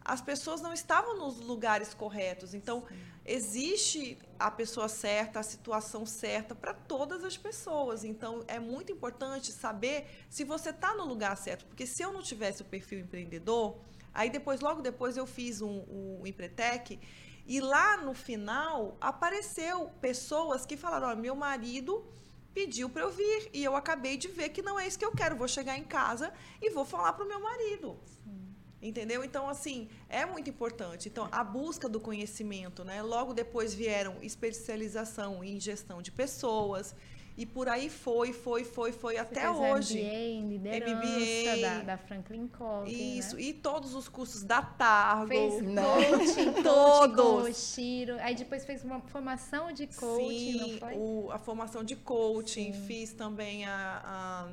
as 0.09 0.21
pessoas 0.21 0.61
não 0.61 0.73
estavam 0.73 1.17
nos 1.19 1.39
lugares 1.41 1.93
corretos. 1.93 2.55
Então, 2.55 2.83
Sim. 2.89 2.97
existe 3.27 4.19
a 4.39 4.51
pessoa 4.51 4.89
certa, 4.89 5.41
a 5.41 5.43
situação 5.43 6.07
certa 6.07 6.55
para 6.55 6.73
todas 6.73 7.25
as 7.25 7.37
pessoas. 7.37 8.05
Então, 8.05 8.43
é 8.49 8.59
muito 8.59 8.91
importante 8.91 9.53
saber 9.53 10.07
se 10.31 10.45
você 10.45 10.71
está 10.71 10.95
no 10.95 11.05
lugar 11.05 11.37
certo. 11.37 11.67
Porque 11.67 11.87
se 11.87 12.03
eu 12.03 12.11
não 12.11 12.23
tivesse 12.23 12.63
o 12.63 12.65
perfil 12.65 13.01
empreendedor, 13.01 13.79
Aí 14.13 14.31
depois, 14.31 14.61
logo 14.61 14.83
depois, 14.83 15.17
eu 15.17 15.27
fiz 15.27 15.61
um, 15.61 15.85
um 15.89 16.27
Empretec 16.27 16.99
e 17.47 17.61
lá 17.61 17.97
no 17.97 18.13
final 18.13 18.97
apareceu 19.01 19.91
pessoas 20.01 20.67
que 20.67 20.77
falaram: 20.77 21.17
meu 21.17 21.35
marido 21.35 22.05
pediu 22.53 22.91
para 22.91 23.03
eu 23.03 23.11
vir 23.11 23.51
e 23.53 23.63
eu 23.65 23.75
acabei 23.75 24.17
de 24.17 24.29
ver 24.29 24.51
que 24.51 24.61
não 24.61 24.79
é 24.79 24.87
isso 24.87 24.99
que 24.99 25.05
eu 25.05 25.13
quero. 25.13 25.37
Vou 25.37 25.49
chegar 25.49 25.79
em 25.79 25.85
casa 25.85 26.33
e 26.61 26.71
vou 26.71 26.85
falar 26.85 27.15
pro 27.15 27.27
meu 27.27 27.41
marido. 27.41 27.97
Sim. 28.23 28.55
Entendeu? 28.83 29.25
Então, 29.25 29.49
assim, 29.49 29.89
é 30.09 30.27
muito 30.27 30.51
importante. 30.51 31.09
Então, 31.09 31.29
a 31.33 31.43
busca 31.43 31.89
do 31.89 31.99
conhecimento, 31.99 32.85
né? 32.85 33.03
Logo 33.03 33.33
depois 33.33 33.75
vieram 33.75 34.17
especialização 34.23 35.43
em 35.43 35.59
gestão 35.59 36.03
de 36.03 36.13
pessoas. 36.13 36.95
E 37.39 37.47
por 37.47 37.69
aí 37.69 37.89
foi, 37.89 38.33
foi, 38.33 38.65
foi, 38.65 38.91
foi 38.91 39.15
Você 39.15 39.21
até 39.21 39.49
hoje. 39.49 40.03
MBA 40.03 40.49
liderança 40.49 40.97
MBA, 40.97 41.61
da, 41.61 41.83
da 41.83 41.97
Franklin 41.97 42.49
Covey, 42.49 42.93
né? 42.93 43.01
Isso, 43.01 43.37
né? 43.37 43.43
e 43.43 43.53
todos 43.55 43.95
os 43.95 44.09
cursos 44.09 44.43
da 44.43 44.61
Targo. 44.61 45.29
Fez 45.29 45.63
né? 45.63 45.81
coaching, 45.81 46.53
todos. 46.65 47.45
Coaching, 47.45 48.11
aí 48.19 48.35
depois 48.35 48.65
fez 48.65 48.83
uma 48.83 49.01
formação 49.03 49.71
de 49.71 49.87
coaching, 49.87 50.81
Sim? 50.81 50.81
O, 50.97 51.31
a 51.31 51.39
formação 51.39 51.85
de 51.85 51.95
coaching, 51.95 52.73
Sim. 52.73 52.87
fiz 52.89 53.13
também 53.13 53.65
a, 53.65 54.03
a 54.05 54.49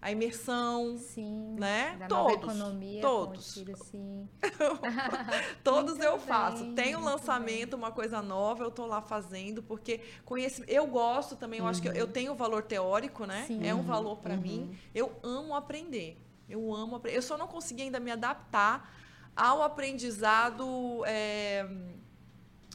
a 0.00 0.12
imersão, 0.12 0.96
sim, 0.96 1.56
né? 1.58 1.98
Todos, 2.08 2.34
economia, 2.34 3.02
todos, 3.02 3.54
tiro, 3.54 3.76
sim. 3.76 4.28
todos 5.64 5.94
muito 5.94 6.04
eu 6.04 6.18
faço. 6.20 6.72
Tem 6.74 6.94
um 6.94 7.02
lançamento, 7.02 7.70
bem. 7.70 7.78
uma 7.78 7.90
coisa 7.90 8.22
nova, 8.22 8.62
eu 8.62 8.70
tô 8.70 8.86
lá 8.86 9.02
fazendo 9.02 9.60
porque 9.60 10.00
conheci, 10.24 10.62
eu 10.68 10.86
gosto 10.86 11.34
também. 11.34 11.58
Eu 11.58 11.64
uhum. 11.64 11.70
acho 11.70 11.82
que 11.82 11.88
eu, 11.88 11.92
eu, 11.92 12.06
uhum. 12.06 12.12
tenho 12.12 12.34
valor 12.36 12.62
teórico, 12.62 13.24
né? 13.26 13.44
Sim. 13.46 13.66
É 13.66 13.74
um 13.74 13.82
valor 13.82 14.18
para 14.18 14.34
uhum. 14.34 14.40
mim. 14.40 14.78
Eu 14.94 15.12
amo 15.22 15.54
aprender. 15.54 16.16
Eu 16.48 16.72
amo 16.72 16.94
aprender. 16.94 17.16
Eu 17.16 17.22
só 17.22 17.36
não 17.36 17.48
consegui 17.48 17.82
ainda 17.82 17.98
me 17.98 18.12
adaptar 18.12 18.94
ao 19.34 19.62
aprendizado. 19.62 21.04
É, 21.06 21.68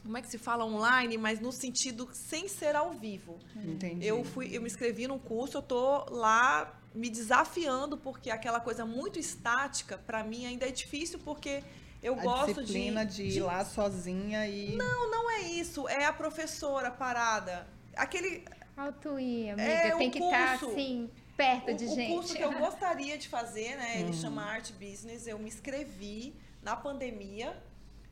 como 0.02 0.18
é 0.18 0.20
que 0.20 0.28
se 0.28 0.36
fala 0.36 0.66
online, 0.66 1.16
mas 1.16 1.40
no 1.40 1.50
sentido 1.50 2.06
sem 2.12 2.46
ser 2.48 2.76
ao 2.76 2.92
vivo. 2.92 3.38
Entendi. 3.56 4.06
Eu 4.06 4.22
fui, 4.22 4.54
eu 4.54 4.60
me 4.60 4.66
inscrevi 4.66 5.08
num 5.08 5.18
curso, 5.18 5.56
eu 5.56 5.62
tô 5.62 6.04
lá 6.10 6.83
me 6.94 7.10
desafiando 7.10 7.96
porque 7.96 8.30
aquela 8.30 8.60
coisa 8.60 8.86
muito 8.86 9.18
estática 9.18 9.98
para 9.98 10.22
mim 10.22 10.46
ainda 10.46 10.66
é 10.66 10.70
difícil 10.70 11.18
porque 11.24 11.62
eu 12.02 12.18
a 12.18 12.22
gosto 12.22 12.62
disciplina 12.62 13.04
de, 13.04 13.28
de 13.28 13.38
ir 13.38 13.42
lá 13.42 13.64
sozinha 13.64 14.46
e 14.46 14.76
Não, 14.76 15.10
não 15.10 15.30
é 15.30 15.40
isso, 15.40 15.88
é 15.88 16.04
a 16.04 16.12
professora 16.12 16.90
parada. 16.90 17.66
Aquele 17.96 18.44
Alto 18.76 19.18
ir, 19.20 19.50
amiga, 19.50 19.68
é, 19.68 19.96
tem 19.96 20.10
que 20.10 20.18
estar 20.18 20.58
tá, 20.58 20.66
assim 20.66 21.10
perto 21.36 21.72
o, 21.72 21.74
de 21.74 21.84
o 21.84 21.94
gente. 21.94 22.12
O 22.12 22.14
curso 22.14 22.34
que 22.34 22.42
eu 22.42 22.52
gostaria 22.52 23.18
de 23.18 23.28
fazer, 23.28 23.76
né, 23.76 24.00
ele 24.00 24.10
hum. 24.10 24.12
chama 24.12 24.44
Art 24.44 24.70
Business, 24.72 25.26
eu 25.26 25.38
me 25.38 25.48
inscrevi 25.48 26.34
na 26.62 26.76
pandemia 26.76 27.60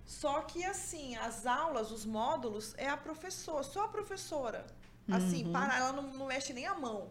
só 0.05 0.41
que 0.43 0.65
assim, 0.65 1.17
as 1.17 1.47
aulas, 1.47 1.91
os 1.91 2.05
módulos, 2.05 2.75
é 2.77 2.89
a 2.89 2.97
professora, 2.97 3.63
só 3.63 3.85
a 3.85 3.89
professora. 3.89 4.67
Assim, 5.11 5.45
uhum. 5.45 5.53
para, 5.53 5.77
ela 5.77 5.93
não, 5.93 6.03
não, 6.13 6.27
mexe 6.27 6.53
nem 6.53 6.67
a 6.67 6.75
mão. 6.75 7.11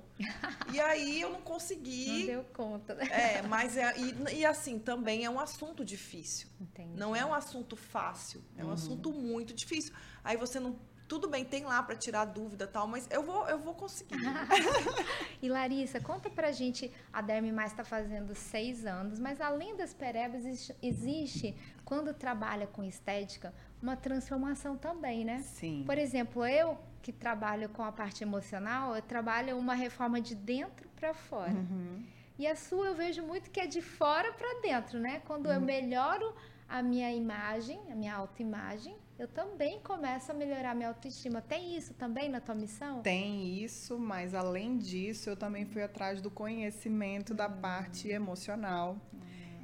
E 0.72 0.80
aí 0.80 1.20
eu 1.20 1.30
não 1.30 1.42
consegui. 1.42 2.20
Não 2.22 2.26
deu 2.26 2.44
conta. 2.54 2.96
Né? 2.96 3.06
É, 3.06 3.42
mas 3.42 3.76
é. 3.76 3.94
E, 3.98 4.38
e, 4.38 4.46
assim, 4.46 4.80
também 4.80 5.26
é 5.26 5.30
um 5.30 5.40
assunto 5.40 5.84
difícil. 5.84 6.48
Entendi. 6.60 6.98
Não 6.98 7.16
é 7.16 7.26
um 7.26 7.34
assunto 7.34 7.76
fácil. 7.76 8.44
É 8.58 8.64
um 8.64 8.68
uhum. 8.68 8.74
assunto 8.74 9.12
muito 9.12 9.54
difícil. 9.54 9.94
Aí 10.24 10.38
você 10.38 10.60
não. 10.60 10.80
Tudo 11.08 11.28
bem, 11.28 11.44
tem 11.44 11.66
lá 11.66 11.84
para 11.84 11.94
tirar 11.94 12.24
dúvida 12.24 12.66
tal, 12.66 12.88
mas 12.88 13.06
eu 13.12 13.22
vou, 13.22 13.46
eu 13.50 13.60
vou 13.60 13.74
conseguir. 13.74 14.16
e 15.42 15.50
Larissa, 15.50 16.00
conta 16.00 16.30
pra 16.30 16.54
gente, 16.54 16.90
a 17.12 17.22
Derme 17.22 17.52
Mais 17.52 17.72
está 17.72 17.84
fazendo 17.84 18.34
seis 18.34 18.86
anos, 18.86 19.20
mas 19.20 19.42
além 19.42 19.76
das 19.76 19.94
perebas, 19.94 20.46
existe, 20.46 20.76
existe 20.82 21.56
quando 21.84 22.14
trabalha 22.14 22.66
com 22.66 22.82
estética, 22.82 23.54
uma 23.82 23.98
transformação 23.98 24.78
também, 24.78 25.26
né? 25.26 25.42
Sim. 25.42 25.84
Por 25.86 25.98
exemplo, 25.98 26.46
eu 26.46 26.80
que 27.02 27.12
trabalho 27.12 27.70
com 27.70 27.84
a 27.84 27.92
parte 27.92 28.24
emocional, 28.24 28.96
eu 28.96 29.02
trabalho 29.02 29.58
uma 29.58 29.74
reforma 29.74 30.22
de 30.22 30.36
dentro 30.36 30.88
para 30.96 31.14
fora. 31.14 31.52
Uhum. 31.52 32.04
E 32.38 32.48
a 32.48 32.56
sua 32.56 32.88
eu 32.88 32.96
vejo 32.96 33.22
muito 33.24 33.50
que 33.50 33.60
é 33.60 33.68
de 33.68 33.82
fora 33.82 34.32
para 34.34 34.62
dentro, 34.62 35.00
né? 35.00 35.22
Quando 35.26 35.48
uhum. 35.48 35.54
eu 35.54 35.62
melhoro 35.62 36.34
a 36.68 36.82
minha 36.82 37.12
imagem, 37.12 37.80
a 37.92 37.96
minha 37.96 38.16
autoimagem, 38.16 38.96
eu 39.20 39.28
também 39.28 39.80
começo 39.82 40.32
a 40.32 40.34
melhorar 40.34 40.72
a 40.72 40.74
minha 40.74 40.88
autoestima. 40.88 41.42
Tem 41.42 41.76
isso 41.76 41.94
também 41.94 42.30
na 42.30 42.40
tua 42.40 42.56
missão? 42.56 43.02
Tem 43.02 43.62
isso, 43.62 44.00
mas 44.00 44.34
além 44.34 44.78
disso, 44.78 45.30
eu 45.30 45.36
também 45.36 45.66
fui 45.66 45.84
atrás 45.84 46.22
do 46.22 46.32
conhecimento 46.32 47.34
da 47.34 47.48
parte 47.48 48.08
emocional. 48.08 48.98
Hum, 49.14 49.20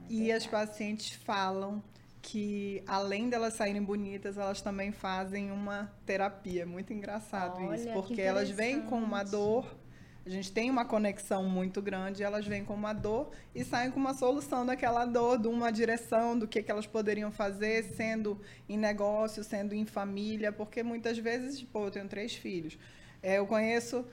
e 0.09 0.17
verdade. 0.17 0.31
as 0.33 0.47
pacientes 0.47 1.13
falam 1.13 1.81
que 2.27 2.83
além 2.85 3.29
delas 3.29 3.53
saírem 3.53 3.81
bonitas, 3.81 4.37
elas 4.37 4.61
também 4.61 4.91
fazem 4.91 5.49
uma 5.49 5.89
terapia. 6.05 6.65
Muito 6.65 6.91
engraçado 6.91 7.63
Olha, 7.63 7.77
isso, 7.77 7.93
porque 7.93 8.19
elas 8.19 8.49
vêm 8.49 8.81
com 8.81 8.97
uma 8.97 9.23
dor, 9.23 9.73
a 10.25 10.29
gente 10.29 10.51
tem 10.51 10.69
uma 10.69 10.83
conexão 10.83 11.47
muito 11.47 11.81
grande, 11.81 12.23
elas 12.23 12.45
vêm 12.45 12.65
com 12.65 12.73
uma 12.73 12.91
dor 12.91 13.31
e 13.55 13.63
saem 13.63 13.91
com 13.91 13.97
uma 13.97 14.13
solução 14.13 14.65
daquela 14.65 15.05
dor, 15.05 15.39
de 15.39 15.47
uma 15.47 15.71
direção 15.71 16.37
do 16.37 16.45
que, 16.45 16.61
que 16.61 16.69
elas 16.69 16.85
poderiam 16.85 17.31
fazer, 17.31 17.85
sendo 17.95 18.41
em 18.67 18.77
negócio, 18.77 19.41
sendo 19.41 19.73
em 19.73 19.85
família, 19.85 20.51
porque 20.51 20.83
muitas 20.83 21.17
vezes, 21.17 21.63
pô, 21.63 21.85
eu 21.85 21.91
tenho 21.91 22.09
três 22.09 22.35
filhos. 22.35 22.77
É, 23.23 23.37
eu 23.37 23.47
conheço 23.47 24.05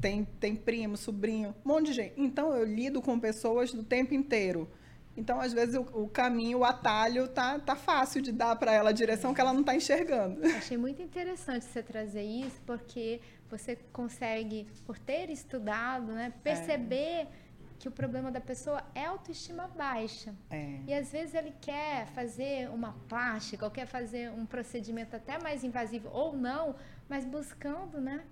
tem, 0.00 0.24
tem 0.38 0.54
primo, 0.54 0.96
sobrinho, 0.96 1.52
um 1.64 1.68
monte 1.68 1.86
de 1.86 1.94
gente. 1.94 2.14
Então 2.16 2.54
eu 2.54 2.64
lido 2.64 3.02
com 3.02 3.18
pessoas 3.18 3.72
do 3.72 3.82
tempo 3.82 4.14
inteiro. 4.14 4.70
Então, 5.16 5.40
às 5.40 5.52
vezes, 5.52 5.74
o, 5.74 5.80
o, 6.02 6.08
caminho, 6.08 6.58
o 6.58 6.64
atalho, 6.64 7.26
tá, 7.28 7.58
tá 7.58 7.74
fácil 7.74 8.20
de 8.20 8.30
dar 8.30 8.54
para 8.56 8.72
ela 8.72 8.90
a 8.90 8.92
direção 8.92 9.32
que 9.32 9.40
ela 9.40 9.52
não 9.52 9.60
está 9.60 9.74
enxergando. 9.74 10.44
Achei 10.56 10.76
muito 10.76 11.00
interessante 11.00 11.64
você 11.64 11.82
trazer 11.82 12.22
isso, 12.22 12.60
porque 12.66 13.20
você 13.48 13.76
consegue, 13.92 14.66
por 14.84 14.98
ter 14.98 15.30
estudado, 15.30 16.12
né, 16.12 16.32
perceber 16.42 17.22
é. 17.22 17.28
que 17.78 17.88
o 17.88 17.90
problema 17.90 18.30
da 18.30 18.40
pessoa 18.40 18.82
é 18.94 19.06
autoestima 19.06 19.68
baixa. 19.68 20.34
É. 20.50 20.80
E 20.86 20.92
às 20.92 21.10
vezes 21.10 21.34
ele 21.34 21.54
quer 21.60 22.06
fazer 22.08 22.68
uma 22.70 22.92
plástica, 23.08 23.64
ou 23.64 23.70
quer 23.70 23.86
fazer 23.86 24.30
um 24.30 24.44
procedimento 24.44 25.16
até 25.16 25.38
mais 25.38 25.64
invasivo, 25.64 26.10
ou 26.12 26.36
não, 26.36 26.74
mas 27.08 27.24
buscando, 27.24 28.00
né? 28.00 28.24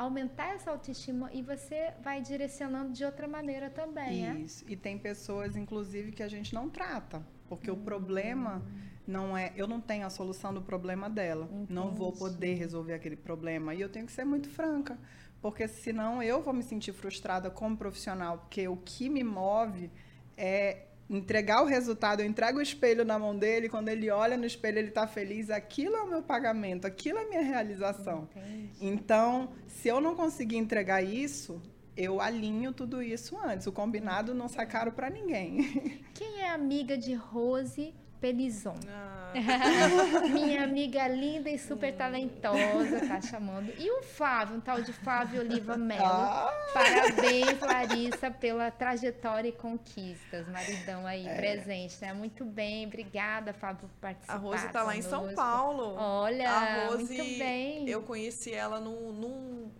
Aumentar 0.00 0.54
essa 0.54 0.70
autoestima 0.70 1.30
e 1.30 1.42
você 1.42 1.92
vai 2.02 2.22
direcionando 2.22 2.90
de 2.92 3.04
outra 3.04 3.28
maneira 3.28 3.68
também, 3.68 4.22
né? 4.22 4.40
Isso. 4.40 4.64
É? 4.66 4.72
E 4.72 4.76
tem 4.76 4.98
pessoas, 4.98 5.56
inclusive, 5.56 6.10
que 6.10 6.22
a 6.22 6.28
gente 6.28 6.54
não 6.54 6.70
trata, 6.70 7.22
porque 7.46 7.70
hum. 7.70 7.74
o 7.74 7.76
problema 7.76 8.64
não 9.06 9.36
é, 9.36 9.52
eu 9.56 9.66
não 9.66 9.78
tenho 9.78 10.06
a 10.06 10.10
solução 10.10 10.54
do 10.54 10.62
problema 10.62 11.10
dela, 11.10 11.44
Entendi. 11.52 11.72
não 11.74 11.90
vou 11.94 12.12
poder 12.12 12.54
resolver 12.54 12.94
aquele 12.94 13.16
problema 13.16 13.74
e 13.74 13.80
eu 13.82 13.90
tenho 13.90 14.06
que 14.06 14.12
ser 14.12 14.24
muito 14.24 14.48
franca, 14.48 14.98
porque 15.42 15.68
senão 15.68 16.22
eu 16.22 16.40
vou 16.40 16.54
me 16.54 16.62
sentir 16.62 16.92
frustrada 16.92 17.50
como 17.50 17.76
profissional, 17.76 18.38
porque 18.38 18.66
o 18.68 18.78
que 18.78 19.10
me 19.10 19.22
move 19.22 19.90
é 20.34 20.86
entregar 21.10 21.62
o 21.62 21.66
resultado, 21.66 22.20
eu 22.20 22.26
entrego 22.26 22.58
o 22.58 22.62
espelho 22.62 23.04
na 23.04 23.18
mão 23.18 23.36
dele, 23.36 23.68
quando 23.68 23.88
ele 23.88 24.08
olha 24.10 24.36
no 24.36 24.46
espelho, 24.46 24.78
ele 24.78 24.88
está 24.88 25.06
feliz, 25.08 25.50
aquilo 25.50 25.96
é 25.96 26.02
o 26.02 26.08
meu 26.08 26.22
pagamento, 26.22 26.86
aquilo 26.86 27.18
é 27.18 27.24
a 27.24 27.28
minha 27.28 27.42
realização. 27.42 28.28
Entendi. 28.36 28.70
Então, 28.80 29.50
se 29.66 29.88
eu 29.88 30.00
não 30.00 30.14
conseguir 30.14 30.56
entregar 30.56 31.02
isso, 31.02 31.60
eu 31.96 32.20
alinho 32.20 32.72
tudo 32.72 33.02
isso 33.02 33.36
antes. 33.38 33.66
O 33.66 33.72
combinado 33.72 34.32
não 34.32 34.48
sai 34.48 34.66
caro 34.66 34.92
para 34.92 35.10
ninguém. 35.10 36.00
Quem 36.14 36.42
é 36.42 36.50
amiga 36.50 36.96
de 36.96 37.12
Rose 37.12 37.92
Pelizon. 38.20 38.74
Ah. 38.88 39.32
Minha 40.32 40.64
amiga 40.64 41.06
linda 41.06 41.48
e 41.48 41.58
super 41.58 41.94
talentosa, 41.96 43.06
tá 43.06 43.20
chamando. 43.20 43.72
E 43.78 43.90
o 43.90 44.02
Flávio, 44.02 44.56
um 44.56 44.60
tal 44.60 44.82
de 44.82 44.92
Flávio 44.92 45.40
Oliva 45.40 45.76
Mello. 45.76 46.04
Ah. 46.04 46.52
Parabéns, 46.74 47.60
Larissa, 47.60 48.30
pela 48.30 48.70
trajetória 48.70 49.48
e 49.48 49.52
conquistas. 49.52 50.48
Maridão 50.48 51.06
aí 51.06 51.26
é. 51.26 51.34
presente, 51.36 51.96
né? 52.00 52.12
Muito 52.12 52.44
bem, 52.44 52.86
obrigada, 52.86 53.52
Fábio, 53.52 53.88
por 53.88 53.90
participar. 54.00 54.34
A 54.34 54.36
Rose 54.36 54.68
tá 54.68 54.82
lá 54.82 54.96
em 54.96 55.02
São 55.02 55.32
Paulo. 55.34 55.94
Olha, 55.96 56.50
a 56.50 56.86
Rose, 56.86 57.04
muito 57.04 57.38
bem. 57.38 57.88
Eu 57.88 58.02
conheci 58.02 58.52
ela 58.52 58.80
num, 58.80 59.12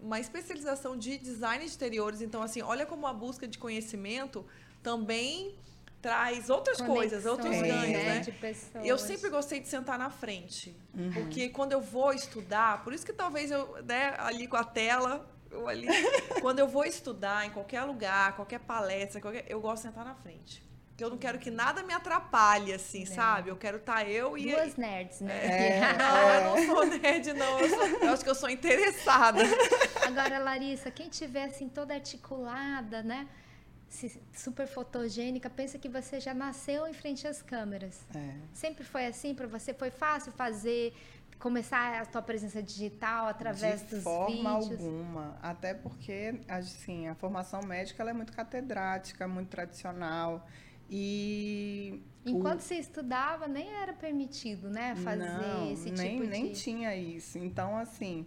numa 0.01 0.21
especialização 0.21 0.97
de 0.97 1.19
design 1.19 1.67
de 1.67 1.75
interiores. 1.75 2.23
Então, 2.23 2.43
assim, 2.43 2.63
olha 2.63 2.87
como 2.87 3.07
a 3.07 3.13
busca 3.13 3.47
de 3.49 3.59
conhecimento 3.59 4.47
também 4.83 5.55
traz 6.01 6.49
outras 6.49 6.81
coisas, 6.81 7.27
outros 7.27 7.51
ganhos, 7.51 7.89
né? 7.89 8.23
né? 8.43 8.83
Eu 8.85 8.99
sempre 8.99 9.29
gostei 9.29 9.61
de 9.61 9.69
sentar 9.69 9.99
na 9.99 10.11
frente, 10.11 10.75
uhum. 10.95 11.13
porque 11.13 11.49
quando 11.51 11.73
eu 11.73 11.81
vou 11.81 12.13
estudar, 12.13 12.83
por 12.83 12.93
isso 12.93 13.05
que 13.05 13.13
talvez 13.13 13.51
eu, 13.51 13.77
né, 13.85 14.15
ali 14.19 14.47
com 14.47 14.57
a 14.57 14.65
tela, 14.65 15.29
eu 15.51 15.69
ali, 15.69 15.87
quando 16.41 16.59
eu 16.59 16.69
vou 16.69 16.85
estudar 16.85 17.47
em 17.47 17.51
qualquer 17.51 17.83
lugar, 17.83 18.35
qualquer 18.35 18.61
palestra, 18.61 19.21
qualquer, 19.21 19.45
eu 19.49 19.61
gosto 19.61 19.83
de 19.83 19.89
sentar 19.89 20.05
na 20.05 20.15
frente. 20.15 20.71
Porque 21.01 21.05
eu 21.07 21.11
não 21.11 21.19
quero 21.19 21.39
que 21.39 21.51
nada 21.51 21.83
me 21.83 21.95
atrapalhe, 21.95 22.75
assim, 22.75 23.05
é. 23.05 23.07
sabe? 23.07 23.49
Eu 23.49 23.57
quero 23.57 23.79
estar 23.79 23.95
tá 23.95 24.05
eu 24.05 24.37
e. 24.37 24.53
Duas 24.53 24.77
nerds, 24.77 25.23
né? 25.23 25.79
É, 25.79 25.97
não, 25.97 26.29
eu 26.29 26.45
não 26.45 26.75
sou 26.75 26.87
nerd, 26.87 27.33
não. 27.33 27.59
Eu, 27.59 27.69
sou, 27.71 27.87
eu 27.87 28.13
acho 28.13 28.23
que 28.23 28.29
eu 28.29 28.35
sou 28.35 28.51
interessada. 28.51 29.41
Agora, 30.07 30.39
Larissa, 30.39 30.91
quem 30.91 31.09
tiver 31.09 31.45
assim 31.45 31.71
toda 31.71 31.95
articulada, 31.95 33.03
né? 33.03 33.27
Super 34.33 34.67
fotogênica, 34.67 35.51
pensa 35.51 35.79
que 35.79 35.89
você 35.89 36.21
já 36.21 36.33
nasceu 36.33 36.87
em 36.87 36.93
frente 36.93 37.27
às 37.27 37.43
câmeras. 37.43 38.07
É. 38.15 38.35
Sempre 38.53 38.85
foi 38.85 39.07
assim 39.07 39.35
para 39.35 39.47
você? 39.47 39.75
Foi 39.75 39.91
fácil 39.91 40.33
fazer? 40.33 40.95
começar 41.39 42.03
a 42.03 42.05
tua 42.05 42.21
presença 42.21 42.63
digital 42.63 43.27
através 43.27 43.81
de 43.81 43.95
dos 43.95 44.05
forma 44.05 44.61
vídeos? 44.61 44.79
alguma, 44.79 45.39
até 45.41 45.73
porque 45.73 46.39
assim 46.47 47.09
a 47.09 47.15
formação 47.15 47.63
médica 47.63 48.03
ela 48.03 48.11
é 48.11 48.13
muito 48.13 48.31
catedrática, 48.31 49.27
muito 49.27 49.49
tradicional 49.49 50.47
e 50.91 52.03
enquanto 52.27 52.61
o... 52.61 52.63
você 52.63 52.75
estudava 52.75 53.49
nem 53.49 53.73
era 53.73 53.95
permitido, 53.95 54.69
né, 54.69 54.95
fazer 54.97 55.25
Não, 55.25 55.73
esse 55.73 55.91
nem, 55.91 56.11
tipo 56.11 56.25
de 56.25 56.29
nem 56.29 56.53
tinha 56.53 56.95
isso. 56.95 57.39
Então 57.39 57.75
assim, 57.75 58.27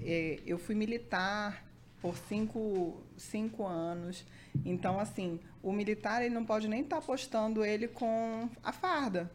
é, 0.00 0.40
eu 0.46 0.56
fui 0.56 0.76
militar 0.76 1.64
por 2.00 2.16
cinco, 2.16 3.00
cinco 3.22 3.66
anos. 3.66 4.24
Então, 4.64 4.98
assim, 4.98 5.40
o 5.62 5.72
militar 5.72 6.22
ele 6.22 6.34
não 6.34 6.44
pode 6.44 6.68
nem 6.68 6.82
estar 6.82 6.96
tá 6.96 7.02
postando 7.02 7.64
ele 7.64 7.88
com 7.88 8.48
a 8.62 8.72
farda. 8.72 9.30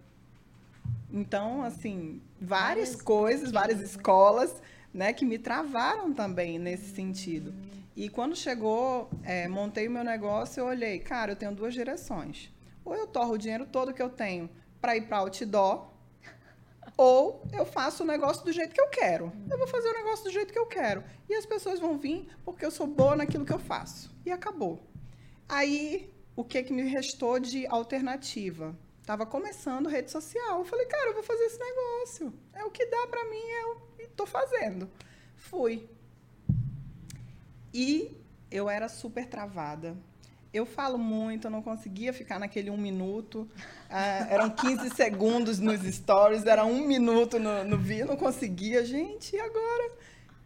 Então, 1.12 1.64
assim, 1.64 2.22
várias, 2.40 2.90
várias 2.90 3.02
coisas, 3.02 3.52
várias 3.52 3.82
escolas, 3.82 4.62
né, 4.94 5.14
que 5.14 5.26
me 5.26 5.38
travaram 5.38 6.14
também 6.14 6.60
nesse 6.60 6.94
sentido. 6.94 7.54
E 7.96 8.10
quando 8.10 8.36
chegou, 8.36 9.10
é, 9.24 9.48
montei 9.48 9.88
o 9.88 9.92
meu 9.92 10.04
negócio, 10.04 10.60
eu 10.62 10.66
olhei, 10.66 11.00
cara, 11.00 11.32
eu 11.32 11.36
tenho 11.36 11.54
duas 11.54 11.74
direções. 11.74 12.52
Ou 12.86 12.96
eu 12.96 13.08
torro 13.08 13.34
o 13.34 13.38
dinheiro 13.38 13.66
todo 13.66 13.94
que 13.94 14.02
eu 14.02 14.10
tenho 14.10 14.50
para 14.80 14.96
ir 14.96 15.08
para 15.08 15.18
outdoor, 15.18 15.88
ou 16.98 17.48
eu 17.54 17.66
faço 17.66 18.04
o 18.04 18.06
negócio 18.06 18.44
do 18.44 18.52
jeito 18.52 18.74
que 18.74 18.82
eu 18.82 18.90
quero. 18.90 19.32
Eu 19.50 19.58
vou 19.58 19.68
fazer 19.68 19.88
o 19.88 19.94
negócio 19.94 20.26
do 20.26 20.32
jeito 20.32 20.52
que 20.52 20.58
eu 20.58 20.66
quero. 20.66 21.04
E 21.30 21.36
as 21.36 21.46
pessoas 21.46 21.80
vão 21.80 21.98
vir 21.98 22.28
porque 22.44 22.66
eu 22.66 22.72
sou 22.72 22.88
boa 22.88 23.16
naquilo 23.16 23.46
que 23.46 23.54
eu 23.54 23.60
faço. 23.60 24.12
E 24.26 24.32
acabou. 24.32 24.84
Aí, 25.48 26.12
o 26.36 26.44
que, 26.44 26.64
que 26.64 26.74
me 26.74 26.82
restou 26.82 27.40
de 27.40 27.68
alternativa? 27.68 28.76
Tava 29.06 29.26
começando 29.26 29.88
rede 29.88 30.10
social. 30.10 30.60
Eu 30.60 30.66
falei, 30.66 30.88
cara, 30.88 31.12
eu 31.12 31.14
vou 31.14 31.24
fazer 31.24 31.44
esse 31.44 31.60
negócio. 31.60 32.34
É 32.52 32.66
o 32.66 32.72
que 32.72 32.86
dá 32.88 33.08
para 33.08 33.24
mim, 33.26 33.44
eu 33.62 33.82
estou 34.00 34.26
fazendo. 34.26 34.90
Fui. 35.36 35.88
E 37.72 38.20
eu 38.50 38.68
era 38.68 38.90
super 38.90 39.28
travada 39.28 39.96
eu 40.54 40.66
falo 40.66 40.98
muito, 40.98 41.48
eu 41.48 41.52
não 41.52 41.62
conseguia 41.62 42.14
ficar 42.14 42.40
naquele 42.40 42.70
um 42.70 42.78
minuto. 42.78 43.50
Ah, 43.90 44.28
eram 44.30 44.50
15 44.50 44.90
segundos 44.92 45.60
nos 45.60 45.82
stories, 45.82 46.46
era 46.46 46.66
um 46.66 46.86
minuto 46.86 47.40
no, 47.40 47.64
no 47.64 47.78
vídeo, 47.78 48.06
não 48.06 48.18
conseguia. 48.18 48.86
Gente, 48.86 49.36
e 49.36 49.40
agora? 49.40 49.92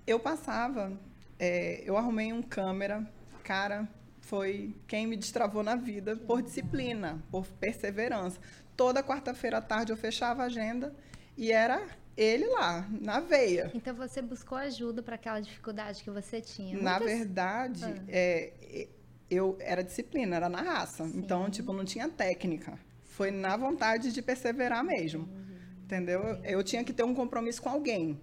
Eu 0.05 0.19
passava, 0.19 0.91
é, 1.39 1.81
eu 1.85 1.95
arrumei 1.95 2.33
um 2.33 2.41
câmera, 2.41 3.07
cara, 3.43 3.87
foi 4.19 4.75
quem 4.87 5.07
me 5.07 5.15
destravou 5.15 5.63
na 5.63 5.75
vida 5.75 6.15
por 6.15 6.41
disciplina, 6.41 7.21
por 7.29 7.45
perseverança. 7.45 8.39
Toda 8.75 9.03
quarta-feira 9.03 9.57
à 9.57 9.61
tarde 9.61 9.91
eu 9.91 9.97
fechava 9.97 10.43
a 10.43 10.45
agenda 10.45 10.95
e 11.37 11.51
era 11.51 11.81
ele 12.17 12.45
lá, 12.47 12.87
na 12.89 13.19
veia. 13.19 13.71
Então 13.73 13.95
você 13.95 14.21
buscou 14.21 14.57
ajuda 14.57 15.01
para 15.01 15.15
aquela 15.15 15.39
dificuldade 15.39 16.03
que 16.03 16.09
você 16.09 16.41
tinha? 16.41 16.81
Na 16.81 16.99
Muitas... 16.99 17.17
verdade, 17.17 17.85
ah. 17.85 18.03
é, 18.07 18.87
eu 19.31 19.55
era 19.61 19.81
disciplina, 19.81 20.35
era 20.35 20.49
na 20.49 20.61
raça. 20.61 21.05
Sim. 21.05 21.13
Então, 21.15 21.49
tipo, 21.49 21.71
não 21.71 21.85
tinha 21.85 22.09
técnica. 22.09 22.77
Foi 23.05 23.31
na 23.31 23.55
vontade 23.55 24.11
de 24.11 24.21
perseverar 24.21 24.83
mesmo. 24.83 25.21
Uhum. 25.21 25.57
Entendeu? 25.85 26.21
Eu, 26.21 26.43
eu 26.43 26.63
tinha 26.63 26.83
que 26.83 26.91
ter 26.91 27.03
um 27.03 27.15
compromisso 27.15 27.61
com 27.61 27.69
alguém. 27.69 28.19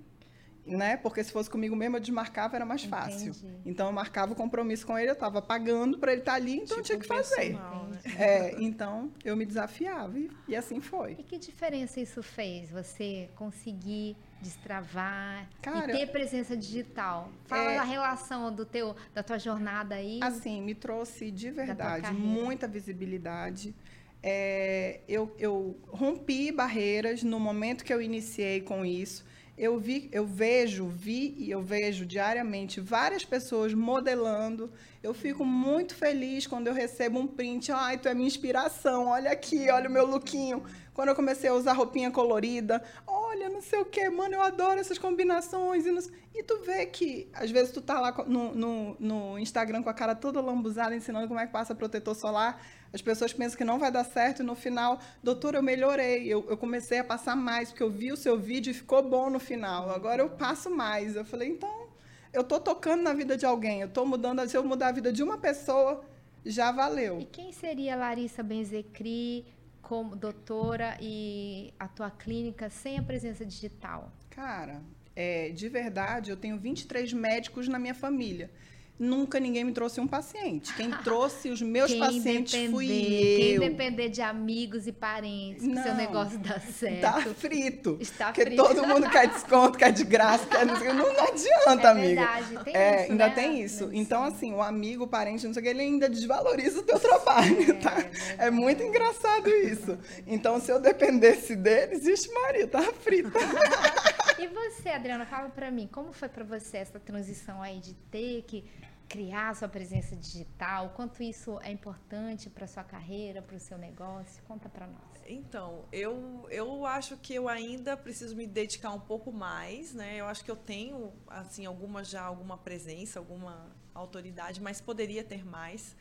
Né? 0.67 0.99
Porque 0.99 1.25
se 1.25 1.33
fosse 1.33 1.49
comigo 1.49 1.75
mesmo, 1.75 1.97
eu 1.97 2.01
desmarcava, 2.01 2.57
era 2.57 2.67
mais 2.67 2.85
fácil. 2.85 3.31
Entendi. 3.31 3.55
Então, 3.65 3.87
eu 3.87 3.93
marcava 3.93 4.33
o 4.33 4.37
compromisso 4.37 4.87
com 4.87 4.99
ele, 4.99 5.09
eu 5.09 5.15
estava 5.15 5.41
pagando 5.41 5.99
para 5.99 6.13
ele 6.13 6.21
estar 6.21 6.33
tá 6.33 6.37
ali, 6.37 6.57
então 6.57 6.67
tipo 6.67 6.81
eu 6.81 6.85
tinha 6.85 6.99
que 6.99 7.07
fazer. 7.07 7.55
Né? 7.55 8.01
É, 8.19 8.63
então, 8.63 9.11
eu 9.25 9.35
me 9.35 9.47
desafiava 9.47 10.19
e, 10.19 10.31
e 10.47 10.55
assim 10.55 10.79
foi. 10.79 11.13
E 11.13 11.23
que 11.23 11.39
diferença 11.39 12.01
isso 12.01 12.23
fez? 12.23 12.71
Você 12.71 13.31
conseguir 13.35 14.15
destravar 14.41 15.49
Cara, 15.61 15.93
e 15.93 15.99
ter 15.99 16.07
presença 16.13 16.57
digital. 16.57 17.31
Fala 17.47 17.73
é, 17.73 17.77
da 17.77 17.83
relação 17.83 18.55
do 18.55 18.65
teu, 18.65 18.95
da 19.15 19.23
tua 19.23 19.39
jornada 19.39 19.97
aí. 19.97 20.21
Assim, 20.23 20.63
me 20.63 20.75
trouxe 20.75 21.31
de 21.31 21.51
verdade 21.51 22.13
muita 22.13 22.67
visibilidade. 22.69 23.75
É, 24.23 25.01
eu, 25.09 25.35
eu 25.39 25.77
rompi 25.89 26.51
barreiras 26.51 27.23
no 27.23 27.39
momento 27.39 27.85
que 27.85 27.93
eu 27.93 28.03
iniciei 28.03 28.61
com 28.61 28.85
isso. 28.85 29.25
Eu 29.57 29.77
vi, 29.77 30.09
eu 30.13 30.25
vejo, 30.25 30.87
vi 30.87 31.35
e 31.37 31.51
eu 31.51 31.61
vejo 31.61 32.07
diariamente 32.07 32.81
várias 32.81 33.25
pessoas 33.25 33.75
modelando. 33.75 34.71
Eu 35.03 35.13
fico 35.13 35.45
muito 35.45 35.97
feliz 35.97 36.47
quando 36.47 36.69
eu 36.69 36.73
recebo 36.73 37.19
um 37.19 37.27
print. 37.27 37.73
Ai, 37.73 37.99
tu 37.99 38.09
é 38.09 38.15
minha 38.15 38.29
inspiração. 38.29 39.09
Olha 39.09 39.33
aqui, 39.33 39.69
olha 39.69 39.89
o 39.89 39.93
meu 39.93 40.07
lookinho. 40.07 40.63
Quando 40.99 41.11
eu 41.11 41.15
comecei 41.15 41.49
a 41.49 41.55
usar 41.55 41.75
roupinha 41.75 42.11
colorida, 42.11 42.83
olha, 43.07 43.49
não 43.49 43.61
sei 43.61 43.79
o 43.79 43.85
que, 43.85 44.11
mano, 44.11 44.35
eu 44.35 44.43
adoro 44.43 44.81
essas 44.81 44.99
combinações. 44.99 45.87
E, 45.87 45.93
não... 45.93 46.03
e, 46.35 46.43
tu 46.43 46.59
vê 46.65 46.87
que, 46.87 47.29
às 47.33 47.53
vezes, 47.53 47.71
tu 47.71 47.81
tá 47.81 48.01
lá 48.01 48.13
no, 48.27 48.53
no, 48.53 48.97
no, 48.99 49.39
Instagram 49.39 49.81
com 49.81 49.89
a 49.89 49.95
cara 49.95 50.17
toda 50.17 50.41
lambuzada, 50.41 50.97
ensinando 50.97 51.29
como 51.29 51.39
é 51.39 51.47
que 51.47 51.53
passa 51.53 51.73
protetor 51.73 52.17
solar. 52.17 52.61
As 52.93 53.01
pessoas 53.01 53.33
pensam 53.33 53.57
que 53.57 53.63
não 53.63 53.79
vai 53.79 53.93
dar 53.93 54.03
certo 54.03 54.43
e 54.43 54.45
no 54.45 54.57
final, 54.57 54.99
doutor, 55.23 55.55
eu 55.55 55.63
melhorei. 55.63 56.27
Eu, 56.27 56.45
eu 56.51 56.57
comecei 56.57 56.99
a 56.99 57.05
passar 57.05 57.37
mais, 57.37 57.69
porque 57.69 57.85
eu 57.85 57.91
vi 57.91 58.11
o 58.11 58.17
seu 58.17 58.37
vídeo 58.37 58.73
e 58.73 58.75
ficou 58.75 59.01
bom 59.01 59.31
no 59.31 59.39
final. 59.39 59.91
Agora 59.91 60.21
eu 60.21 60.31
passo 60.31 60.69
mais. 60.69 61.15
Eu 61.15 61.25
falei, 61.25 61.49
então, 61.49 61.87
eu 62.33 62.43
tô 62.43 62.59
tocando 62.59 63.05
na 63.05 63.13
vida 63.13 63.37
de 63.37 63.47
alguém, 63.47 63.83
eu 63.83 63.89
tô 63.89 64.05
mudando, 64.05 64.45
se 64.49 64.57
eu 64.57 64.65
mudar 64.65 64.89
a 64.89 64.93
vida 64.93 65.13
de 65.13 65.23
uma 65.23 65.39
pessoa, 65.39 66.05
já 66.45 66.73
valeu. 66.73 67.21
E 67.21 67.25
quem 67.25 67.53
seria 67.53 67.95
Larissa 67.95 68.43
Benzecri? 68.43 69.47
Como 69.89 70.15
doutora 70.15 70.99
e 71.01 71.73
a 71.79 71.89
tua 71.89 72.11
clínica 72.11 72.69
sem 72.69 72.99
a 72.99 73.03
presença 73.03 73.45
digital? 73.47 74.13
Cara, 74.29 74.83
é, 75.17 75.49
de 75.49 75.67
verdade, 75.67 76.31
eu 76.31 76.37
tenho 76.37 76.59
23 76.59 77.11
médicos 77.15 77.67
na 77.69 77.79
minha 77.79 77.95
família 77.95 78.51
nunca 78.99 79.39
ninguém 79.39 79.65
me 79.65 79.73
trouxe 79.73 80.01
um 80.01 80.07
paciente. 80.07 80.75
Quem 80.75 80.91
trouxe 80.91 81.51
os 81.51 81.63
meus 81.63 81.91
quem 81.91 82.01
pacientes 82.01 82.53
depender, 82.53 82.73
fui 82.73 82.87
eu. 82.87 83.61
Quem 83.61 83.71
depender 83.71 84.09
de 84.09 84.21
amigos 84.21 84.87
e 84.87 84.93
parentes, 84.93 85.67
que 85.67 85.83
seu 85.83 85.95
negócio 85.95 86.39
dá 86.39 86.59
certo. 86.59 87.01
Tá 87.01 87.21
frito. 87.35 87.97
Está 88.01 88.27
porque 88.27 88.43
frito. 88.43 88.63
todo 88.63 88.87
mundo 88.87 89.09
quer 89.09 89.29
desconto, 89.29 89.79
quer 89.79 89.93
de 89.93 90.05
graça, 90.05 90.47
quer 90.47 90.67
não, 90.67 90.75
não, 90.75 91.13
não 91.13 91.25
adianta, 91.25 91.89
é 91.89 91.91
amiga. 91.91 92.27
Verdade, 92.27 92.65
tem 92.65 92.77
é, 92.77 93.03
isso, 93.03 93.13
ainda 93.13 93.29
né? 93.29 93.35
tem 93.35 93.63
isso. 93.63 93.91
Então, 93.93 94.25
assim, 94.25 94.53
o 94.53 94.61
amigo, 94.61 95.05
o 95.05 95.09
parente, 95.09 95.47
não 95.47 95.55
sei 95.55 95.61
o 95.61 95.65
que, 95.65 95.71
ele 95.71 95.83
ainda 95.83 96.09
desvaloriza 96.09 96.81
o 96.81 96.83
teu 96.83 96.99
trabalho, 96.99 97.71
é, 97.71 97.73
tá? 97.75 97.95
É, 98.39 98.47
é 98.47 98.51
muito 98.51 98.83
engraçado 98.83 99.49
isso. 99.49 99.97
Então, 100.27 100.61
se 100.61 100.73
eu 100.73 100.81
dependesse 100.81 101.55
dele, 101.55 101.95
existe 101.95 102.33
Maria, 102.33 102.67
tá 102.67 102.83
frita. 102.83 103.39
e 104.39 104.47
você, 104.49 104.89
Adriana, 104.89 105.25
fala 105.25 105.49
para 105.49 105.71
mim, 105.71 105.89
como 105.91 106.13
foi 106.13 106.29
para 106.29 106.45
você 106.45 106.79
essa 106.79 106.99
transição 106.99 107.63
aí 107.63 107.79
de 107.79 107.95
ter 108.11 108.43
que 108.43 108.65
criar 109.09 109.57
sua 109.57 109.69
presença 109.69 110.15
digital? 110.15 110.91
Quanto 110.91 111.23
isso 111.23 111.59
é 111.63 111.71
importante 111.71 112.51
para 112.51 112.67
sua 112.67 112.85
carreira, 112.85 113.41
para 113.41 113.57
o 113.57 113.61
seu 113.61 113.79
negócio? 113.79 114.43
Conta 114.45 114.69
para 114.69 114.87
nós. 114.87 115.19
Então, 115.27 115.85
eu, 115.93 116.47
eu 116.51 116.87
acho 116.87 117.17
que 117.17 117.35
eu 117.35 117.49
ainda 117.49 117.97
preciso 117.97 118.35
me 118.37 118.47
dedicar 118.47 118.93
um 118.93 119.01
pouco 119.01 119.33
mais, 119.33 119.95
né? 119.95 120.17
Eu 120.17 120.27
acho 120.27 120.45
que 120.45 120.51
eu 120.51 120.57
tenho, 120.57 121.13
assim, 121.27 121.67
alguma 121.67 122.03
já 122.05 122.23
alguma 122.23 122.57
presença, 122.57 123.19
alguma 123.19 123.71
autoridade, 123.95 124.61
mas 124.61 124.81
poderia 124.81 125.25
ter 125.25 125.45
mais. 125.45 125.97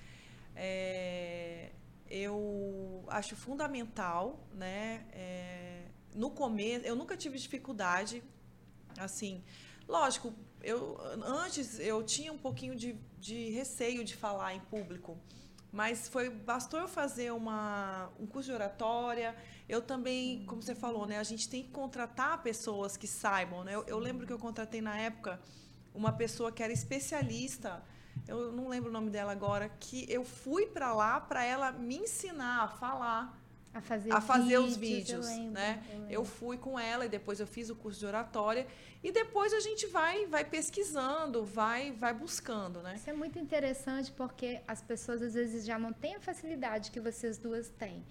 É, 0.55 1.71
eu 2.09 3.03
acho 3.07 3.35
fundamental, 3.35 4.47
né? 4.53 5.05
É, 5.11 5.85
no 6.15 6.31
começo, 6.31 6.85
eu 6.85 6.95
nunca 6.95 7.17
tive 7.17 7.37
dificuldade, 7.37 8.23
assim, 8.97 9.43
lógico, 9.87 10.33
eu 10.63 10.97
antes 11.23 11.79
eu 11.79 12.03
tinha 12.03 12.31
um 12.31 12.37
pouquinho 12.37 12.75
de, 12.75 12.93
de 13.19 13.49
receio 13.49 14.03
de 14.03 14.15
falar 14.15 14.53
em 14.55 14.59
público, 14.59 15.17
mas 15.71 16.07
foi 16.07 16.29
bastou 16.29 16.79
eu 16.79 16.87
fazer 16.87 17.31
uma, 17.31 18.09
um 18.19 18.25
curso 18.25 18.49
de 18.49 18.55
oratória. 18.55 19.35
Eu 19.67 19.81
também, 19.81 20.45
como 20.45 20.61
você 20.61 20.73
falou, 20.73 21.05
né, 21.05 21.19
a 21.19 21.23
gente 21.23 21.49
tem 21.49 21.63
que 21.63 21.71
contratar 21.71 22.41
pessoas 22.41 22.95
que 22.95 23.07
saibam. 23.07 23.63
Né? 23.63 23.75
Eu, 23.75 23.83
eu 23.85 23.99
lembro 23.99 24.25
que 24.25 24.31
eu 24.31 24.39
contratei 24.39 24.81
na 24.81 24.97
época 24.97 25.39
uma 25.93 26.13
pessoa 26.13 26.51
que 26.51 26.63
era 26.63 26.71
especialista 26.71 27.83
eu 28.25 28.51
não 28.51 28.67
lembro 28.67 28.89
o 28.89 28.93
nome 28.93 29.09
dela 29.09 29.31
agora, 29.31 29.69
que 29.69 30.05
eu 30.09 30.23
fui 30.23 30.65
para 30.65 30.93
lá 30.93 31.19
para 31.19 31.43
ela 31.43 31.71
me 31.71 31.97
ensinar 31.97 32.63
a 32.63 32.67
falar 32.67 33.37
a 33.77 33.81
fazer, 33.81 34.11
a 34.11 34.19
fazer 34.19 34.43
vídeos, 34.43 34.67
os 34.69 34.77
vídeos, 34.77 35.27
eu 35.27 35.35
lembro, 35.35 35.51
né? 35.53 35.83
Eu, 35.91 36.09
eu, 36.09 36.25
fui 36.25 36.57
com 36.57 36.79
ela 36.79 37.05
e 37.05 37.09
depois 37.09 37.39
eu 37.39 37.45
fiz 37.45 37.69
o 37.69 37.75
curso 37.75 37.99
de 37.99 38.05
oratória 38.05 38.65
e 39.03 39.11
depois 39.11 39.53
a 39.53 39.59
gente 39.59 39.85
vai 39.87 40.25
vai 40.25 40.43
pesquisando, 40.43 41.45
vai 41.45 41.91
vai 41.91 42.13
buscando, 42.13 42.81
né? 42.81 42.95
Isso 42.95 43.09
é 43.09 43.13
muito 43.13 43.37
interessante 43.37 44.11
porque 44.11 44.61
as 44.67 44.81
pessoas 44.81 45.21
às 45.21 45.33
vezes 45.35 45.65
já 45.65 45.77
não 45.77 45.93
têm 45.93 46.15
a 46.15 46.19
facilidade 46.19 46.89
que 46.91 46.99
vocês 46.99 47.37
duas 47.37 47.69
têm 47.69 48.03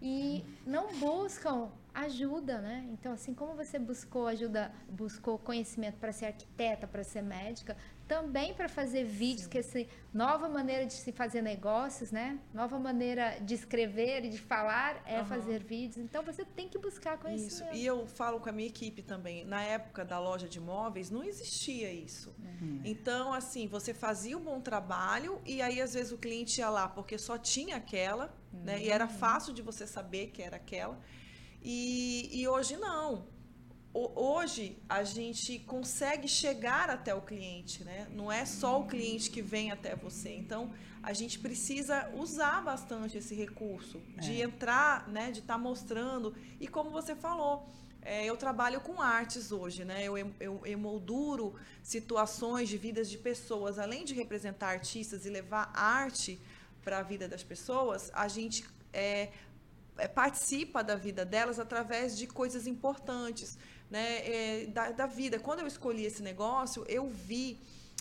e 0.00 0.44
não 0.66 0.94
buscam 0.98 1.70
ajuda, 1.94 2.60
né? 2.60 2.86
Então, 2.92 3.12
assim 3.12 3.34
como 3.34 3.54
você 3.54 3.78
buscou 3.78 4.26
ajuda, 4.26 4.72
buscou 4.88 5.38
conhecimento 5.38 5.98
para 5.98 6.12
ser 6.12 6.26
arquiteta, 6.26 6.86
para 6.86 7.04
ser 7.04 7.22
médica, 7.22 7.76
também 8.08 8.52
para 8.52 8.68
fazer 8.68 9.04
vídeos, 9.04 9.44
Sim. 9.44 9.50
que 9.50 9.58
essa 9.58 9.86
nova 10.12 10.48
maneira 10.48 10.84
de 10.84 10.92
se 10.92 11.12
fazer 11.12 11.40
negócios, 11.40 12.10
né? 12.10 12.38
Nova 12.52 12.78
maneira 12.78 13.38
de 13.40 13.54
escrever 13.54 14.24
e 14.24 14.28
de 14.28 14.38
falar 14.38 15.02
é 15.06 15.20
uhum. 15.20 15.26
fazer 15.26 15.62
vídeos. 15.64 15.96
Então 15.96 16.22
você 16.22 16.44
tem 16.44 16.68
que 16.68 16.78
buscar 16.78 17.16
conhecimento. 17.18 17.74
Isso. 17.74 17.82
E 17.82 17.86
eu 17.86 18.06
falo 18.06 18.38
com 18.40 18.48
a 18.48 18.52
minha 18.52 18.68
equipe 18.68 19.02
também. 19.02 19.44
Na 19.44 19.62
época 19.62 20.04
da 20.04 20.18
loja 20.18 20.48
de 20.48 20.58
imóveis 20.58 21.10
não 21.10 21.24
existia 21.24 21.90
isso. 21.90 22.34
Uhum. 22.38 22.80
Então 22.84 23.32
assim 23.32 23.66
você 23.66 23.94
fazia 23.94 24.36
um 24.36 24.42
bom 24.42 24.60
trabalho 24.60 25.40
e 25.46 25.62
aí 25.62 25.80
às 25.80 25.94
vezes 25.94 26.12
o 26.12 26.18
cliente 26.18 26.60
ia 26.60 26.68
lá 26.68 26.88
porque 26.88 27.16
só 27.16 27.38
tinha 27.38 27.76
aquela, 27.76 28.34
uhum. 28.52 28.60
né? 28.60 28.82
E 28.82 28.90
era 28.90 29.06
uhum. 29.06 29.10
fácil 29.10 29.54
de 29.54 29.62
você 29.62 29.86
saber 29.86 30.28
que 30.28 30.42
era 30.42 30.56
aquela. 30.56 30.98
E, 31.62 32.28
e 32.32 32.48
hoje 32.48 32.76
não 32.76 33.32
hoje 33.94 34.78
a 34.88 35.04
gente 35.04 35.58
consegue 35.60 36.26
chegar 36.26 36.88
até 36.88 37.14
o 37.14 37.20
cliente, 37.20 37.84
né? 37.84 38.08
Não 38.10 38.32
é 38.32 38.44
só 38.46 38.80
o 38.80 38.86
cliente 38.86 39.30
que 39.30 39.42
vem 39.42 39.70
até 39.70 39.94
você. 39.94 40.34
Então 40.34 40.72
a 41.02 41.12
gente 41.12 41.38
precisa 41.38 42.08
usar 42.14 42.62
bastante 42.62 43.18
esse 43.18 43.34
recurso 43.34 44.00
de 44.20 44.40
é. 44.40 44.44
entrar, 44.44 45.08
né? 45.08 45.30
De 45.30 45.40
estar 45.40 45.54
tá 45.54 45.58
mostrando 45.58 46.34
e 46.58 46.66
como 46.66 46.90
você 46.90 47.14
falou. 47.14 47.68
É, 48.04 48.24
eu 48.24 48.36
trabalho 48.36 48.80
com 48.80 49.00
artes 49.00 49.52
hoje, 49.52 49.84
né? 49.84 50.02
Eu, 50.02 50.18
eu, 50.18 50.60
eu 50.64 50.78
molduro 50.78 51.54
situações 51.82 52.68
de 52.68 52.76
vidas 52.76 53.08
de 53.08 53.18
pessoas. 53.18 53.78
Além 53.78 54.04
de 54.04 54.14
representar 54.14 54.70
artistas 54.70 55.24
e 55.24 55.30
levar 55.30 55.70
arte 55.72 56.40
para 56.82 56.98
a 56.98 57.02
vida 57.02 57.28
das 57.28 57.44
pessoas, 57.44 58.10
a 58.12 58.26
gente 58.26 58.64
é, 58.92 59.30
participa 60.14 60.82
da 60.82 60.94
vida 60.94 61.24
delas 61.24 61.58
através 61.58 62.16
de 62.16 62.26
coisas 62.26 62.66
importantes 62.66 63.58
né, 63.90 64.18
é, 64.26 64.66
da, 64.66 64.90
da, 64.90 65.06
vida. 65.06 65.38
Quando 65.38 65.60
eu 65.60 65.66
escolhi 65.66 66.04
esse 66.04 66.22
negócio, 66.22 66.84
eu 66.88 67.08
vi 67.08 67.60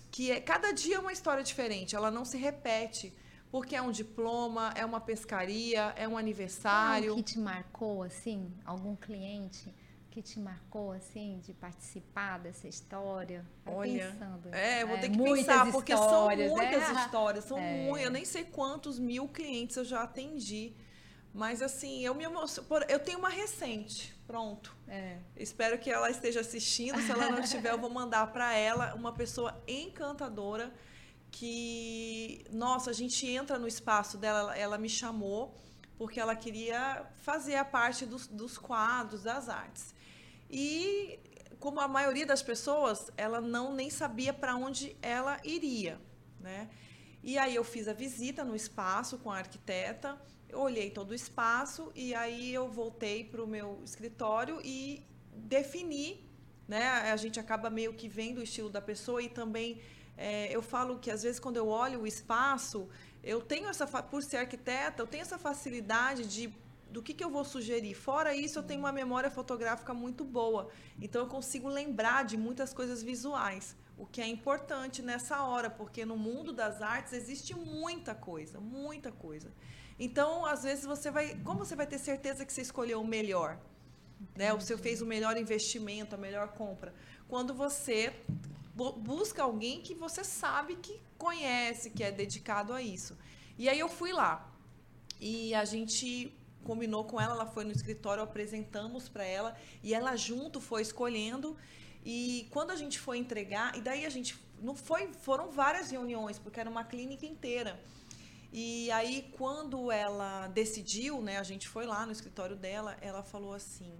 que 0.09 0.31
é, 0.31 0.39
cada 0.39 0.71
dia 0.71 0.95
é 0.95 0.99
uma 0.99 1.11
história 1.11 1.43
diferente, 1.43 1.95
ela 1.95 2.09
não 2.09 2.25
se 2.25 2.37
repete. 2.37 3.13
Porque 3.51 3.75
é 3.75 3.81
um 3.81 3.91
diploma, 3.91 4.71
é 4.77 4.85
uma 4.85 5.01
pescaria, 5.01 5.93
é 5.97 6.07
um 6.07 6.17
aniversário. 6.17 7.11
Ah, 7.11 7.15
que 7.17 7.23
te 7.23 7.37
marcou, 7.37 8.01
assim? 8.01 8.49
Algum 8.63 8.95
cliente 8.95 9.75
que 10.09 10.21
te 10.21 10.39
marcou, 10.39 10.93
assim, 10.93 11.41
de 11.43 11.53
participar 11.53 12.39
dessa 12.39 12.67
história? 12.67 13.45
Olha, 13.65 14.09
pensando. 14.09 14.53
é, 14.53 14.85
vou 14.85 14.95
é, 14.95 14.99
ter 15.01 15.09
que 15.09 15.17
pensar, 15.17 15.69
porque 15.69 15.95
são 15.95 16.29
muitas 16.29 16.93
né? 16.93 17.01
histórias, 17.01 17.43
são 17.43 17.57
é. 17.59 17.83
muitas, 17.83 18.05
eu 18.05 18.11
nem 18.11 18.23
sei 18.23 18.45
quantos 18.45 18.97
mil 18.97 19.27
clientes 19.27 19.75
eu 19.75 19.83
já 19.83 20.03
atendi. 20.03 20.73
Mas 21.33 21.61
assim, 21.61 22.01
eu 22.01 22.13
me 22.13 22.23
emociono. 22.23 22.67
Eu 22.89 22.99
tenho 22.99 23.19
uma 23.19 23.29
recente, 23.29 24.13
pronto. 24.27 24.75
É. 24.87 25.17
Espero 25.35 25.77
que 25.79 25.89
ela 25.89 26.09
esteja 26.09 26.41
assistindo. 26.41 26.99
Se 27.01 27.11
ela 27.11 27.29
não 27.29 27.39
estiver, 27.39 27.71
eu 27.71 27.77
vou 27.77 27.89
mandar 27.89 28.27
para 28.33 28.53
ela 28.53 28.93
uma 28.95 29.13
pessoa 29.13 29.61
encantadora 29.67 30.73
que, 31.31 32.43
nossa, 32.51 32.89
a 32.89 32.93
gente 32.93 33.25
entra 33.25 33.57
no 33.57 33.67
espaço 33.67 34.17
dela. 34.17 34.57
Ela 34.57 34.77
me 34.77 34.89
chamou 34.89 35.55
porque 35.97 36.19
ela 36.19 36.35
queria 36.35 37.05
fazer 37.21 37.55
a 37.55 37.63
parte 37.63 38.05
dos, 38.05 38.27
dos 38.27 38.57
quadros, 38.57 39.23
das 39.23 39.47
artes. 39.47 39.95
E 40.49 41.19
como 41.59 41.79
a 41.79 41.87
maioria 41.87 42.25
das 42.25 42.41
pessoas, 42.41 43.09
ela 43.15 43.39
não 43.39 43.73
nem 43.73 43.89
sabia 43.89 44.33
para 44.33 44.55
onde 44.55 44.97
ela 45.01 45.39
iria, 45.43 46.01
né? 46.39 46.69
E 47.23 47.37
aí 47.37 47.55
eu 47.55 47.63
fiz 47.63 47.87
a 47.87 47.93
visita 47.93 48.43
no 48.43 48.55
espaço 48.55 49.19
com 49.19 49.31
a 49.31 49.37
arquiteta 49.37 50.19
olhei 50.53 50.89
todo 50.89 51.11
o 51.11 51.13
espaço 51.13 51.91
e 51.95 52.13
aí 52.13 52.53
eu 52.53 52.69
voltei 52.69 53.23
para 53.23 53.43
o 53.43 53.47
meu 53.47 53.79
escritório 53.83 54.59
e 54.63 55.03
defini, 55.33 56.23
né? 56.67 56.87
A 57.11 57.17
gente 57.17 57.39
acaba 57.39 57.69
meio 57.69 57.93
que 57.93 58.07
vendo 58.07 58.39
o 58.39 58.43
estilo 58.43 58.69
da 58.69 58.81
pessoa 58.81 59.21
e 59.21 59.29
também 59.29 59.81
é, 60.17 60.55
eu 60.55 60.61
falo 60.61 60.99
que 60.99 61.09
às 61.09 61.23
vezes 61.23 61.39
quando 61.39 61.57
eu 61.57 61.67
olho 61.67 62.01
o 62.01 62.07
espaço, 62.07 62.87
eu 63.23 63.41
tenho 63.41 63.67
essa, 63.67 63.85
por 63.85 64.23
ser 64.23 64.37
arquiteta, 64.37 65.01
eu 65.01 65.07
tenho 65.07 65.21
essa 65.21 65.37
facilidade 65.37 66.25
de 66.25 66.53
do 66.91 67.01
que, 67.01 67.13
que 67.13 67.23
eu 67.23 67.29
vou 67.29 67.45
sugerir. 67.45 67.93
Fora 67.93 68.35
isso, 68.35 68.59
eu 68.59 68.63
tenho 68.63 68.81
uma 68.81 68.91
memória 68.91 69.31
fotográfica 69.31 69.93
muito 69.93 70.25
boa. 70.25 70.69
Então, 71.01 71.21
eu 71.21 71.27
consigo 71.27 71.69
lembrar 71.69 72.25
de 72.25 72.35
muitas 72.35 72.73
coisas 72.73 73.01
visuais, 73.01 73.77
o 73.97 74.05
que 74.05 74.21
é 74.21 74.27
importante 74.27 75.01
nessa 75.01 75.41
hora, 75.41 75.69
porque 75.69 76.03
no 76.03 76.17
mundo 76.17 76.51
das 76.51 76.81
artes 76.81 77.13
existe 77.13 77.55
muita 77.55 78.13
coisa, 78.13 78.59
muita 78.59 79.09
coisa. 79.09 79.49
Então, 80.05 80.47
às 80.47 80.63
vezes 80.63 80.83
você 80.83 81.11
vai, 81.11 81.25
como 81.43 81.59
você 81.63 81.75
vai 81.75 81.85
ter 81.85 81.99
certeza 81.99 82.43
que 82.43 82.51
você 82.51 82.63
escolheu 82.63 82.99
o 83.01 83.07
melhor, 83.07 83.59
né? 84.35 84.51
Você 84.61 84.75
fez 84.75 84.99
o 84.99 85.05
melhor 85.05 85.37
investimento, 85.37 86.15
a 86.15 86.17
melhor 86.17 86.47
compra, 86.61 86.91
quando 87.27 87.53
você 87.53 88.11
busca 88.75 89.43
alguém 89.43 89.79
que 89.79 89.93
você 89.93 90.23
sabe 90.23 90.77
que 90.77 90.99
conhece, 91.19 91.91
que 91.91 92.03
é 92.03 92.11
dedicado 92.11 92.73
a 92.73 92.81
isso. 92.81 93.15
E 93.59 93.69
aí 93.69 93.79
eu 93.79 93.87
fui 93.87 94.11
lá 94.11 94.33
e 95.19 95.53
a 95.53 95.65
gente 95.65 96.35
combinou 96.63 97.03
com 97.05 97.21
ela, 97.21 97.35
ela 97.35 97.45
foi 97.45 97.63
no 97.63 97.71
escritório, 97.71 98.23
apresentamos 98.23 99.07
para 99.07 99.23
ela 99.23 99.55
e 99.83 99.93
ela 99.93 100.15
junto 100.15 100.59
foi 100.59 100.81
escolhendo. 100.81 101.55
E 102.03 102.47
quando 102.49 102.71
a 102.71 102.75
gente 102.75 102.97
foi 102.97 103.19
entregar, 103.19 103.77
e 103.77 103.81
daí 103.81 104.03
a 104.03 104.09
gente 104.09 104.35
não 104.59 104.75
foi, 104.75 105.13
foram 105.13 105.51
várias 105.51 105.91
reuniões, 105.91 106.39
porque 106.39 106.59
era 106.59 106.69
uma 106.69 106.83
clínica 106.83 107.27
inteira. 107.27 107.79
E 108.51 108.91
aí, 108.91 109.31
quando 109.37 109.91
ela 109.91 110.47
decidiu, 110.47 111.21
né, 111.21 111.37
a 111.37 111.43
gente 111.43 111.67
foi 111.67 111.85
lá 111.85 112.05
no 112.05 112.11
escritório 112.11 112.55
dela, 112.55 112.97
ela 113.01 113.23
falou 113.23 113.53
assim: 113.53 113.93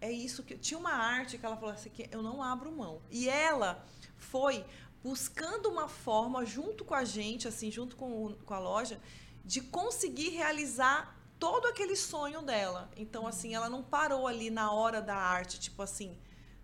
é 0.00 0.10
isso 0.10 0.42
que. 0.42 0.56
Tinha 0.56 0.78
uma 0.78 0.92
arte 0.92 1.36
que 1.36 1.44
ela 1.44 1.56
falou 1.56 1.74
assim: 1.74 1.90
que 1.90 2.08
eu 2.10 2.22
não 2.22 2.42
abro 2.42 2.72
mão. 2.72 3.02
E 3.10 3.28
ela 3.28 3.84
foi 4.16 4.64
buscando 5.02 5.68
uma 5.68 5.86
forma, 5.86 6.46
junto 6.46 6.82
com 6.82 6.94
a 6.94 7.04
gente, 7.04 7.46
assim, 7.46 7.70
junto 7.70 7.94
com, 7.94 8.26
o, 8.26 8.36
com 8.36 8.54
a 8.54 8.58
loja, 8.58 8.98
de 9.44 9.60
conseguir 9.60 10.30
realizar 10.30 11.14
todo 11.38 11.66
aquele 11.66 11.94
sonho 11.94 12.40
dela. 12.40 12.90
Então, 12.96 13.26
assim, 13.26 13.54
ela 13.54 13.68
não 13.68 13.82
parou 13.82 14.26
ali 14.26 14.48
na 14.48 14.72
hora 14.72 15.02
da 15.02 15.14
arte, 15.14 15.60
tipo 15.60 15.82
assim, 15.82 16.16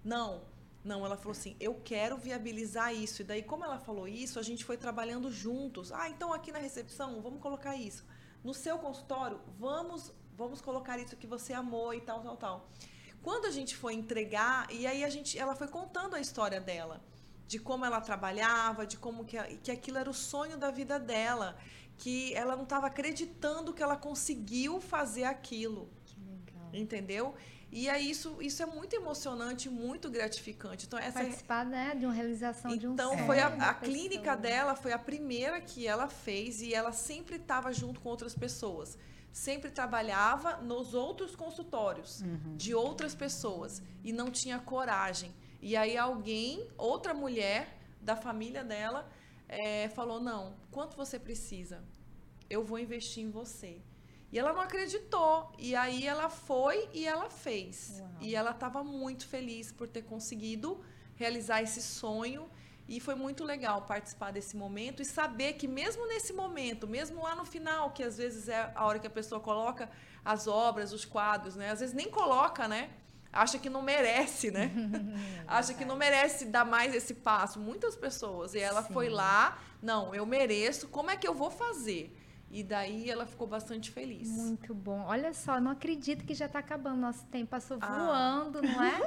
não, 0.03 0.43
não, 0.83 1.05
ela 1.05 1.17
falou 1.17 1.33
assim: 1.33 1.57
eu 1.61 1.75
quero 1.85 2.17
viabilizar 2.17 2.95
isso. 2.95 3.23
E 3.23 3.25
daí, 3.25 3.43
como 3.43 3.65
ela 3.65 3.79
falou 3.79 4.09
isso, 4.09 4.39
a 4.39 4.43
gente 4.43 4.65
foi 4.65 4.77
trabalhando 4.77 5.31
juntos. 5.31 5.93
Ah, 5.93 6.09
então 6.09 6.33
aqui 6.33 6.51
na 6.51 6.59
recepção, 6.59 7.21
vamos 7.21 7.41
colocar 7.41 7.77
isso. 7.77 8.05
No 8.43 8.55
seu 8.55 8.79
consultório, 8.79 9.41
vamos, 9.59 10.13
vamos 10.37 10.61
colocar 10.61 10.99
isso 10.99 11.17
que 11.17 11.27
você 11.27 11.53
amou 11.53 11.93
e 11.93 12.01
tal, 12.01 12.23
tal, 12.23 12.37
tal. 12.37 12.69
Quando 13.23 13.45
a 13.45 13.51
gente 13.51 13.77
foi 13.77 13.93
entregar, 13.93 14.67
e 14.73 14.87
aí 14.87 15.05
a 15.05 15.11
gente, 15.11 15.39
ela 15.39 15.55
foi 15.55 15.69
contando 15.69 16.17
a 16.17 16.21
história 16.21 16.59
dela, 16.59 17.05
de 17.47 17.59
como 17.59 17.85
ela 17.85 18.01
trabalhava, 18.01 18.87
de 18.87 18.97
como 18.97 19.27
que, 19.27 19.37
que 19.59 19.71
aquilo 19.71 19.99
era 19.99 20.09
o 20.09 20.15
sonho 20.15 20.57
da 20.57 20.71
vida 20.71 20.99
dela, 20.99 21.59
que 21.99 22.33
ela 22.35 22.57
não 22.57 22.63
estava 22.63 22.87
acreditando 22.87 23.75
que 23.75 23.83
ela 23.83 23.97
conseguiu 23.97 24.81
fazer 24.81 25.25
aquilo. 25.25 25.91
Que 26.07 26.19
legal. 26.19 26.71
Entendeu? 26.73 27.35
E 27.73 27.89
aí 27.89 28.11
isso, 28.11 28.37
isso 28.41 28.63
é 28.63 28.67
muito 28.67 28.95
emocionante, 28.97 29.69
muito 29.71 30.11
gratificante. 30.11 30.87
Então 30.87 30.99
essa 30.99 31.21
participar, 31.21 31.65
né, 31.65 31.95
de 31.95 32.05
uma 32.05 32.13
realização 32.13 32.73
então, 32.73 32.79
de 32.79 32.87
um 32.89 32.93
Então 33.15 33.27
foi 33.27 33.39
a, 33.39 33.47
a 33.47 33.75
clínica 33.75 34.37
dela 34.37 34.75
foi 34.75 34.93
a 34.93 34.99
primeira 34.99 35.61
que 35.61 35.87
ela 35.87 36.09
fez 36.09 36.61
e 36.61 36.75
ela 36.75 36.93
sempre 36.93 37.37
estava 37.37 37.73
junto 37.73 38.01
com 38.01 38.09
outras 38.09 38.35
pessoas. 38.35 38.99
Sempre 39.33 39.71
trabalhava 39.71 40.57
nos 40.57 40.93
outros 40.95 41.37
consultórios 41.37 42.23
uhum. 42.23 42.57
de 42.57 42.75
outras 42.75 43.15
pessoas 43.15 43.81
e 44.03 44.13
não 44.13 44.31
tinha 44.31 44.59
coragem. 44.59 45.33
E 45.63 45.77
aí 45.77 45.97
alguém, 45.97 46.67
outra 46.77 47.15
mulher 47.15 47.79
da 48.01 48.17
família 48.17 48.65
dela, 48.65 49.09
é, 49.47 49.89
falou: 49.91 50.21
não, 50.21 50.57
quanto 50.71 50.97
você 50.97 51.19
precisa? 51.19 51.85
Eu 52.49 52.65
vou 52.65 52.79
investir 52.79 53.23
em 53.23 53.31
você. 53.31 53.81
E 54.33 54.39
ela 54.39 54.53
não 54.53 54.61
acreditou. 54.61 55.53
E 55.59 55.75
aí 55.75 56.07
ela 56.07 56.29
foi 56.29 56.89
e 56.93 57.07
ela 57.07 57.29
fez. 57.29 57.99
Uau. 57.99 58.11
E 58.21 58.35
ela 58.35 58.53
estava 58.53 58.85
muito 58.85 59.27
feliz 59.27 59.73
por 59.73 59.89
ter 59.89 60.03
conseguido 60.03 60.81
realizar 61.17 61.63
esse 61.63 61.83
sonho. 61.83 62.49
E 62.89 62.99
foi 62.99 63.15
muito 63.15 63.45
legal 63.45 63.83
participar 63.83 64.33
desse 64.33 64.57
momento 64.57 65.01
e 65.01 65.05
saber 65.05 65.53
que 65.53 65.69
mesmo 65.69 66.09
nesse 66.09 66.33
momento, 66.33 66.89
mesmo 66.89 67.23
lá 67.23 67.37
no 67.37 67.45
final, 67.45 67.93
que 67.93 68.03
às 68.03 68.17
vezes 68.17 68.49
é 68.49 68.73
a 68.75 68.85
hora 68.85 68.99
que 68.99 69.07
a 69.07 69.11
pessoa 69.11 69.41
coloca 69.41 69.89
as 70.25 70.49
obras, 70.49 70.93
os 70.93 71.05
quadros, 71.05 71.55
né? 71.55 71.71
Às 71.71 71.79
vezes 71.79 71.95
nem 71.95 72.11
coloca, 72.11 72.67
né? 72.67 72.91
Acha 73.33 73.61
que 73.61 73.71
não 73.71 73.81
merece, 73.81 74.51
né? 74.51 74.73
Acha 75.47 75.73
que 75.73 75.85
não 75.85 75.95
merece 75.97 76.47
dar 76.47 76.65
mais 76.65 76.93
esse 76.93 77.15
passo. 77.15 77.61
Muitas 77.61 77.95
pessoas. 77.95 78.55
E 78.55 78.59
ela 78.59 78.83
Sim. 78.83 78.93
foi 78.93 79.09
lá, 79.09 79.59
não, 79.81 80.13
eu 80.13 80.27
mereço. 80.27 80.89
Como 80.89 81.13
é 81.13 81.17
que 81.17 81.29
eu 81.29 81.35
vou 81.35 81.51
fazer? 81.51 82.20
E 82.51 82.65
daí 82.65 83.09
ela 83.09 83.27
ficou 83.27 83.47
bastante 83.47 83.91
feliz. 83.91 84.29
Muito 84.29 84.75
bom. 84.75 85.05
Olha 85.07 85.33
só, 85.33 85.61
não 85.61 85.71
acredito 85.71 86.25
que 86.25 86.35
já 86.35 86.47
está 86.47 86.59
acabando 86.59 86.97
nosso 86.97 87.25
tempo. 87.27 87.51
Passou 87.51 87.79
ah. 87.81 87.87
voando, 87.87 88.61
não 88.61 88.83
é? 88.83 88.99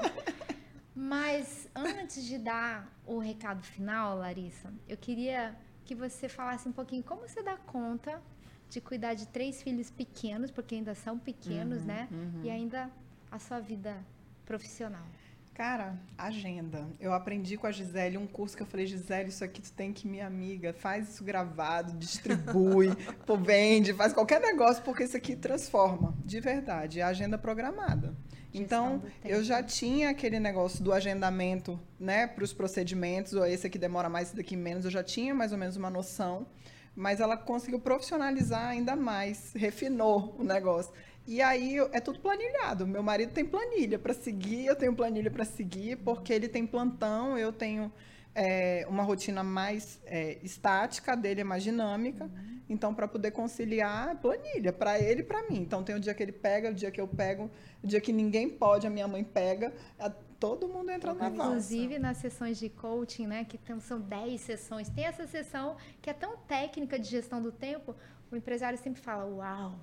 Mas 0.96 1.68
antes 1.76 2.24
de 2.24 2.38
dar 2.38 2.88
o 3.06 3.18
recado 3.18 3.62
final, 3.64 4.18
Larissa, 4.18 4.74
eu 4.88 4.96
queria 4.96 5.58
que 5.84 5.94
você 5.94 6.30
falasse 6.30 6.70
um 6.70 6.72
pouquinho 6.72 7.04
como 7.04 7.28
você 7.28 7.42
dá 7.42 7.58
conta 7.58 8.22
de 8.70 8.80
cuidar 8.80 9.14
de 9.14 9.28
três 9.28 9.62
filhos 9.62 9.92
pequenos, 9.92 10.50
porque 10.50 10.76
ainda 10.76 10.96
são 10.96 11.20
pequenos, 11.20 11.82
uhum, 11.82 11.88
né? 11.88 12.08
Uhum. 12.12 12.42
E 12.44 12.50
ainda 12.50 12.90
a 13.30 13.40
sua 13.40 13.60
vida 13.60 13.98
profissional? 14.46 15.06
Cara, 15.54 15.96
agenda. 16.18 16.88
Eu 17.00 17.14
aprendi 17.14 17.58
com 17.58 17.68
a 17.68 17.72
Gisele 17.72 18.18
um 18.18 18.26
curso 18.26 18.58
que 18.58 18.64
eu 18.64 18.68
falei, 18.68 18.88
Gisele, 18.88 19.30
isso 19.30 19.44
aqui 19.44 19.62
tu 19.62 19.72
tem 19.72 19.94
que, 19.94 20.08
minha 20.08 20.26
amiga, 20.26 20.74
faz 20.74 21.10
isso 21.10 21.24
gravado, 21.24 21.94
distribui, 21.94 22.90
pô, 23.24 23.38
vende, 23.38 23.94
faz 23.94 24.14
qualquer 24.14 24.42
negócio, 24.42 24.84
porque 24.84 25.04
isso 25.04 25.16
aqui 25.16 25.36
transforma, 25.36 26.18
de 26.26 26.40
verdade. 26.40 27.02
É 27.02 27.04
agenda 27.04 27.38
programada. 27.38 28.16
Então, 28.52 29.04
eu 29.24 29.44
já 29.44 29.62
tinha 29.62 30.10
aquele 30.10 30.40
negócio 30.40 30.84
do 30.84 30.92
agendamento, 30.92 31.80
né, 32.00 32.26
para 32.26 32.44
os 32.44 32.54
procedimentos, 32.54 33.34
ou 33.34 33.46
esse 33.46 33.68
aqui 33.68 33.78
demora 33.78 34.10
mais, 34.10 34.30
esse 34.30 34.36
daqui 34.36 34.56
menos, 34.56 34.86
eu 34.86 34.92
já 34.92 35.04
tinha 35.04 35.36
mais 35.36 35.52
ou 35.52 35.58
menos 35.58 35.76
uma 35.76 35.90
noção, 35.90 36.48
mas 36.96 37.20
ela 37.20 37.36
conseguiu 37.38 37.80
profissionalizar 37.80 38.70
ainda 38.70 38.96
mais, 38.96 39.54
refinou 39.54 40.36
o 40.38 40.44
negócio. 40.44 40.94
E 41.26 41.42
aí 41.42 41.78
é 41.92 42.00
tudo 42.00 42.20
planilhado. 42.20 42.86
Meu 42.86 43.02
marido 43.02 43.32
tem 43.32 43.46
planilha 43.46 43.98
para 43.98 44.14
seguir, 44.14 44.66
eu 44.66 44.76
tenho 44.76 44.94
planilha 44.94 45.32
para 45.32 45.46
seguir, 45.46 45.98
porque 45.98 46.34
ele 46.34 46.50
tem 46.50 46.66
plantão, 46.66 47.38
eu 47.38 47.54
tenho 47.54 47.92
é, 48.36 48.86
uma 48.90 49.04
rotina 49.04 49.44
mais 49.44 50.02
é, 50.06 50.38
estática, 50.44 51.16
dele 51.16 51.42
é 51.42 51.44
mais 51.44 51.64
dinâmica. 51.64 52.26
Uhum. 52.26 52.54
Então, 52.70 52.94
para 52.94 53.08
poder 53.08 53.32
conciliar, 53.32 54.18
planilha, 54.18 54.74
para 54.74 55.00
ele 55.00 55.22
e 55.22 55.24
para 55.24 55.44
mim. 55.50 55.60
Então, 55.60 55.84
tem 55.84 55.96
o 55.96 56.00
dia 56.00 56.14
que 56.14 56.24
ele 56.24 56.32
pega, 56.32 56.72
o 56.72 56.74
dia 56.74 56.92
que 56.92 57.00
eu 57.00 57.08
pego, 57.08 57.50
o 57.84 57.88
dia 57.88 58.02
que 58.02 58.12
ninguém 58.12 58.50
pode, 58.50 58.88
a 58.88 58.90
minha 58.90 59.08
mãe 59.08 59.24
pega. 59.24 59.74
A, 60.00 60.10
todo 60.10 60.68
mundo 60.68 60.90
entra 60.90 61.14
na 61.14 61.30
valsa. 61.30 61.52
Inclusive, 61.52 62.00
nas 62.00 62.18
sessões 62.18 62.58
de 62.58 62.70
coaching, 62.70 63.28
né, 63.28 63.46
que 63.46 63.58
tem, 63.58 63.80
são 63.80 64.00
10 64.00 64.42
sessões, 64.42 64.90
tem 64.90 65.06
essa 65.06 65.26
sessão 65.26 65.78
que 66.02 66.10
é 66.10 66.14
tão 66.14 66.36
técnica 66.38 67.00
de 67.00 67.08
gestão 67.08 67.42
do 67.42 67.52
tempo, 67.52 67.96
o 68.32 68.36
empresário 68.36 68.78
sempre 68.78 69.02
fala, 69.02 69.26
uau, 69.26 69.76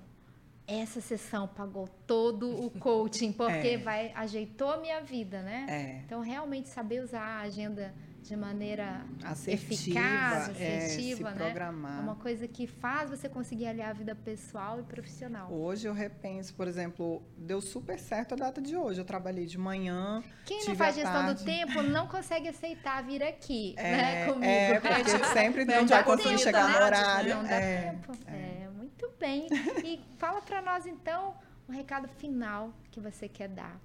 essa 0.79 1.01
sessão 1.01 1.47
pagou 1.47 1.87
todo 2.07 2.49
o 2.65 2.69
coaching, 2.79 3.31
porque 3.31 3.67
é. 3.69 3.77
vai 3.77 4.11
ajeitou 4.15 4.69
a 4.71 4.77
minha 4.77 5.01
vida, 5.01 5.41
né? 5.41 5.65
É. 5.69 6.01
Então, 6.05 6.21
realmente 6.21 6.69
saber 6.69 7.03
usar 7.03 7.21
a 7.21 7.41
agenda 7.41 7.93
de 8.21 8.35
maneira 8.35 9.03
assertiva, 9.23 9.73
eficaz, 9.73 10.49
assertiva, 10.49 11.29
é, 11.29 11.33
né? 11.33 11.45
Programar. 11.45 11.97
É 11.97 12.01
uma 12.01 12.15
coisa 12.15 12.47
que 12.47 12.67
faz 12.67 13.09
você 13.09 13.27
conseguir 13.27 13.65
aliar 13.65 13.89
a 13.89 13.93
vida 13.93 14.13
pessoal 14.13 14.79
e 14.79 14.83
profissional. 14.83 15.51
Hoje 15.51 15.87
eu 15.87 15.93
repenso, 15.93 16.53
por 16.53 16.67
exemplo, 16.67 17.21
deu 17.35 17.59
super 17.59 17.99
certo 17.99 18.33
a 18.33 18.37
data 18.37 18.61
de 18.61 18.77
hoje. 18.77 19.01
Eu 19.01 19.05
trabalhei 19.05 19.45
de 19.45 19.57
manhã. 19.57 20.23
Quem 20.45 20.65
não 20.65 20.75
faz 20.75 20.95
gestão 20.95 21.13
tarde. 21.25 21.43
do 21.43 21.45
tempo 21.45 21.81
não 21.81 22.07
consegue 22.07 22.47
aceitar 22.47 23.03
vir 23.03 23.23
aqui, 23.23 23.73
é, 23.77 23.91
né? 23.91 24.25
Comigo. 24.27 24.45
É, 24.45 24.79
porque 24.79 25.25
sempre 25.33 25.65
não 25.65 25.87
vai 25.87 26.03
conseguir 26.03 26.37
chegar 26.37 26.67
né? 26.67 26.79
no 26.79 26.85
horário. 26.85 27.35
Não 27.35 27.43
dá 27.43 27.55
é, 27.55 27.91
tempo. 27.91 28.11
É. 28.27 28.31
é 28.31 28.61
muito 28.91 29.09
bem. 29.19 29.47
E 29.83 29.99
fala 30.17 30.41
para 30.41 30.61
nós 30.61 30.85
então 30.85 31.35
um 31.67 31.71
recado 31.71 32.07
final 32.07 32.73
que 32.91 32.99
você 32.99 33.27
quer 33.27 33.47
dar 33.47 33.79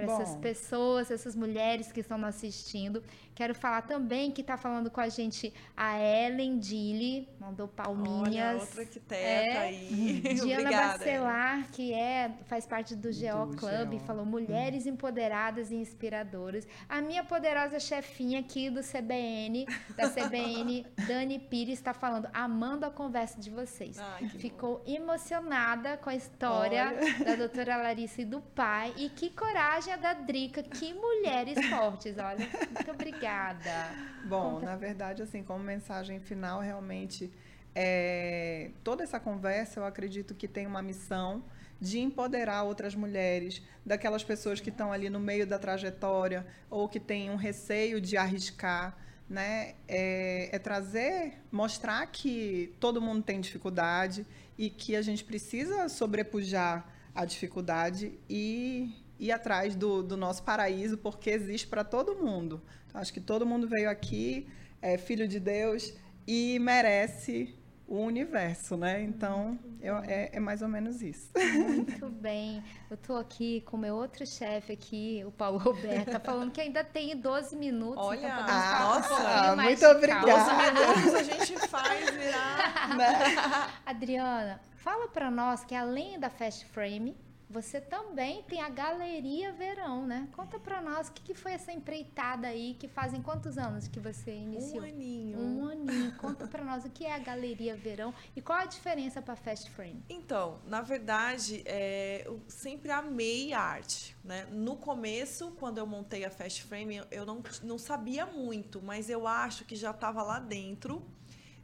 para 0.00 0.22
essas 0.22 0.36
pessoas, 0.36 1.10
essas 1.10 1.34
mulheres 1.34 1.92
que 1.92 2.00
estão 2.00 2.18
nos 2.18 2.28
assistindo. 2.28 3.02
Quero 3.40 3.54
falar 3.54 3.82
também 3.82 4.30
que 4.30 4.42
está 4.42 4.58
falando 4.58 4.90
com 4.90 5.00
a 5.00 5.08
gente 5.08 5.50
a 5.74 5.98
Ellen 5.98 6.58
Dille, 6.58 7.26
mandou 7.40 7.66
palminhas. 7.66 8.28
Olha, 8.28 8.60
outra 8.60 8.84
que 8.84 9.00
é, 9.14 9.56
aí. 9.56 10.20
Diana 10.36 10.60
Obrigada, 10.60 10.98
Bacelar, 10.98 11.70
que 11.72 11.94
é, 11.94 12.32
faz 12.44 12.66
parte 12.66 12.94
do 12.94 13.08
GO 13.08 13.46
do 13.46 13.56
Club, 13.56 13.92
GO. 13.92 14.00
falou 14.00 14.26
Mulheres 14.26 14.84
hum. 14.84 14.90
Empoderadas 14.90 15.70
e 15.70 15.76
Inspiradoras. 15.76 16.68
A 16.86 17.00
minha 17.00 17.24
poderosa 17.24 17.80
chefinha 17.80 18.40
aqui 18.40 18.68
do 18.68 18.82
CBN, 18.82 19.66
da 19.96 20.10
CBN, 20.10 20.86
Dani 21.08 21.38
Pires, 21.38 21.78
está 21.78 21.94
falando, 21.94 22.28
amando 22.34 22.84
a 22.84 22.90
conversa 22.90 23.40
de 23.40 23.48
vocês. 23.48 23.98
Ai, 23.98 24.28
Ficou 24.28 24.82
bom. 24.84 24.92
emocionada 24.92 25.96
com 25.96 26.10
a 26.10 26.14
história 26.14 26.94
Olha. 26.94 27.24
da 27.24 27.36
doutora 27.36 27.76
Larissa 27.78 28.20
e 28.20 28.24
do 28.26 28.42
pai. 28.42 28.92
E 28.98 29.08
que 29.08 29.30
coragem 29.30 29.89
da 29.96 30.14
Drica, 30.14 30.62
que 30.62 30.92
mulheres 30.94 31.64
fortes, 31.66 32.16
olha. 32.18 32.48
Muito 32.74 32.90
obrigada. 32.90 33.90
Bom, 34.24 34.54
Conta. 34.54 34.66
na 34.66 34.76
verdade, 34.76 35.22
assim, 35.22 35.42
como 35.42 35.62
mensagem 35.62 36.20
final, 36.20 36.60
realmente, 36.60 37.30
é, 37.74 38.70
toda 38.82 39.02
essa 39.02 39.20
conversa, 39.20 39.80
eu 39.80 39.84
acredito 39.84 40.34
que 40.34 40.48
tem 40.48 40.66
uma 40.66 40.82
missão 40.82 41.42
de 41.80 41.98
empoderar 41.98 42.62
outras 42.64 42.94
mulheres, 42.94 43.62
daquelas 43.84 44.22
pessoas 44.22 44.60
que 44.60 44.68
estão 44.68 44.92
ali 44.92 45.08
no 45.08 45.18
meio 45.18 45.46
da 45.46 45.58
trajetória 45.58 46.46
ou 46.68 46.88
que 46.88 47.00
têm 47.00 47.30
um 47.30 47.36
receio 47.36 48.00
de 48.00 48.16
arriscar, 48.16 48.96
né? 49.28 49.74
É, 49.88 50.50
é, 50.52 50.58
trazer, 50.58 51.38
mostrar 51.50 52.06
que 52.08 52.74
todo 52.78 53.00
mundo 53.00 53.22
tem 53.22 53.40
dificuldade 53.40 54.26
e 54.58 54.68
que 54.68 54.94
a 54.94 55.00
gente 55.00 55.24
precisa 55.24 55.88
sobrepujar 55.88 56.86
a 57.14 57.24
dificuldade 57.24 58.18
e 58.28 58.92
ir 59.20 59.30
atrás 59.30 59.76
do, 59.76 60.02
do 60.02 60.16
nosso 60.16 60.42
paraíso, 60.42 60.96
porque 60.96 61.30
existe 61.30 61.68
para 61.68 61.84
todo 61.84 62.16
mundo. 62.16 62.60
Então, 62.86 63.00
acho 63.00 63.12
que 63.12 63.20
todo 63.20 63.44
mundo 63.44 63.68
veio 63.68 63.88
aqui, 63.88 64.48
é 64.80 64.96
filho 64.96 65.28
de 65.28 65.38
Deus 65.38 65.92
e 66.26 66.58
merece 66.58 67.54
o 67.86 67.98
universo, 67.98 68.76
né? 68.76 69.02
Então, 69.02 69.58
eu, 69.80 69.96
é, 69.98 70.30
é, 70.32 70.40
mais 70.40 70.62
ou 70.62 70.68
menos 70.68 71.02
isso. 71.02 71.28
Muito 71.34 72.08
bem. 72.08 72.62
Eu 72.88 72.94
estou 72.94 73.16
aqui 73.16 73.62
com 73.62 73.76
o 73.76 73.80
meu 73.80 73.96
outro 73.96 74.24
chefe 74.24 74.72
aqui, 74.72 75.22
o 75.26 75.32
Paulo 75.32 75.58
Roberto, 75.58 76.12
tá 76.12 76.20
falando 76.20 76.52
que 76.52 76.60
ainda 76.60 76.84
tem 76.84 77.16
12 77.16 77.56
minutos. 77.56 77.94
Então 77.94 78.04
Olha, 78.04 78.40
então 78.42 78.88
nossa, 78.88 79.52
um 79.52 79.56
muito 79.56 79.86
obrigada. 79.86 80.26
12 80.26 81.02
minutos 81.02 81.14
a 81.14 81.22
gente 81.24 81.68
faz 81.68 82.10
virar. 82.10 83.82
Adriana, 83.84 84.60
fala 84.76 85.08
para 85.08 85.30
nós 85.30 85.64
que 85.64 85.74
além 85.74 86.18
da 86.18 86.30
Fast 86.30 86.64
Frame, 86.66 87.16
você 87.50 87.80
também 87.80 88.44
tem 88.44 88.60
a 88.60 88.68
Galeria 88.68 89.52
Verão, 89.52 90.06
né? 90.06 90.28
Conta 90.32 90.56
para 90.56 90.80
nós 90.80 91.08
o 91.08 91.12
que, 91.12 91.20
que, 91.20 91.34
foi 91.34 91.52
essa 91.52 91.72
empreitada 91.72 92.46
aí, 92.46 92.76
que 92.78 92.86
fazem 92.86 93.20
quantos 93.20 93.58
anos 93.58 93.88
que 93.88 93.98
você 93.98 94.32
iniciou? 94.32 94.82
Um 94.82 94.86
aninho. 94.86 95.40
Um 95.40 95.68
aninho. 95.68 96.16
Conta 96.16 96.46
para 96.46 96.64
nós 96.64 96.84
o 96.84 96.90
que 96.90 97.04
é 97.04 97.12
a 97.12 97.18
Galeria 97.18 97.74
Verão 97.74 98.14
e 98.36 98.40
qual 98.40 98.60
a 98.60 98.66
diferença 98.66 99.20
para 99.20 99.34
Fast 99.34 99.68
Frame. 99.72 100.00
Então, 100.08 100.60
na 100.64 100.80
verdade, 100.80 101.64
é, 101.66 102.22
eu 102.24 102.40
sempre 102.46 102.92
amei 102.92 103.52
arte, 103.52 104.16
né? 104.22 104.46
No 104.52 104.76
começo, 104.76 105.50
quando 105.58 105.78
eu 105.78 105.86
montei 105.86 106.24
a 106.24 106.30
Fast 106.30 106.62
Frame, 106.62 107.02
eu 107.10 107.26
não, 107.26 107.42
não 107.64 107.78
sabia 107.78 108.24
muito, 108.26 108.80
mas 108.80 109.10
eu 109.10 109.26
acho 109.26 109.64
que 109.64 109.74
já 109.74 109.90
estava 109.90 110.22
lá 110.22 110.38
dentro. 110.38 111.04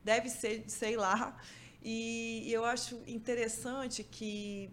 Deve 0.03 0.29
ser, 0.31 0.65
sei 0.67 0.97
lá. 0.97 1.39
E 1.81 2.53
eu 2.53 2.65
acho 2.65 3.01
interessante 3.07 4.03
que 4.03 4.69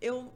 eu 0.00 0.32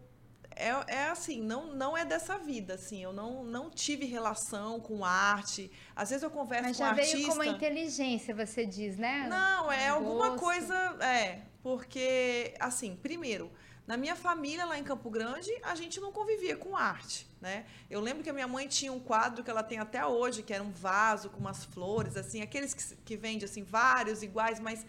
é, 0.56 0.70
é 0.88 1.08
assim, 1.10 1.42
não, 1.42 1.74
não 1.74 1.96
é 1.96 2.02
dessa 2.02 2.38
vida, 2.38 2.74
assim, 2.74 3.02
eu 3.02 3.12
não, 3.12 3.44
não 3.44 3.68
tive 3.68 4.06
relação 4.06 4.80
com 4.80 5.04
arte. 5.04 5.70
Às 5.94 6.08
vezes 6.08 6.22
eu 6.22 6.30
converso 6.30 6.64
Mas 6.64 6.76
com 6.78 6.82
um 6.82 6.86
artista... 6.86 7.02
Mas 7.02 7.10
já 7.10 7.28
veio 7.28 7.28
com 7.28 7.34
uma 7.34 7.46
inteligência, 7.46 8.34
você 8.34 8.64
diz, 8.64 8.96
né? 8.96 9.26
Não, 9.28 9.70
é 9.70 9.92
um 9.92 9.96
alguma 9.96 10.30
gosto. 10.30 10.40
coisa... 10.40 10.74
É, 11.00 11.42
porque, 11.62 12.54
assim, 12.58 12.96
primeiro, 12.96 13.52
na 13.86 13.98
minha 13.98 14.16
família, 14.16 14.64
lá 14.64 14.78
em 14.78 14.82
Campo 14.82 15.10
Grande, 15.10 15.50
a 15.62 15.74
gente 15.74 16.00
não 16.00 16.10
convivia 16.10 16.56
com 16.56 16.74
arte, 16.74 17.26
né? 17.40 17.66
Eu 17.90 18.00
lembro 18.00 18.22
que 18.22 18.30
a 18.30 18.32
minha 18.32 18.48
mãe 18.48 18.66
tinha 18.66 18.92
um 18.92 19.00
quadro 19.00 19.44
que 19.44 19.50
ela 19.50 19.62
tem 19.62 19.78
até 19.78 20.06
hoje, 20.06 20.42
que 20.42 20.54
era 20.54 20.64
um 20.64 20.72
vaso 20.72 21.28
com 21.28 21.38
umas 21.38 21.66
flores, 21.66 22.16
assim, 22.16 22.40
aqueles 22.40 22.72
que, 22.72 22.96
que 23.04 23.16
vende, 23.16 23.44
assim, 23.44 23.62
vários 23.62 24.22
iguais, 24.22 24.58
mas... 24.58 24.86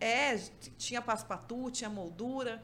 É, 0.00 0.36
tinha 0.78 1.02
paspatu, 1.02 1.70
tinha 1.72 1.90
moldura... 1.90 2.62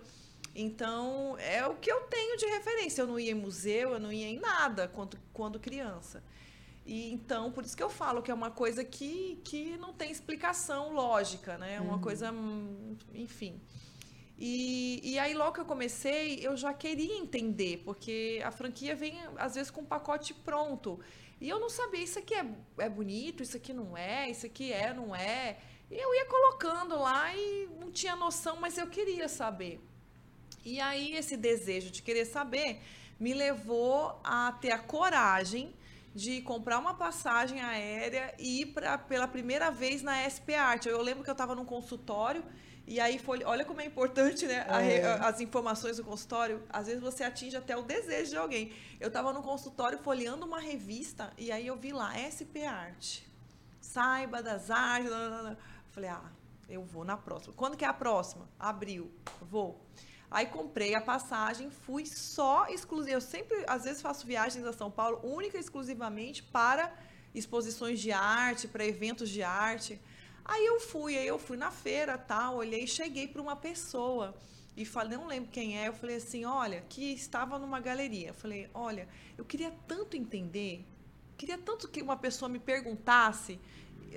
Então, 0.61 1.39
é 1.39 1.65
o 1.65 1.77
que 1.77 1.91
eu 1.91 2.01
tenho 2.03 2.37
de 2.37 2.47
referência. 2.47 3.03
Eu 3.03 3.07
não 3.07 3.19
ia 3.19 3.31
em 3.31 3.35
museu, 3.35 3.93
eu 3.93 4.01
não 4.01 4.13
ia 4.13 4.27
em 4.27 4.41
nada 4.41 4.89
quando, 4.89 5.17
quando 5.33 5.61
criança. 5.61 6.21
E, 6.85 7.13
então, 7.13 7.53
por 7.53 7.65
isso 7.65 7.77
que 7.77 7.83
eu 7.83 7.89
falo 7.89 8.21
que 8.21 8.31
é 8.31 8.35
uma 8.35 8.51
coisa 8.51 8.83
que, 8.83 9.41
que 9.45 9.77
não 9.77 9.93
tem 9.93 10.11
explicação 10.11 10.93
lógica, 10.93 11.57
né? 11.57 11.75
É 11.75 11.81
uma 11.81 11.95
uhum. 11.95 12.01
coisa, 12.01 12.35
enfim. 13.15 13.61
E, 14.37 15.01
e 15.05 15.17
aí, 15.17 15.33
logo 15.33 15.53
que 15.53 15.61
eu 15.61 15.65
comecei, 15.65 16.41
eu 16.45 16.57
já 16.57 16.75
queria 16.75 17.17
entender, 17.17 17.83
porque 17.85 18.43
a 18.45 18.51
franquia 18.51 18.97
vem, 18.97 19.17
às 19.37 19.55
vezes, 19.55 19.71
com 19.71 19.83
um 19.83 19.87
pacote 19.87 20.35
pronto. 20.35 20.99
E 21.41 21.49
eu 21.49 21.61
não 21.61 21.71
sabia, 21.71 22.03
isso 22.03 22.19
aqui 22.19 22.35
é, 22.35 22.45
é 22.79 22.89
bonito, 22.89 23.45
isso 23.45 23.57
aqui 23.57 23.73
não 23.73 23.97
é, 23.97 24.29
isso 24.29 24.45
aqui 24.45 24.73
é, 24.73 24.93
não 24.93 25.15
é. 25.15 25.59
E 25.89 25.95
eu 25.97 26.13
ia 26.17 26.27
colocando 26.27 26.99
lá 26.99 27.33
e 27.33 27.69
não 27.79 27.93
tinha 27.93 28.17
noção, 28.17 28.57
mas 28.57 28.77
eu 28.77 28.89
queria 28.89 29.29
saber. 29.29 29.81
E 30.69 30.81
aí 30.81 31.17
esse 31.17 31.35
desejo 31.35 31.91
de 31.91 32.03
querer 32.03 32.27
saber 32.27 32.83
me 33.19 33.33
levou 33.33 34.21
a 34.23 34.53
ter 34.53 34.71
a 34.71 34.79
coragem 34.79 35.75
de 36.15 36.43
comprar 36.43 36.79
uma 36.79 36.93
passagem 36.93 37.63
aérea 37.63 38.35
e 38.39 38.61
ir 38.61 38.67
pra, 38.67 38.99
pela 38.99 39.27
primeira 39.27 39.71
vez 39.71 40.03
na 40.03 40.29
SP 40.29 40.53
Art. 40.55 40.85
Eu 40.85 41.01
lembro 41.01 41.25
que 41.25 41.31
eu 41.31 41.33
estava 41.33 41.55
num 41.55 41.65
consultório 41.65 42.45
e 42.87 43.01
aí 43.01 43.19
foi, 43.19 43.43
olha 43.45 43.65
como 43.65 43.81
é 43.81 43.87
importante, 43.87 44.47
né? 44.47 44.67
É. 44.69 45.07
A, 45.07 45.29
as 45.29 45.41
informações 45.41 45.97
do 45.97 46.05
consultório. 46.05 46.63
Às 46.69 46.87
vezes 46.87 47.01
você 47.01 47.25
atinge 47.25 47.57
até 47.57 47.75
o 47.75 47.83
desejo 47.83 48.33
de 48.33 48.37
alguém. 48.37 48.73
Eu 49.01 49.09
estava 49.09 49.33
no 49.33 49.43
consultório 49.43 49.99
folheando 49.99 50.45
uma 50.45 50.61
revista 50.61 51.33
e 51.39 51.51
aí 51.51 51.67
eu 51.67 51.77
vi 51.77 51.93
lá 51.93 52.13
SP 52.21 52.67
Art. 52.67 53.21
Saiba 53.81 54.43
das 54.43 54.71
artes. 54.71 55.11
Falei, 55.93 56.11
ah, 56.11 56.31
eu 56.69 56.83
vou 56.83 57.05
na 57.05 57.17
próxima. 57.17 57.55
Quando 57.55 57.75
que 57.75 57.87
é 57.87 57.89
a 57.89 57.95
próxima? 57.95 58.47
Abril. 58.59 59.11
Vou. 59.41 59.83
Aí 60.31 60.47
comprei 60.47 60.95
a 60.95 61.01
passagem, 61.01 61.71
fui 61.71 62.05
só 62.05 62.67
exclusiva. 62.69 63.17
Eu 63.17 63.21
sempre, 63.21 63.65
às 63.67 63.85
vezes, 63.85 64.03
faço 64.03 64.27
viagens 64.27 64.65
a 64.67 64.73
São 64.73 64.91
Paulo 64.91 65.21
única 65.23 65.57
e 65.57 65.61
exclusivamente 65.61 66.43
para 66.43 66.93
exposições 67.35 67.99
de 68.01 68.13
arte, 68.13 68.69
para 68.69 68.85
eventos 68.85 69.31
de 69.31 69.43
arte. 69.43 70.01
Aí 70.45 70.65
eu 70.65 70.81
fui, 70.81 71.17
aí 71.17 71.27
eu 71.27 71.39
fui 71.39 71.57
na 71.57 71.71
feira, 71.71 72.17
tal, 72.17 72.57
olhei, 72.57 72.87
cheguei 72.87 73.29
para 73.29 73.41
uma 73.41 73.57
pessoa 73.57 74.35
e 74.77 74.85
falei, 74.85 75.19
não 75.19 75.27
lembro 75.27 75.51
quem 75.51 75.79
é, 75.79 75.89
eu 75.89 75.93
falei 75.93 76.17
assim, 76.17 76.45
olha, 76.45 76.83
que 76.89 77.13
estava 77.13 77.59
numa 77.59 77.81
galeria. 77.81 78.29
Eu 78.29 78.35
falei, 78.35 78.71
olha, 78.73 79.09
eu 79.37 79.45
queria 79.45 79.73
tanto 79.87 80.17
entender, 80.17 80.87
queria 81.37 81.59
tanto 81.59 81.89
que 81.89 82.01
uma 82.01 82.17
pessoa 82.17 82.49
me 82.49 82.59
perguntasse 82.59 83.59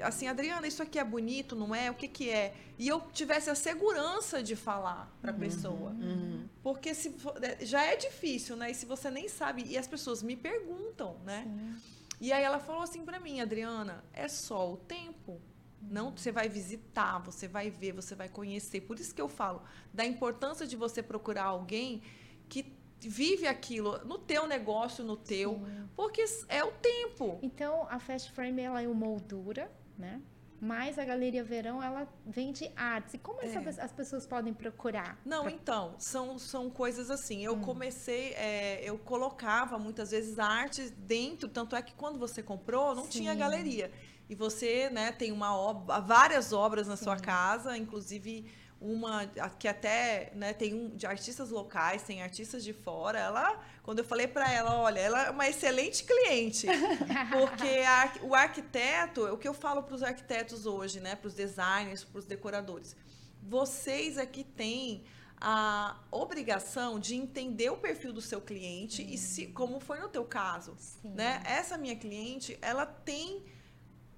assim, 0.01 0.27
Adriana, 0.27 0.67
isso 0.67 0.81
aqui 0.81 0.97
é 0.97 1.03
bonito, 1.03 1.55
não 1.55 1.73
é? 1.73 1.89
O 1.91 1.93
que 1.93 2.07
que 2.07 2.29
é? 2.29 2.55
E 2.77 2.87
eu 2.87 3.01
tivesse 3.11 3.49
a 3.49 3.55
segurança 3.55 4.41
de 4.41 4.55
falar 4.55 5.11
para 5.21 5.31
a 5.31 5.33
uhum, 5.33 5.39
pessoa. 5.39 5.89
Uhum. 5.91 6.47
Porque 6.63 6.93
se 6.93 7.15
é, 7.41 7.65
já 7.65 7.83
é 7.83 7.95
difícil, 7.95 8.55
né? 8.55 8.71
E 8.71 8.75
se 8.75 8.85
você 8.85 9.09
nem 9.09 9.27
sabe, 9.27 9.63
e 9.67 9.77
as 9.77 9.87
pessoas 9.87 10.23
me 10.23 10.35
perguntam, 10.35 11.17
né? 11.25 11.43
Sim. 11.45 11.75
E 12.21 12.31
aí 12.31 12.43
ela 12.43 12.59
falou 12.59 12.83
assim 12.83 13.03
para 13.03 13.19
mim, 13.19 13.41
Adriana, 13.41 14.03
é 14.13 14.27
só 14.27 14.71
o 14.71 14.77
tempo. 14.77 15.41
Não, 15.81 16.11
você 16.11 16.31
vai 16.31 16.47
visitar, 16.47 17.17
você 17.19 17.47
vai 17.47 17.71
ver, 17.71 17.93
você 17.93 18.13
vai 18.13 18.29
conhecer. 18.29 18.81
Por 18.81 18.99
isso 18.99 19.13
que 19.13 19.21
eu 19.21 19.27
falo 19.27 19.63
da 19.91 20.05
importância 20.05 20.67
de 20.67 20.75
você 20.75 21.01
procurar 21.01 21.45
alguém 21.45 22.03
que 22.47 22.79
vive 22.99 23.47
aquilo 23.47 23.97
no 24.05 24.19
teu 24.19 24.45
negócio, 24.45 25.03
no 25.03 25.17
teu, 25.17 25.55
Sim. 25.55 25.89
porque 25.95 26.23
é 26.47 26.63
o 26.63 26.71
tempo. 26.71 27.39
Então, 27.41 27.87
a 27.89 27.99
Fast 27.99 28.31
Frame 28.31 28.61
ela 28.61 28.81
é 28.81 28.87
uma 28.87 28.93
moldura 28.93 29.71
né? 30.01 30.21
Mas 30.59 30.99
a 30.99 31.05
Galeria 31.05 31.43
Verão, 31.43 31.81
ela 31.81 32.07
vende 32.23 32.71
artes. 32.75 33.15
E 33.15 33.17
como 33.17 33.41
é. 33.41 33.45
as 33.79 33.91
pessoas 33.91 34.27
podem 34.27 34.53
procurar? 34.53 35.19
Não, 35.25 35.43
pra... 35.43 35.51
então, 35.51 35.95
são, 35.97 36.37
são 36.37 36.69
coisas 36.69 37.09
assim. 37.09 37.43
Eu 37.43 37.53
hum. 37.53 37.61
comecei, 37.61 38.33
é, 38.33 38.79
eu 38.83 38.95
colocava 38.99 39.79
muitas 39.79 40.11
vezes 40.11 40.37
a 40.37 40.45
arte 40.45 40.91
dentro, 40.91 41.49
tanto 41.49 41.75
é 41.75 41.81
que 41.81 41.95
quando 41.95 42.19
você 42.19 42.43
comprou, 42.43 42.93
não 42.93 43.05
Sim. 43.05 43.09
tinha 43.09 43.33
galeria. 43.33 43.91
E 44.29 44.35
você, 44.35 44.89
né, 44.91 45.11
tem 45.11 45.31
uma 45.31 45.57
obra, 45.57 45.99
várias 45.99 46.53
obras 46.53 46.87
na 46.87 46.95
Sim. 46.95 47.05
sua 47.05 47.17
casa, 47.17 47.75
inclusive 47.75 48.45
uma 48.81 49.27
que 49.59 49.67
até 49.67 50.31
né, 50.33 50.53
tem 50.53 50.73
um 50.73 50.89
de 50.89 51.05
artistas 51.05 51.51
locais, 51.51 52.01
tem 52.01 52.23
artistas 52.23 52.63
de 52.63 52.73
fora. 52.73 53.19
Ela, 53.19 53.63
quando 53.83 53.99
eu 53.99 54.05
falei 54.05 54.27
para 54.27 54.51
ela, 54.51 54.75
olha, 54.75 54.99
ela 54.99 55.27
é 55.27 55.29
uma 55.29 55.47
excelente 55.47 56.03
cliente, 56.03 56.65
porque 57.31 57.83
a, 57.85 58.13
o 58.23 58.33
arquiteto, 58.33 59.25
o 59.25 59.37
que 59.37 59.47
eu 59.47 59.53
falo 59.53 59.83
para 59.83 59.95
os 59.95 60.01
arquitetos 60.01 60.65
hoje, 60.65 60.99
né, 60.99 61.15
para 61.15 61.27
os 61.27 61.35
designers, 61.35 62.03
para 62.03 62.17
os 62.17 62.25
decoradores, 62.25 62.95
vocês 63.43 64.17
aqui 64.17 64.43
têm 64.43 65.03
a 65.39 65.99
obrigação 66.11 66.99
de 66.99 67.15
entender 67.15 67.69
o 67.69 67.77
perfil 67.77 68.13
do 68.13 68.21
seu 68.21 68.41
cliente 68.41 69.01
e 69.01 69.17
se, 69.17 69.47
como 69.47 69.79
foi 69.79 69.99
no 69.99 70.07
teu 70.07 70.23
caso, 70.23 70.75
Sim. 70.77 71.09
né? 71.15 71.41
Essa 71.43 71.79
minha 71.79 71.95
cliente, 71.95 72.57
ela 72.61 72.85
tem 72.85 73.43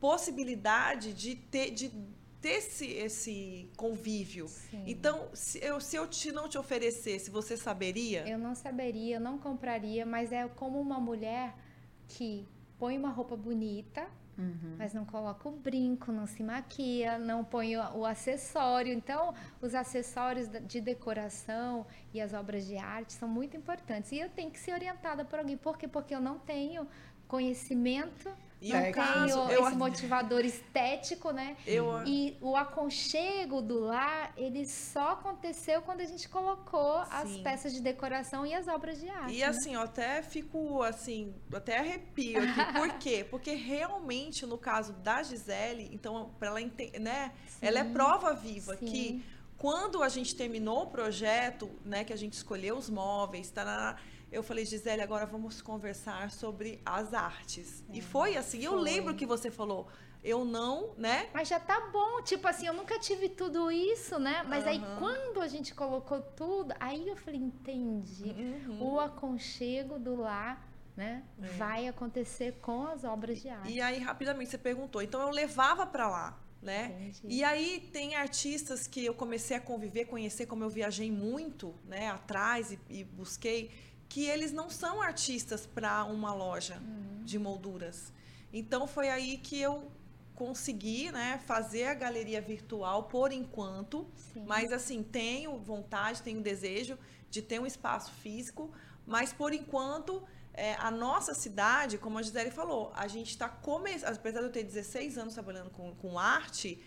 possibilidade 0.02 1.14
de 1.14 1.34
ter 1.34 1.72
de 1.72 1.90
ter 2.44 2.58
esse, 2.58 2.86
esse 2.86 3.72
convívio. 3.78 4.50
Sim. 4.50 4.84
Então, 4.86 5.30
se 5.34 5.64
eu, 5.64 5.80
se 5.80 5.96
eu 5.96 6.06
te, 6.06 6.30
não 6.30 6.50
te 6.50 6.58
oferecesse, 6.58 7.32
você 7.32 7.56
saberia? 7.56 8.28
Eu 8.28 8.38
não 8.38 8.54
saberia, 8.54 9.16
eu 9.16 9.22
não 9.22 9.38
compraria, 9.38 10.06
mas 10.06 10.34
é 10.34 10.46
como 10.50 10.80
uma 10.82 11.00
mulher 11.00 11.56
que 12.06 12.46
põe 12.78 12.98
uma 12.98 13.10
roupa 13.10 13.38
bonita, 13.38 14.06
Uhum. 14.36 14.78
Mas 14.80 14.96
não 14.96 15.06
coloca 15.06 15.48
o 15.48 15.52
brinco, 15.52 16.12
não 16.12 16.26
se 16.26 16.42
maquia, 16.42 17.20
não 17.20 17.44
põe 17.44 17.78
o, 17.78 17.98
o, 17.98 18.04
acessório. 18.04 18.92
Então, 18.92 19.32
os 19.62 19.76
acessórios 19.76 20.50
de 20.68 20.82
decoração 20.82 21.86
e 22.12 22.20
as 22.20 22.34
obras 22.34 22.66
de 22.66 22.76
arte 22.76 23.14
são 23.14 23.30
muito 23.30 23.56
importantes. 23.56 24.12
E 24.12 24.18
eu 24.18 24.30
tenho 24.30 24.50
que 24.50 24.60
ser 24.60 24.74
orientada 24.74 25.24
por 25.24 25.38
alguém. 25.38 25.56
Por 25.56 25.78
quê? 25.78 25.88
Porque 25.88 26.16
eu 26.16 26.20
não 26.20 26.40
tenho 26.40 26.88
conhecimento 27.28 28.28
e 28.64 28.72
não 28.72 28.82
tem 28.82 28.92
caso, 28.94 29.40
eu... 29.52 29.68
esse 29.68 29.76
motivador 29.76 30.46
estético, 30.46 31.32
né? 31.32 31.58
Eu... 31.68 32.02
E 32.06 32.38
o 32.40 32.56
aconchego 32.56 33.62
do 33.62 33.78
lar, 33.78 34.32
ele 34.38 34.66
só 34.66 35.12
aconteceu 35.12 35.82
quando 35.82 36.00
a 36.00 36.06
gente 36.06 36.30
colocou 36.30 37.04
Sim. 37.04 37.10
as 37.12 37.38
peças 37.40 37.74
de 37.74 37.82
decoração 37.82 38.46
e 38.46 38.54
as 38.54 38.70
obras 38.70 39.02
de 39.02 39.10
arte. 39.10 39.36
E 39.36 39.40
né? 39.40 39.46
assim, 39.46 39.74
eu 39.74 39.82
até 39.82 40.24
fico 40.24 40.82
assim, 40.82 41.36
até 41.54 41.80
arrepio 41.80 42.42
aqui. 42.42 42.74
Por 42.80 42.90
quê? 43.00 43.28
Porque 43.30 43.54
realmente, 43.54 44.46
no 44.46 44.58
caso 44.58 44.94
da 44.94 45.22
Gisele, 45.22 45.90
então, 45.92 46.32
para 46.40 46.48
ela 46.48 46.62
entender, 46.62 47.00
né? 47.00 47.34
Sim. 47.48 47.68
Ela 47.68 47.80
é 47.80 47.84
prova 47.84 48.34
viva 48.34 48.78
Sim. 48.78 48.86
que 48.86 49.26
quando 49.58 50.02
a 50.02 50.08
gente 50.08 50.36
terminou 50.36 50.84
o 50.84 50.88
projeto, 50.88 51.70
né, 51.86 52.04
que 52.04 52.14
a 52.14 52.18
gente 52.18 52.34
escolheu 52.34 52.78
os 52.78 52.90
móveis, 52.90 53.50
tarará, 53.50 53.98
eu 54.34 54.42
falei, 54.42 54.66
Gisele, 54.66 55.02
agora 55.02 55.26
vamos 55.26 55.62
conversar 55.62 56.32
sobre 56.32 56.82
as 56.84 57.14
artes. 57.14 57.84
É, 57.90 57.98
e 57.98 58.02
foi 58.02 58.36
assim. 58.36 58.64
Foi. 58.64 58.68
Eu 58.68 58.76
lembro 58.76 59.14
que 59.14 59.26
você 59.26 59.52
falou, 59.52 59.88
eu 60.24 60.44
não, 60.44 60.94
né? 60.98 61.30
Mas 61.34 61.48
já 61.48 61.60
tá 61.60 61.80
bom, 61.92 62.22
tipo 62.24 62.48
assim, 62.48 62.66
eu 62.66 62.74
nunca 62.74 62.98
tive 62.98 63.30
tudo 63.30 63.70
isso, 63.70 64.18
né? 64.18 64.44
Mas 64.48 64.64
uhum. 64.64 64.70
aí 64.70 64.82
quando 64.98 65.40
a 65.40 65.48
gente 65.48 65.76
colocou 65.76 66.20
tudo, 66.20 66.74
aí 66.80 67.08
eu 67.08 67.16
falei, 67.16 67.42
entendi. 67.42 68.32
Uhum. 68.32 68.94
O 68.94 69.00
aconchego 69.00 70.00
do 70.00 70.16
lar, 70.16 70.68
né? 70.96 71.24
É. 71.42 71.48
Vai 71.50 71.88
acontecer 71.88 72.58
com 72.62 72.88
as 72.88 73.04
obras 73.04 73.40
de 73.40 73.50
arte. 73.50 73.72
E 73.72 73.82
aí 73.82 74.00
rapidamente 74.00 74.50
você 74.50 74.58
perguntou, 74.58 75.02
então 75.02 75.22
eu 75.22 75.30
levava 75.30 75.86
para 75.86 76.10
lá. 76.10 76.40
Né? 76.62 77.10
Entendi. 77.10 77.20
E 77.28 77.44
aí 77.44 77.90
tem 77.92 78.16
artistas 78.16 78.88
que 78.88 79.04
eu 79.04 79.14
comecei 79.14 79.58
a 79.58 79.60
conviver, 79.60 80.06
conhecer, 80.06 80.46
como 80.46 80.64
eu 80.64 80.70
viajei 80.70 81.12
muito, 81.12 81.76
né, 81.84 82.10
atrás 82.10 82.72
e, 82.72 82.80
e 82.90 83.04
busquei 83.04 83.70
que 84.14 84.26
eles 84.26 84.52
não 84.52 84.70
são 84.70 85.02
artistas 85.02 85.66
para 85.66 86.04
uma 86.04 86.32
loja 86.36 86.76
uhum. 86.76 87.24
de 87.26 87.40
molduras. 87.40 88.14
Então 88.54 88.86
foi 88.86 89.10
aí 89.10 89.40
que 89.40 89.60
eu 89.60 89.92
consegui, 90.36 91.12
né, 91.12 91.42
fazer 91.48 91.86
a 91.86 91.96
galeria 91.96 92.40
virtual 92.40 93.06
por 93.06 93.32
enquanto, 93.32 94.08
Sim. 94.32 94.44
mas 94.46 94.72
assim, 94.72 95.02
tenho 95.02 95.58
vontade, 95.58 96.22
tenho 96.22 96.42
desejo 96.42 96.96
de 97.32 97.42
ter 97.42 97.60
um 97.60 97.66
espaço 97.66 98.12
físico, 98.12 98.72
mas 99.04 99.34
por 99.34 99.52
enquanto 99.52 100.22
é, 100.54 100.76
a 100.76 100.92
nossa 100.92 101.34
cidade, 101.34 101.98
como 101.98 102.20
a 102.20 102.22
Gisele 102.22 102.52
falou, 102.52 102.94
a 102.96 103.08
gente 103.08 103.32
está 103.32 103.50
começando, 103.50 104.16
apesar 104.16 104.42
de 104.42 104.46
eu 104.46 104.52
ter 104.52 104.64
16 104.64 105.18
anos 105.18 105.34
trabalhando 105.34 105.72
com, 105.72 105.96
com 105.96 106.20
arte, 106.20 106.80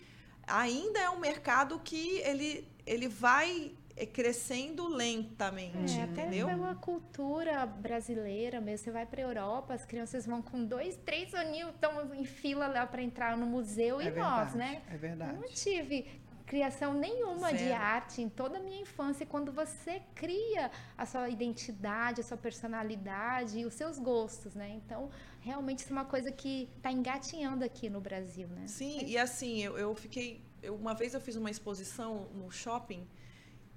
ainda 0.47 0.97
é 0.97 1.09
um 1.09 1.19
mercado 1.19 1.77
que 1.83 2.19
ele, 2.19 2.65
ele 2.85 3.09
vai 3.09 3.75
crescendo 4.05 4.87
lentamente, 4.87 5.99
é, 5.99 6.03
entendeu? 6.03 6.47
Até 6.47 6.55
pela 6.55 6.75
cultura 6.75 7.65
brasileira 7.65 8.61
mesmo. 8.61 8.85
Você 8.85 8.91
vai 8.91 9.05
para 9.05 9.21
a 9.21 9.23
Europa, 9.23 9.73
as 9.73 9.85
crianças 9.85 10.25
vão 10.25 10.41
com 10.41 10.63
dois, 10.63 10.95
três 10.97 11.33
aninhos, 11.33 11.71
estão 11.73 12.13
em 12.13 12.25
fila 12.25 12.67
lá 12.67 12.85
para 12.85 13.01
entrar 13.01 13.35
no 13.37 13.45
museu. 13.45 13.99
É 13.99 14.05
e 14.05 14.09
verdade, 14.11 14.45
nós, 14.45 14.53
né? 14.53 14.81
É 14.91 14.97
verdade. 14.97 15.35
Eu 15.35 15.41
não 15.41 15.49
tive 15.49 16.05
criação 16.45 16.93
nenhuma 16.93 17.49
Zero. 17.49 17.57
de 17.57 17.71
arte 17.73 18.21
em 18.21 18.29
toda 18.29 18.57
a 18.57 18.59
minha 18.59 18.81
infância. 18.81 19.25
Quando 19.25 19.51
você 19.51 20.01
cria 20.15 20.71
a 20.97 21.05
sua 21.05 21.29
identidade, 21.29 22.21
a 22.21 22.23
sua 22.23 22.37
personalidade 22.37 23.59
e 23.59 23.65
os 23.65 23.73
seus 23.73 23.99
gostos, 23.99 24.55
né? 24.55 24.69
Então, 24.69 25.09
realmente 25.41 25.79
isso 25.79 25.89
é 25.89 25.93
uma 25.93 26.05
coisa 26.05 26.31
que 26.31 26.69
está 26.77 26.91
engatinhando 26.91 27.65
aqui 27.65 27.89
no 27.89 27.99
Brasil, 27.99 28.47
né? 28.47 28.65
Sim, 28.67 28.99
é. 28.99 29.03
e 29.03 29.17
assim, 29.17 29.61
eu, 29.61 29.77
eu 29.77 29.93
fiquei... 29.93 30.41
Eu, 30.63 30.75
uma 30.75 30.95
vez 30.95 31.13
eu 31.13 31.21
fiz 31.21 31.35
uma 31.35 31.51
exposição 31.51 32.29
no 32.33 32.49
shopping 32.49 33.05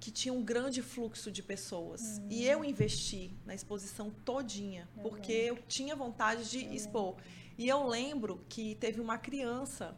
que 0.01 0.09
tinha 0.09 0.33
um 0.33 0.43
grande 0.43 0.81
fluxo 0.81 1.31
de 1.31 1.43
pessoas. 1.43 2.17
Uhum. 2.17 2.27
E 2.31 2.47
eu 2.47 2.65
investi 2.65 3.31
na 3.45 3.53
exposição 3.53 4.09
todinha, 4.25 4.89
eu 4.97 5.03
porque 5.03 5.43
lembro. 5.43 5.59
eu 5.59 5.63
tinha 5.67 5.95
vontade 5.95 6.49
de 6.49 6.65
eu 6.65 6.73
expor. 6.73 7.09
Lembro. 7.09 7.23
E 7.55 7.69
eu 7.69 7.87
lembro 7.87 8.43
que 8.49 8.73
teve 8.75 8.99
uma 8.99 9.19
criança 9.19 9.95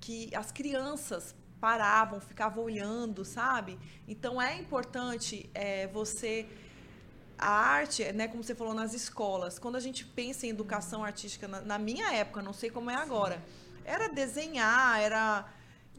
que 0.00 0.34
as 0.34 0.50
crianças 0.50 1.32
paravam, 1.60 2.20
ficavam 2.20 2.64
olhando, 2.64 3.24
sabe? 3.24 3.78
Então 4.08 4.42
é 4.42 4.58
importante 4.58 5.48
é, 5.54 5.86
você 5.86 6.46
a 7.38 7.48
arte, 7.48 8.02
né, 8.12 8.26
como 8.26 8.42
você 8.42 8.54
falou 8.54 8.74
nas 8.74 8.94
escolas, 8.94 9.58
quando 9.60 9.76
a 9.76 9.80
gente 9.80 10.04
pensa 10.04 10.46
em 10.46 10.50
educação 10.50 11.04
artística 11.04 11.46
na, 11.46 11.60
na 11.60 11.78
minha 11.78 12.12
época, 12.12 12.42
não 12.42 12.52
sei 12.52 12.70
como 12.70 12.90
é 12.90 12.94
agora, 12.94 13.40
era 13.84 14.08
desenhar, 14.08 14.98
era 15.00 15.46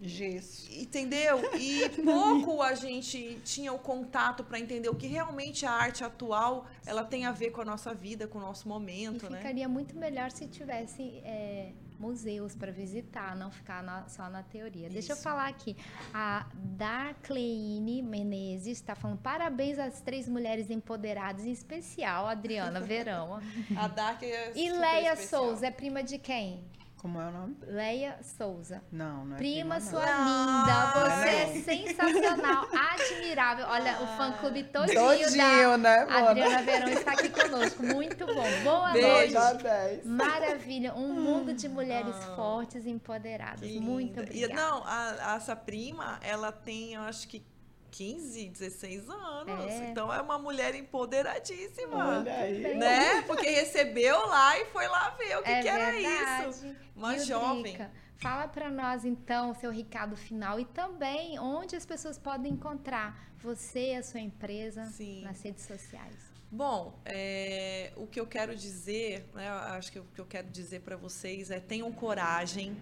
Gesso. 0.01 0.71
Entendeu? 0.71 1.41
E 1.59 1.89
pouco 2.03 2.61
a 2.61 2.75
gente 2.75 3.39
tinha 3.43 3.73
o 3.73 3.79
contato 3.79 4.43
para 4.43 4.59
entender 4.59 4.89
o 4.89 4.95
que 4.95 5.07
realmente 5.07 5.65
a 5.65 5.71
arte 5.71 6.03
atual 6.03 6.67
ela 6.85 7.03
tem 7.03 7.25
a 7.25 7.31
ver 7.31 7.51
com 7.51 7.61
a 7.61 7.65
nossa 7.65 7.93
vida, 7.93 8.27
com 8.27 8.37
o 8.37 8.41
nosso 8.41 8.67
momento, 8.67 9.25
e 9.25 9.29
né? 9.29 9.37
Ficaria 9.37 9.67
muito 9.67 9.95
melhor 9.95 10.31
se 10.31 10.47
tivesse 10.47 11.01
é, 11.23 11.71
museus 11.99 12.55
para 12.55 12.71
visitar, 12.71 13.35
não 13.35 13.51
ficar 13.51 13.83
na, 13.83 14.07
só 14.07 14.29
na 14.29 14.43
teoria. 14.43 14.85
Isso. 14.85 14.93
Deixa 14.93 15.13
eu 15.13 15.17
falar 15.17 15.47
aqui. 15.47 15.75
A 16.13 16.47
Darcleine 16.53 18.01
Menezes 18.01 18.77
está 18.77 18.95
falando 18.95 19.19
parabéns 19.19 19.79
às 19.79 20.01
três 20.01 20.27
mulheres 20.27 20.69
empoderadas, 20.69 21.45
em 21.45 21.51
especial 21.51 22.27
a 22.27 22.31
Adriana 22.31 22.79
Verão. 22.79 23.39
a 23.75 23.87
Dark 23.87 24.21
é 24.23 24.51
E 24.55 24.71
Leia 24.71 25.13
especial. 25.13 25.45
Souza 25.45 25.67
é 25.67 25.71
prima 25.71 26.03
de 26.03 26.17
quem? 26.17 26.63
Como 26.97 27.21
é 27.21 27.27
o 27.27 27.31
nome? 27.31 27.55
Leia 27.67 28.17
Souza. 28.23 28.81
Não, 28.91 29.23
não 29.25 29.35
é 29.35 29.37
Prima, 29.37 29.75
prima, 29.75 29.79
sua 29.79 30.03
não. 30.05 30.25
linda, 30.25 30.85
você 30.93 31.25
Não. 31.25 31.29
é 31.29 31.61
sensacional, 31.61 32.67
admirável. 32.91 33.65
Olha, 33.67 34.01
o 34.01 34.07
fã-clube 34.17 34.63
não. 34.63 34.71
todinho, 34.81 34.99
Todinho, 34.99 35.77
né, 35.77 36.05
da 36.05 36.11
mano? 36.11 36.27
Adriana 36.29 36.61
Verão 36.63 36.89
está 36.89 37.11
aqui 37.11 37.29
conosco. 37.29 37.83
Muito 37.83 38.25
bom. 38.25 38.63
Boa 38.63 38.91
Beijo. 38.93 39.07
noite. 39.07 39.33
Nota 39.33 39.53
10. 39.55 40.05
Maravilha, 40.07 40.93
um 40.95 41.13
mundo 41.13 41.53
de 41.53 41.69
mulheres 41.69 42.15
Ah, 42.15 42.35
fortes 42.35 42.85
e 42.85 42.89
empoderadas. 42.89 43.69
Muito 43.73 44.19
linda. 44.19 44.33
E, 44.33 44.43
obrigada. 44.45 44.53
não, 44.55 44.83
a, 44.83 45.33
a- 45.33 45.35
essa 45.35 45.55
prima, 45.55 46.19
ela 46.23 46.51
tem, 46.51 46.93
eu 46.95 47.01
acho 47.03 47.27
que 47.27 47.45
15, 47.91 48.49
16 48.49 49.09
anos. 49.09 49.71
É. 49.71 49.89
Então 49.89 50.13
é 50.13 50.21
uma 50.21 50.37
mulher 50.37 50.75
empoderadíssima. 50.75 52.19
Olha 52.19 52.33
aí. 52.33 52.75
Né? 52.75 53.21
Porque 53.23 53.49
recebeu 53.49 54.27
lá 54.27 54.59
e 54.59 54.65
foi 54.65 54.87
lá 54.87 55.09
ver 55.11 55.37
o 55.37 55.43
que, 55.43 55.49
é 55.49 55.61
que 55.61 55.67
era 55.67 56.47
isso. 56.47 56.75
Uma 56.95 57.15
E 57.15 57.19
jovem. 57.19 57.63
Drica, 57.63 57.91
Fala 58.17 58.47
para 58.47 58.69
nós 58.71 59.05
então 59.05 59.51
o 59.51 59.55
seu 59.55 59.71
recado 59.71 60.15
final 60.15 60.59
e 60.59 60.65
também 60.65 61.37
onde 61.37 61.75
as 61.75 61.85
pessoas 61.85 62.17
podem 62.17 62.53
encontrar 62.53 63.31
você 63.37 63.93
e 63.93 63.95
a 63.95 64.03
sua 64.03 64.19
empresa 64.19 64.85
Sim. 64.85 65.21
nas 65.21 65.41
redes 65.43 65.65
sociais. 65.65 66.15
Bom, 66.49 66.99
é, 67.05 67.91
o 67.95 68.07
que 68.07 68.19
eu 68.19 68.25
quero 68.25 68.55
dizer, 68.55 69.29
né, 69.35 69.47
acho 69.49 69.91
que 69.91 69.99
o 69.99 70.05
que 70.15 70.19
eu 70.19 70.25
quero 70.25 70.49
dizer 70.49 70.79
para 70.79 70.95
vocês 70.95 71.51
é 71.51 71.59
tenham 71.59 71.91
coragem, 71.91 72.75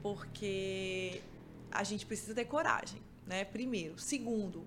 porque 0.00 1.22
a 1.72 1.82
gente 1.82 2.06
precisa 2.06 2.34
ter 2.34 2.44
coragem, 2.44 3.02
né? 3.28 3.44
Primeiro. 3.44 3.98
Segundo, 3.98 4.66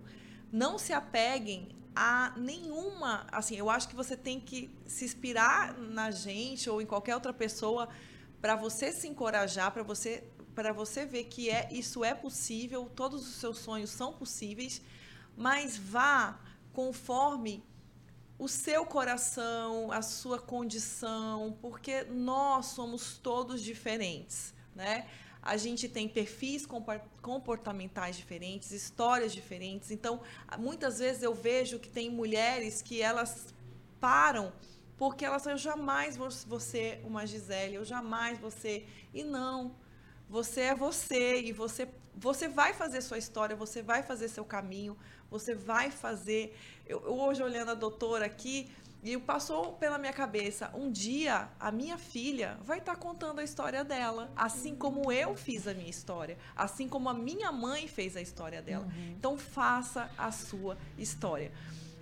não 0.51 0.77
se 0.77 0.93
apeguem 0.93 1.69
a 1.95 2.33
nenhuma. 2.37 3.27
Assim, 3.31 3.55
eu 3.55 3.69
acho 3.69 3.89
que 3.89 3.95
você 3.95 4.15
tem 4.15 4.39
que 4.39 4.69
se 4.85 5.03
inspirar 5.03 5.77
na 5.77 6.11
gente 6.11 6.69
ou 6.69 6.81
em 6.81 6.85
qualquer 6.85 7.15
outra 7.15 7.33
pessoa 7.33 7.89
para 8.39 8.55
você 8.55 8.91
se 8.91 9.07
encorajar, 9.07 9.71
para 9.71 9.83
você 9.83 10.23
para 10.53 10.73
você 10.73 11.05
ver 11.05 11.23
que 11.25 11.49
é 11.49 11.69
isso 11.71 12.03
é 12.03 12.13
possível, 12.13 12.91
todos 12.93 13.25
os 13.25 13.35
seus 13.35 13.57
sonhos 13.57 13.89
são 13.89 14.11
possíveis, 14.11 14.81
mas 15.37 15.77
vá 15.77 16.37
conforme 16.73 17.63
o 18.37 18.49
seu 18.49 18.85
coração, 18.85 19.93
a 19.93 20.01
sua 20.01 20.37
condição, 20.39 21.57
porque 21.61 22.03
nós 22.03 22.65
somos 22.65 23.17
todos 23.17 23.61
diferentes, 23.61 24.53
né? 24.75 25.07
A 25.41 25.57
gente 25.57 25.89
tem 25.89 26.07
perfis 26.07 26.67
comportamentais 27.21 28.15
diferentes, 28.15 28.71
histórias 28.71 29.33
diferentes. 29.33 29.89
Então, 29.89 30.21
muitas 30.59 30.99
vezes 30.99 31.23
eu 31.23 31.33
vejo 31.33 31.79
que 31.79 31.89
tem 31.89 32.09
mulheres 32.09 32.81
que 32.81 33.01
elas 33.01 33.53
param 33.99 34.53
porque 35.01 35.25
elas 35.25 35.47
eu 35.47 35.57
jamais 35.57 36.15
vou, 36.15 36.29
ser 36.59 37.01
uma 37.03 37.25
Gisele, 37.25 37.73
eu 37.73 37.83
jamais 37.83 38.37
vou 38.37 38.51
ser. 38.51 38.87
E 39.11 39.23
não, 39.23 39.75
você 40.29 40.61
é 40.61 40.75
você 40.75 41.41
e 41.41 41.51
você 41.51 41.89
você 42.15 42.47
vai 42.47 42.73
fazer 42.73 43.01
sua 43.01 43.17
história, 43.17 43.55
você 43.55 43.81
vai 43.81 44.03
fazer 44.03 44.27
seu 44.27 44.45
caminho, 44.45 44.95
você 45.29 45.55
vai 45.55 45.89
fazer. 45.89 46.55
Eu 46.85 46.99
hoje 46.99 47.41
olhando 47.41 47.71
a 47.71 47.73
doutora 47.73 48.25
aqui 48.25 48.69
e 49.03 49.17
passou 49.17 49.73
pela 49.73 49.97
minha 49.97 50.13
cabeça, 50.13 50.69
um 50.75 50.91
dia 50.91 51.49
a 51.59 51.71
minha 51.71 51.97
filha 51.97 52.57
vai 52.63 52.77
estar 52.77 52.95
contando 52.95 53.39
a 53.39 53.43
história 53.43 53.83
dela, 53.83 54.31
assim 54.35 54.75
como 54.75 55.11
eu 55.11 55.35
fiz 55.35 55.67
a 55.67 55.73
minha 55.73 55.89
história, 55.89 56.37
assim 56.55 56.87
como 56.87 57.09
a 57.09 57.13
minha 57.13 57.51
mãe 57.51 57.87
fez 57.87 58.15
a 58.15 58.21
história 58.21 58.61
dela. 58.61 58.87
Então 59.17 59.37
faça 59.37 60.11
a 60.17 60.31
sua 60.31 60.77
história. 60.97 61.51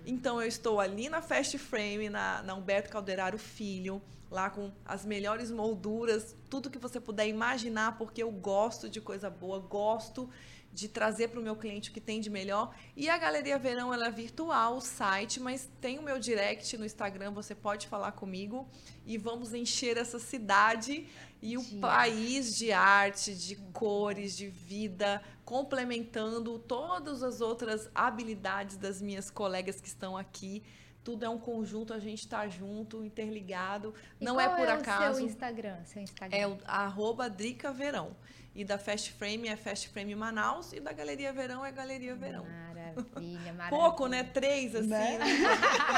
Então 0.04 0.40
eu 0.40 0.48
estou 0.48 0.78
ali 0.78 1.08
na 1.08 1.22
Fast 1.22 1.56
Frame, 1.58 2.10
na, 2.10 2.42
na 2.42 2.54
Humberto 2.54 2.90
Calderaro 2.90 3.38
Filho, 3.38 4.02
lá 4.30 4.48
com 4.50 4.70
as 4.84 5.04
melhores 5.04 5.50
molduras, 5.50 6.36
tudo 6.48 6.70
que 6.70 6.78
você 6.78 7.00
puder 7.00 7.26
imaginar, 7.26 7.98
porque 7.98 8.22
eu 8.22 8.30
gosto 8.30 8.88
de 8.88 9.00
coisa 9.00 9.28
boa, 9.28 9.58
gosto 9.58 10.28
de 10.72 10.88
trazer 10.88 11.28
para 11.28 11.40
o 11.40 11.42
meu 11.42 11.56
cliente 11.56 11.90
o 11.90 11.92
que 11.92 12.00
tem 12.00 12.20
de 12.20 12.30
melhor. 12.30 12.74
E 12.96 13.08
a 13.08 13.18
Galeria 13.18 13.58
Verão 13.58 13.92
ela 13.92 14.06
é 14.06 14.10
virtual, 14.10 14.76
o 14.76 14.80
site, 14.80 15.40
mas 15.40 15.68
tem 15.80 15.98
o 15.98 16.02
meu 16.02 16.18
direct 16.18 16.76
no 16.78 16.84
Instagram, 16.84 17.32
você 17.32 17.54
pode 17.54 17.88
falar 17.88 18.12
comigo 18.12 18.68
e 19.04 19.18
vamos 19.18 19.52
encher 19.52 19.96
essa 19.96 20.18
cidade 20.18 21.06
e 21.42 21.56
o 21.56 21.64
país 21.80 22.56
de 22.56 22.70
arte, 22.70 23.34
de 23.34 23.56
cores, 23.72 24.36
de 24.36 24.48
vida, 24.48 25.22
complementando 25.44 26.58
todas 26.58 27.22
as 27.22 27.40
outras 27.40 27.88
habilidades 27.94 28.76
das 28.76 29.00
minhas 29.00 29.30
colegas 29.30 29.80
que 29.80 29.88
estão 29.88 30.16
aqui. 30.16 30.62
Tudo 31.02 31.24
é 31.24 31.28
um 31.28 31.38
conjunto, 31.38 31.94
a 31.94 31.98
gente 31.98 32.20
está 32.20 32.46
junto, 32.48 33.02
interligado. 33.04 33.94
E 34.20 34.24
Não 34.24 34.34
qual 34.34 34.46
é 34.52 34.56
por 34.56 34.66
o 34.68 34.70
acaso. 34.70 35.16
seu 35.18 35.26
Instagram, 35.26 35.76
seu 35.84 36.02
Instagram. 36.02 36.36
É 36.36 36.46
o 36.46 36.58
arroba 36.66 37.28
Drica 37.30 37.72
Verão. 37.72 38.14
E 38.54 38.64
da 38.64 38.76
Fast 38.78 39.12
Frame 39.12 39.48
é 39.48 39.56
Fast 39.56 39.88
Frame 39.90 40.14
Manaus 40.14 40.72
e 40.72 40.80
da 40.80 40.92
Galeria 40.92 41.32
Verão 41.32 41.64
é 41.64 41.70
Galeria 41.70 42.14
Verão. 42.16 42.44
Maravilha, 42.44 43.52
maravilha. 43.52 43.70
Pouco, 43.70 44.08
né? 44.08 44.24
Três, 44.24 44.74
assim. 44.74 44.88
Né? 44.88 45.18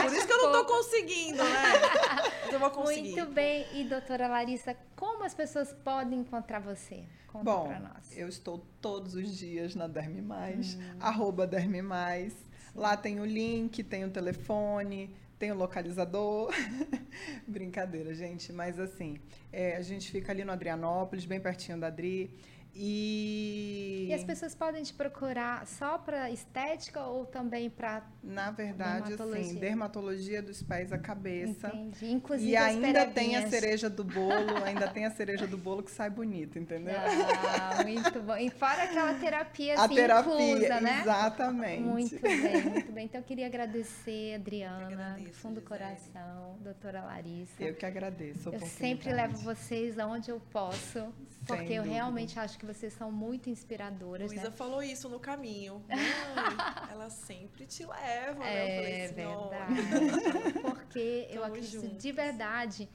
Por 0.03 0.13
isso 0.13 0.27
que 0.27 0.33
eu 0.33 0.43
não 0.43 0.53
tô 0.53 0.65
conseguindo, 0.67 1.43
né? 1.43 1.51
Mas 2.45 2.53
eu 2.53 2.61
vou 2.61 2.71
conseguir. 2.71 3.13
Muito 3.17 3.33
bem. 3.33 3.67
E 3.73 3.85
doutora 3.85 4.29
Larissa, 4.29 4.77
como 4.95 5.25
as 5.25 5.35
pessoas 5.35 5.73
podem 5.83 6.21
encontrar 6.21 6.61
você? 6.61 7.05
Conta 7.27 7.45
Bom, 7.45 7.67
pra 7.69 7.81
nós. 7.81 8.17
eu 8.17 8.29
estou 8.29 8.65
todos 8.83 9.15
os 9.15 9.39
dias 9.39 9.75
na 9.75 9.87
Derme 9.89 10.21
Mais, 10.21 10.75
Hum. 10.75 10.97
arroba 11.01 11.47
Derme 11.47 11.81
Mais. 11.81 12.35
Lá 12.75 12.97
tem 12.97 13.21
o 13.21 13.25
link, 13.25 13.83
tem 13.83 14.05
o 14.05 14.11
telefone, 14.11 15.15
tem 15.39 15.53
o 15.53 15.55
localizador. 15.55 16.53
Brincadeira, 17.47 18.15
gente. 18.15 18.53
Mas 18.53 18.79
assim, 18.79 19.19
é, 19.53 19.77
a 19.77 19.83
gente 19.83 20.11
fica 20.11 20.33
ali 20.33 20.45
no 20.45 20.53
Adrianópolis, 20.53 21.27
bem 21.27 21.41
pertinho 21.41 21.79
da 21.79 21.89
Adri. 21.89 22.31
E, 22.75 24.07
E 24.09 24.15
as 24.15 24.25
pessoas 24.25 24.55
podem 24.55 24.83
te 24.83 24.95
procurar 24.95 25.67
só 25.67 25.99
para 25.99 26.31
estética 26.31 27.03
ou 27.03 27.27
também 27.27 27.69
para 27.69 28.03
na 28.23 28.51
verdade, 28.51 29.11
Dermatologia. 29.11 29.41
assim, 29.43 29.55
dermatologia 29.59 30.43
dos 30.43 30.63
pés 30.63 30.93
à 30.93 30.99
cabeça. 30.99 31.69
Entendi. 31.69 32.11
Inclusive 32.11 32.51
E 32.51 32.57
ainda 32.57 33.07
tem 33.07 33.37
a 33.37 33.49
cereja 33.49 33.91
do 33.91 34.05
bolo, 34.05 34.57
ainda 34.65 34.89
tem 34.89 35.05
a 35.05 35.11
cereja 35.11 35.47
do 35.47 35.59
bolo 35.59 35.83
que 35.83 35.91
sai 35.91 36.09
bonito, 36.09 36.59
entendeu? 36.59 36.95
Ah, 36.97 37.83
muito 37.85 38.21
bom. 38.23 38.37
E 38.37 38.49
fora 38.51 38.85
aquela 38.85 39.15
terapia 39.15 39.79
a 39.79 39.85
assim, 39.85 39.95
terapia, 39.95 40.33
inclusa, 40.33 40.81
né? 40.81 41.01
exatamente. 41.03 41.83
Muito 41.83 42.21
bem, 42.21 42.63
muito 42.71 42.93
bem. 42.93 43.05
Então 43.07 43.21
eu 43.21 43.25
queria 43.27 43.47
agradecer, 43.47 44.35
Adriana, 44.37 44.87
agradeço, 44.87 45.29
do 45.29 45.35
fundo 45.35 45.55
do 45.61 45.67
coração, 45.67 46.57
doutora 46.61 47.03
Larissa. 47.03 47.63
Eu 47.63 47.75
que 47.75 47.85
agradeço. 47.85 48.49
a 48.51 48.53
Eu 48.55 48.61
sempre 48.61 49.13
levo 49.13 49.37
vocês 49.39 49.99
aonde 49.99 50.31
eu 50.31 50.41
posso, 50.53 51.13
porque 51.47 51.73
eu 51.73 51.83
dúvida. 51.83 51.95
realmente 51.95 52.39
acho 52.39 52.59
que 52.59 52.65
vocês 52.67 52.93
são 52.93 53.11
muito 53.11 53.51
inspiradoras, 53.51 54.31
Luísa 54.31 54.51
né? 54.51 54.57
falou 54.57 54.83
isso 54.83 55.09
no 55.09 55.19
caminho. 55.19 55.83
Mãe, 55.89 56.91
ela 56.91 57.11
sempre 57.11 57.67
te 57.67 57.85
leva, 57.85 58.39
né? 58.39 58.63
Eu 58.63 58.77
falei 58.83 58.93
É 58.93 59.05
assim, 59.07 59.15
verdade. 59.15 60.53
Porque 60.63 61.27
eu 61.31 61.45
acredito 61.45 61.81
juntas. 61.83 62.03
de 62.03 62.13
verdade 62.13 62.89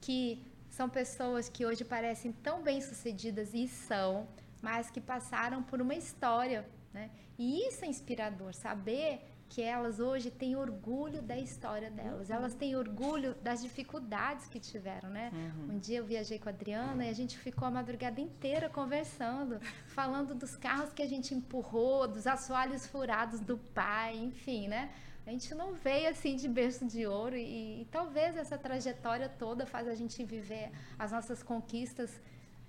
que 0.00 0.44
são 0.68 0.88
pessoas 0.88 1.48
que 1.48 1.64
hoje 1.66 1.84
parecem 1.84 2.32
tão 2.32 2.62
bem-sucedidas 2.62 3.54
e 3.54 3.68
são, 3.68 4.26
mas 4.60 4.90
que 4.90 5.00
passaram 5.00 5.62
por 5.62 5.80
uma 5.80 5.94
história, 5.94 6.66
né? 6.92 7.10
E 7.38 7.68
isso 7.68 7.84
é 7.84 7.88
inspirador, 7.88 8.54
saber 8.54 9.20
que 9.52 9.60
elas 9.60 10.00
hoje 10.00 10.30
têm 10.30 10.56
orgulho 10.56 11.20
da 11.20 11.36
história 11.36 11.90
delas. 11.90 12.30
Uhum. 12.30 12.36
Elas 12.36 12.54
têm 12.54 12.74
orgulho 12.74 13.34
das 13.42 13.60
dificuldades 13.60 14.48
que 14.48 14.58
tiveram, 14.58 15.10
né? 15.10 15.30
Uhum. 15.30 15.74
Um 15.74 15.78
dia 15.78 15.98
eu 15.98 16.06
viajei 16.06 16.38
com 16.38 16.48
a 16.48 16.52
Adriana 16.52 17.04
e 17.04 17.10
a 17.10 17.12
gente 17.12 17.36
ficou 17.36 17.68
a 17.68 17.70
madrugada 17.70 18.18
inteira 18.18 18.70
conversando, 18.70 19.60
falando 19.88 20.34
dos 20.34 20.56
carros 20.56 20.94
que 20.94 21.02
a 21.02 21.06
gente 21.06 21.34
empurrou, 21.34 22.08
dos 22.08 22.26
assoalhos 22.26 22.86
furados 22.86 23.40
do 23.40 23.58
pai, 23.58 24.16
enfim, 24.16 24.68
né? 24.68 24.90
A 25.26 25.30
gente 25.30 25.54
não 25.54 25.74
veio 25.74 26.08
assim 26.08 26.34
de 26.34 26.48
berço 26.48 26.86
de 26.86 27.06
ouro 27.06 27.36
e, 27.36 27.82
e 27.82 27.84
talvez 27.90 28.38
essa 28.38 28.56
trajetória 28.56 29.28
toda 29.28 29.66
faz 29.66 29.86
a 29.86 29.94
gente 29.94 30.24
viver 30.24 30.70
as 30.98 31.12
nossas 31.12 31.42
conquistas 31.42 32.10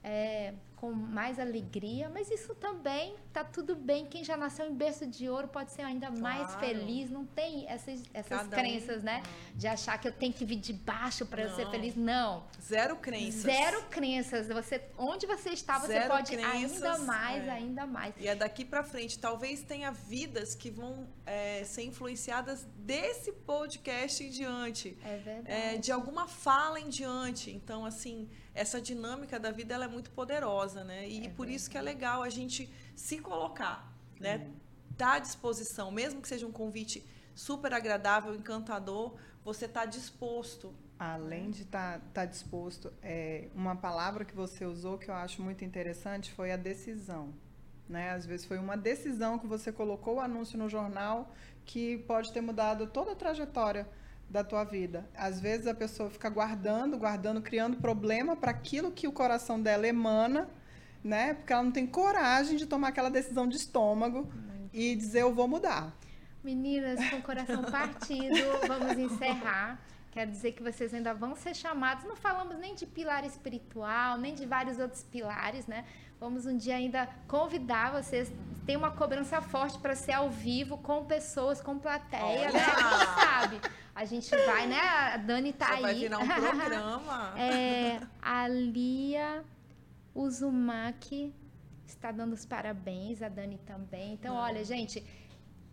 é, 0.03 0.53
com 0.75 0.91
mais 0.91 1.39
alegria, 1.39 2.09
mas 2.09 2.29
isso 2.29 2.53
também 2.55 3.15
tá 3.31 3.41
tudo 3.41 3.73
bem. 3.73 4.05
Quem 4.05 4.21
já 4.21 4.35
nasceu 4.35 4.65
em 4.65 4.73
berço 4.75 5.07
de 5.07 5.29
ouro 5.29 5.47
pode 5.47 5.71
ser 5.71 5.81
ainda 5.81 6.11
mais 6.11 6.47
Claro. 6.47 6.59
feliz. 6.59 7.09
Não 7.09 7.25
tem 7.25 7.65
essas, 7.69 8.03
essas 8.13 8.37
Cada 8.39 8.43
um- 8.57 8.59
crenças, 8.59 9.01
né? 9.01 9.23
De 9.55 9.65
achar 9.65 9.97
que 9.97 10.09
eu 10.09 10.11
tenho 10.11 10.33
que 10.33 10.43
vir 10.43 10.57
de 10.57 10.73
baixo 10.73 11.25
para 11.25 11.43
eu 11.43 11.55
ser 11.55 11.63
Não. 11.63 11.71
feliz. 11.71 11.95
Não. 11.95 12.43
Zero 12.61 12.97
crenças. 12.97 13.41
Zero 13.43 13.81
crenças. 13.83 14.47
Você, 14.49 14.81
onde 14.97 15.25
você 15.25 15.51
está, 15.51 15.79
você 15.79 15.87
Zero 15.87 16.09
pode 16.09 16.35
ainda 16.35 16.49
crenças, 16.49 16.99
mais, 17.05 17.47
é. 17.47 17.49
ainda 17.51 17.85
mais. 17.87 18.13
E 18.19 18.27
é 18.27 18.35
daqui 18.35 18.65
pra 18.65 18.83
frente. 18.83 19.17
Talvez 19.17 19.63
tenha 19.63 19.89
vidas 19.89 20.53
que 20.53 20.69
vão 20.69 21.07
é, 21.25 21.63
ser 21.63 21.83
influenciadas 21.83 22.67
desse 22.75 23.31
podcast 23.31 24.21
em 24.21 24.29
diante. 24.29 24.97
É 25.01 25.15
verdade. 25.17 25.49
é, 25.49 25.77
de 25.77 25.93
alguma 25.93 26.27
fala 26.27 26.77
em 26.77 26.89
diante. 26.89 27.51
Então, 27.51 27.85
assim, 27.85 28.29
essa 28.53 28.79
dinâmica 28.79 29.39
da 29.39 29.51
vida 29.51 29.73
ela 29.73 29.85
é 29.85 29.87
muito 29.87 30.11
poderosa, 30.11 30.83
né? 30.83 31.07
E 31.07 31.25
É 31.25 31.29
por 31.29 31.49
isso 31.49 31.69
que 31.69 31.77
é 31.77 31.81
legal 31.81 32.21
a 32.21 32.29
gente 32.29 32.71
se 32.95 33.19
colocar, 33.19 33.91
né? 34.19 34.51
Tá 34.97 35.13
à 35.13 35.19
disposição, 35.19 35.91
mesmo 35.91 36.21
que 36.21 36.27
seja 36.27 36.45
um 36.45 36.51
convite 36.51 37.03
super 37.33 37.73
agradável, 37.73 38.35
encantador, 38.35 39.15
você 39.43 39.65
está 39.65 39.85
disposto. 39.85 40.73
Além 40.99 41.49
de 41.49 41.63
estar 41.63 41.99
tá, 41.99 42.05
tá 42.13 42.25
disposto, 42.25 42.93
é, 43.01 43.49
uma 43.55 43.75
palavra 43.75 44.23
que 44.23 44.35
você 44.35 44.65
usou 44.65 44.97
que 44.97 45.09
eu 45.09 45.15
acho 45.15 45.41
muito 45.41 45.65
interessante 45.65 46.31
foi 46.31 46.51
a 46.51 46.57
decisão. 46.57 47.33
Né? 47.89 48.11
Às 48.11 48.25
vezes 48.25 48.45
foi 48.45 48.57
uma 48.57 48.77
decisão 48.77 49.37
que 49.37 49.47
você 49.47 49.71
colocou 49.71 50.15
o 50.15 50.19
anúncio 50.19 50.57
no 50.57 50.69
jornal 50.69 51.33
que 51.65 51.97
pode 51.99 52.31
ter 52.31 52.41
mudado 52.41 52.87
toda 52.87 53.11
a 53.11 53.15
trajetória 53.15 53.87
da 54.29 54.43
tua 54.43 54.63
vida. 54.63 55.07
Às 55.15 55.39
vezes 55.39 55.67
a 55.67 55.73
pessoa 55.73 56.09
fica 56.09 56.29
guardando, 56.29 56.97
guardando, 56.97 57.41
criando 57.41 57.77
problema 57.77 58.35
para 58.35 58.51
aquilo 58.51 58.91
que 58.91 59.07
o 59.07 59.11
coração 59.11 59.61
dela 59.61 59.87
emana, 59.87 60.49
né? 61.03 61.33
Porque 61.35 61.53
ela 61.53 61.63
não 61.63 61.71
tem 61.71 61.85
coragem 61.85 62.57
de 62.57 62.65
tomar 62.65 62.89
aquela 62.89 63.09
decisão 63.09 63.47
de 63.47 63.57
estômago 63.57 64.31
e 64.71 64.95
dizer 64.95 65.21
eu 65.21 65.33
vou 65.33 65.47
mudar. 65.47 65.95
Meninas, 66.43 66.99
com 67.09 67.17
o 67.17 67.21
coração 67.21 67.63
partido, 67.71 68.35
vamos 68.67 68.97
encerrar. 68.97 69.79
Quero 70.11 70.29
dizer 70.29 70.51
que 70.51 70.61
vocês 70.61 70.93
ainda 70.93 71.13
vão 71.13 71.35
ser 71.35 71.55
chamados. 71.55 72.03
Não 72.05 72.15
falamos 72.15 72.57
nem 72.59 72.75
de 72.75 72.85
pilar 72.85 73.25
espiritual, 73.25 74.17
nem 74.17 74.35
de 74.35 74.45
vários 74.45 74.77
outros 74.77 75.03
pilares, 75.03 75.65
né? 75.65 75.85
Vamos 76.23 76.45
um 76.45 76.55
dia 76.55 76.77
ainda 76.77 77.05
convidar 77.27 77.91
vocês. 77.91 78.31
Tem 78.65 78.77
uma 78.77 78.91
cobrança 78.91 79.41
forte 79.41 79.77
para 79.77 79.93
ser 79.93 80.13
ao 80.13 80.29
vivo, 80.29 80.77
com 80.77 81.03
pessoas, 81.03 81.59
com 81.59 81.77
plateia, 81.77 82.49
né? 82.49 82.63
Quem 82.63 83.27
sabe? 83.27 83.61
A 83.93 84.05
gente 84.05 84.29
vai, 84.45 84.65
né? 84.65 84.79
A 84.79 85.17
Dani 85.17 85.51
tá 85.51 85.67
Só 85.67 85.73
aí. 85.73 85.81
Vai 85.81 85.95
virar 85.95 86.19
um 86.19 86.25
programa. 86.31 87.37
é, 87.37 87.99
a 88.21 88.47
Lia 88.47 89.43
Uzumaki 90.15 91.35
está 91.85 92.09
dando 92.09 92.31
os 92.31 92.45
parabéns, 92.45 93.21
a 93.21 93.27
Dani 93.27 93.57
também. 93.65 94.13
Então, 94.13 94.33
olha, 94.33 94.63
gente, 94.63 95.05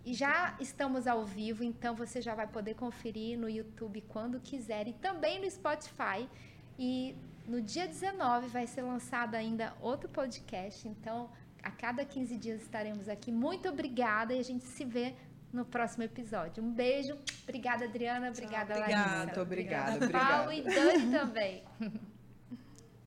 já 0.04 0.56
estamos 0.58 1.06
ao 1.06 1.24
vivo, 1.24 1.62
então 1.62 1.94
você 1.94 2.20
já 2.20 2.34
vai 2.34 2.48
poder 2.48 2.74
conferir 2.74 3.38
no 3.38 3.48
YouTube 3.48 4.00
quando 4.08 4.40
quiser 4.40 4.88
e 4.88 4.94
também 4.94 5.40
no 5.40 5.48
Spotify. 5.48 6.28
E 6.76 7.14
no 7.46 7.60
dia 7.60 7.86
19 7.86 8.48
vai 8.48 8.66
ser 8.66 8.82
lançado 8.82 9.34
ainda 9.34 9.74
outro 9.80 10.08
podcast, 10.08 10.86
então 10.86 11.30
a 11.62 11.70
cada 11.70 12.04
15 12.04 12.36
dias 12.36 12.62
estaremos 12.62 13.08
aqui. 13.08 13.30
Muito 13.30 13.68
obrigada 13.68 14.32
e 14.32 14.38
a 14.38 14.44
gente 14.44 14.64
se 14.64 14.84
vê 14.84 15.14
no 15.52 15.64
próximo 15.64 16.04
episódio. 16.04 16.62
Um 16.62 16.72
beijo. 16.72 17.18
Obrigada, 17.42 17.84
Adriana. 17.84 18.30
Obrigada, 18.30 18.74
Tchau, 18.74 18.82
obrigada. 18.82 19.02
Larissa. 19.02 19.24
Muito 19.24 19.40
obrigada. 19.40 19.96
obrigada. 19.96 20.36
Paulo 20.36 20.52
e 20.52 20.62
Dani 20.62 21.10
também. 21.10 21.64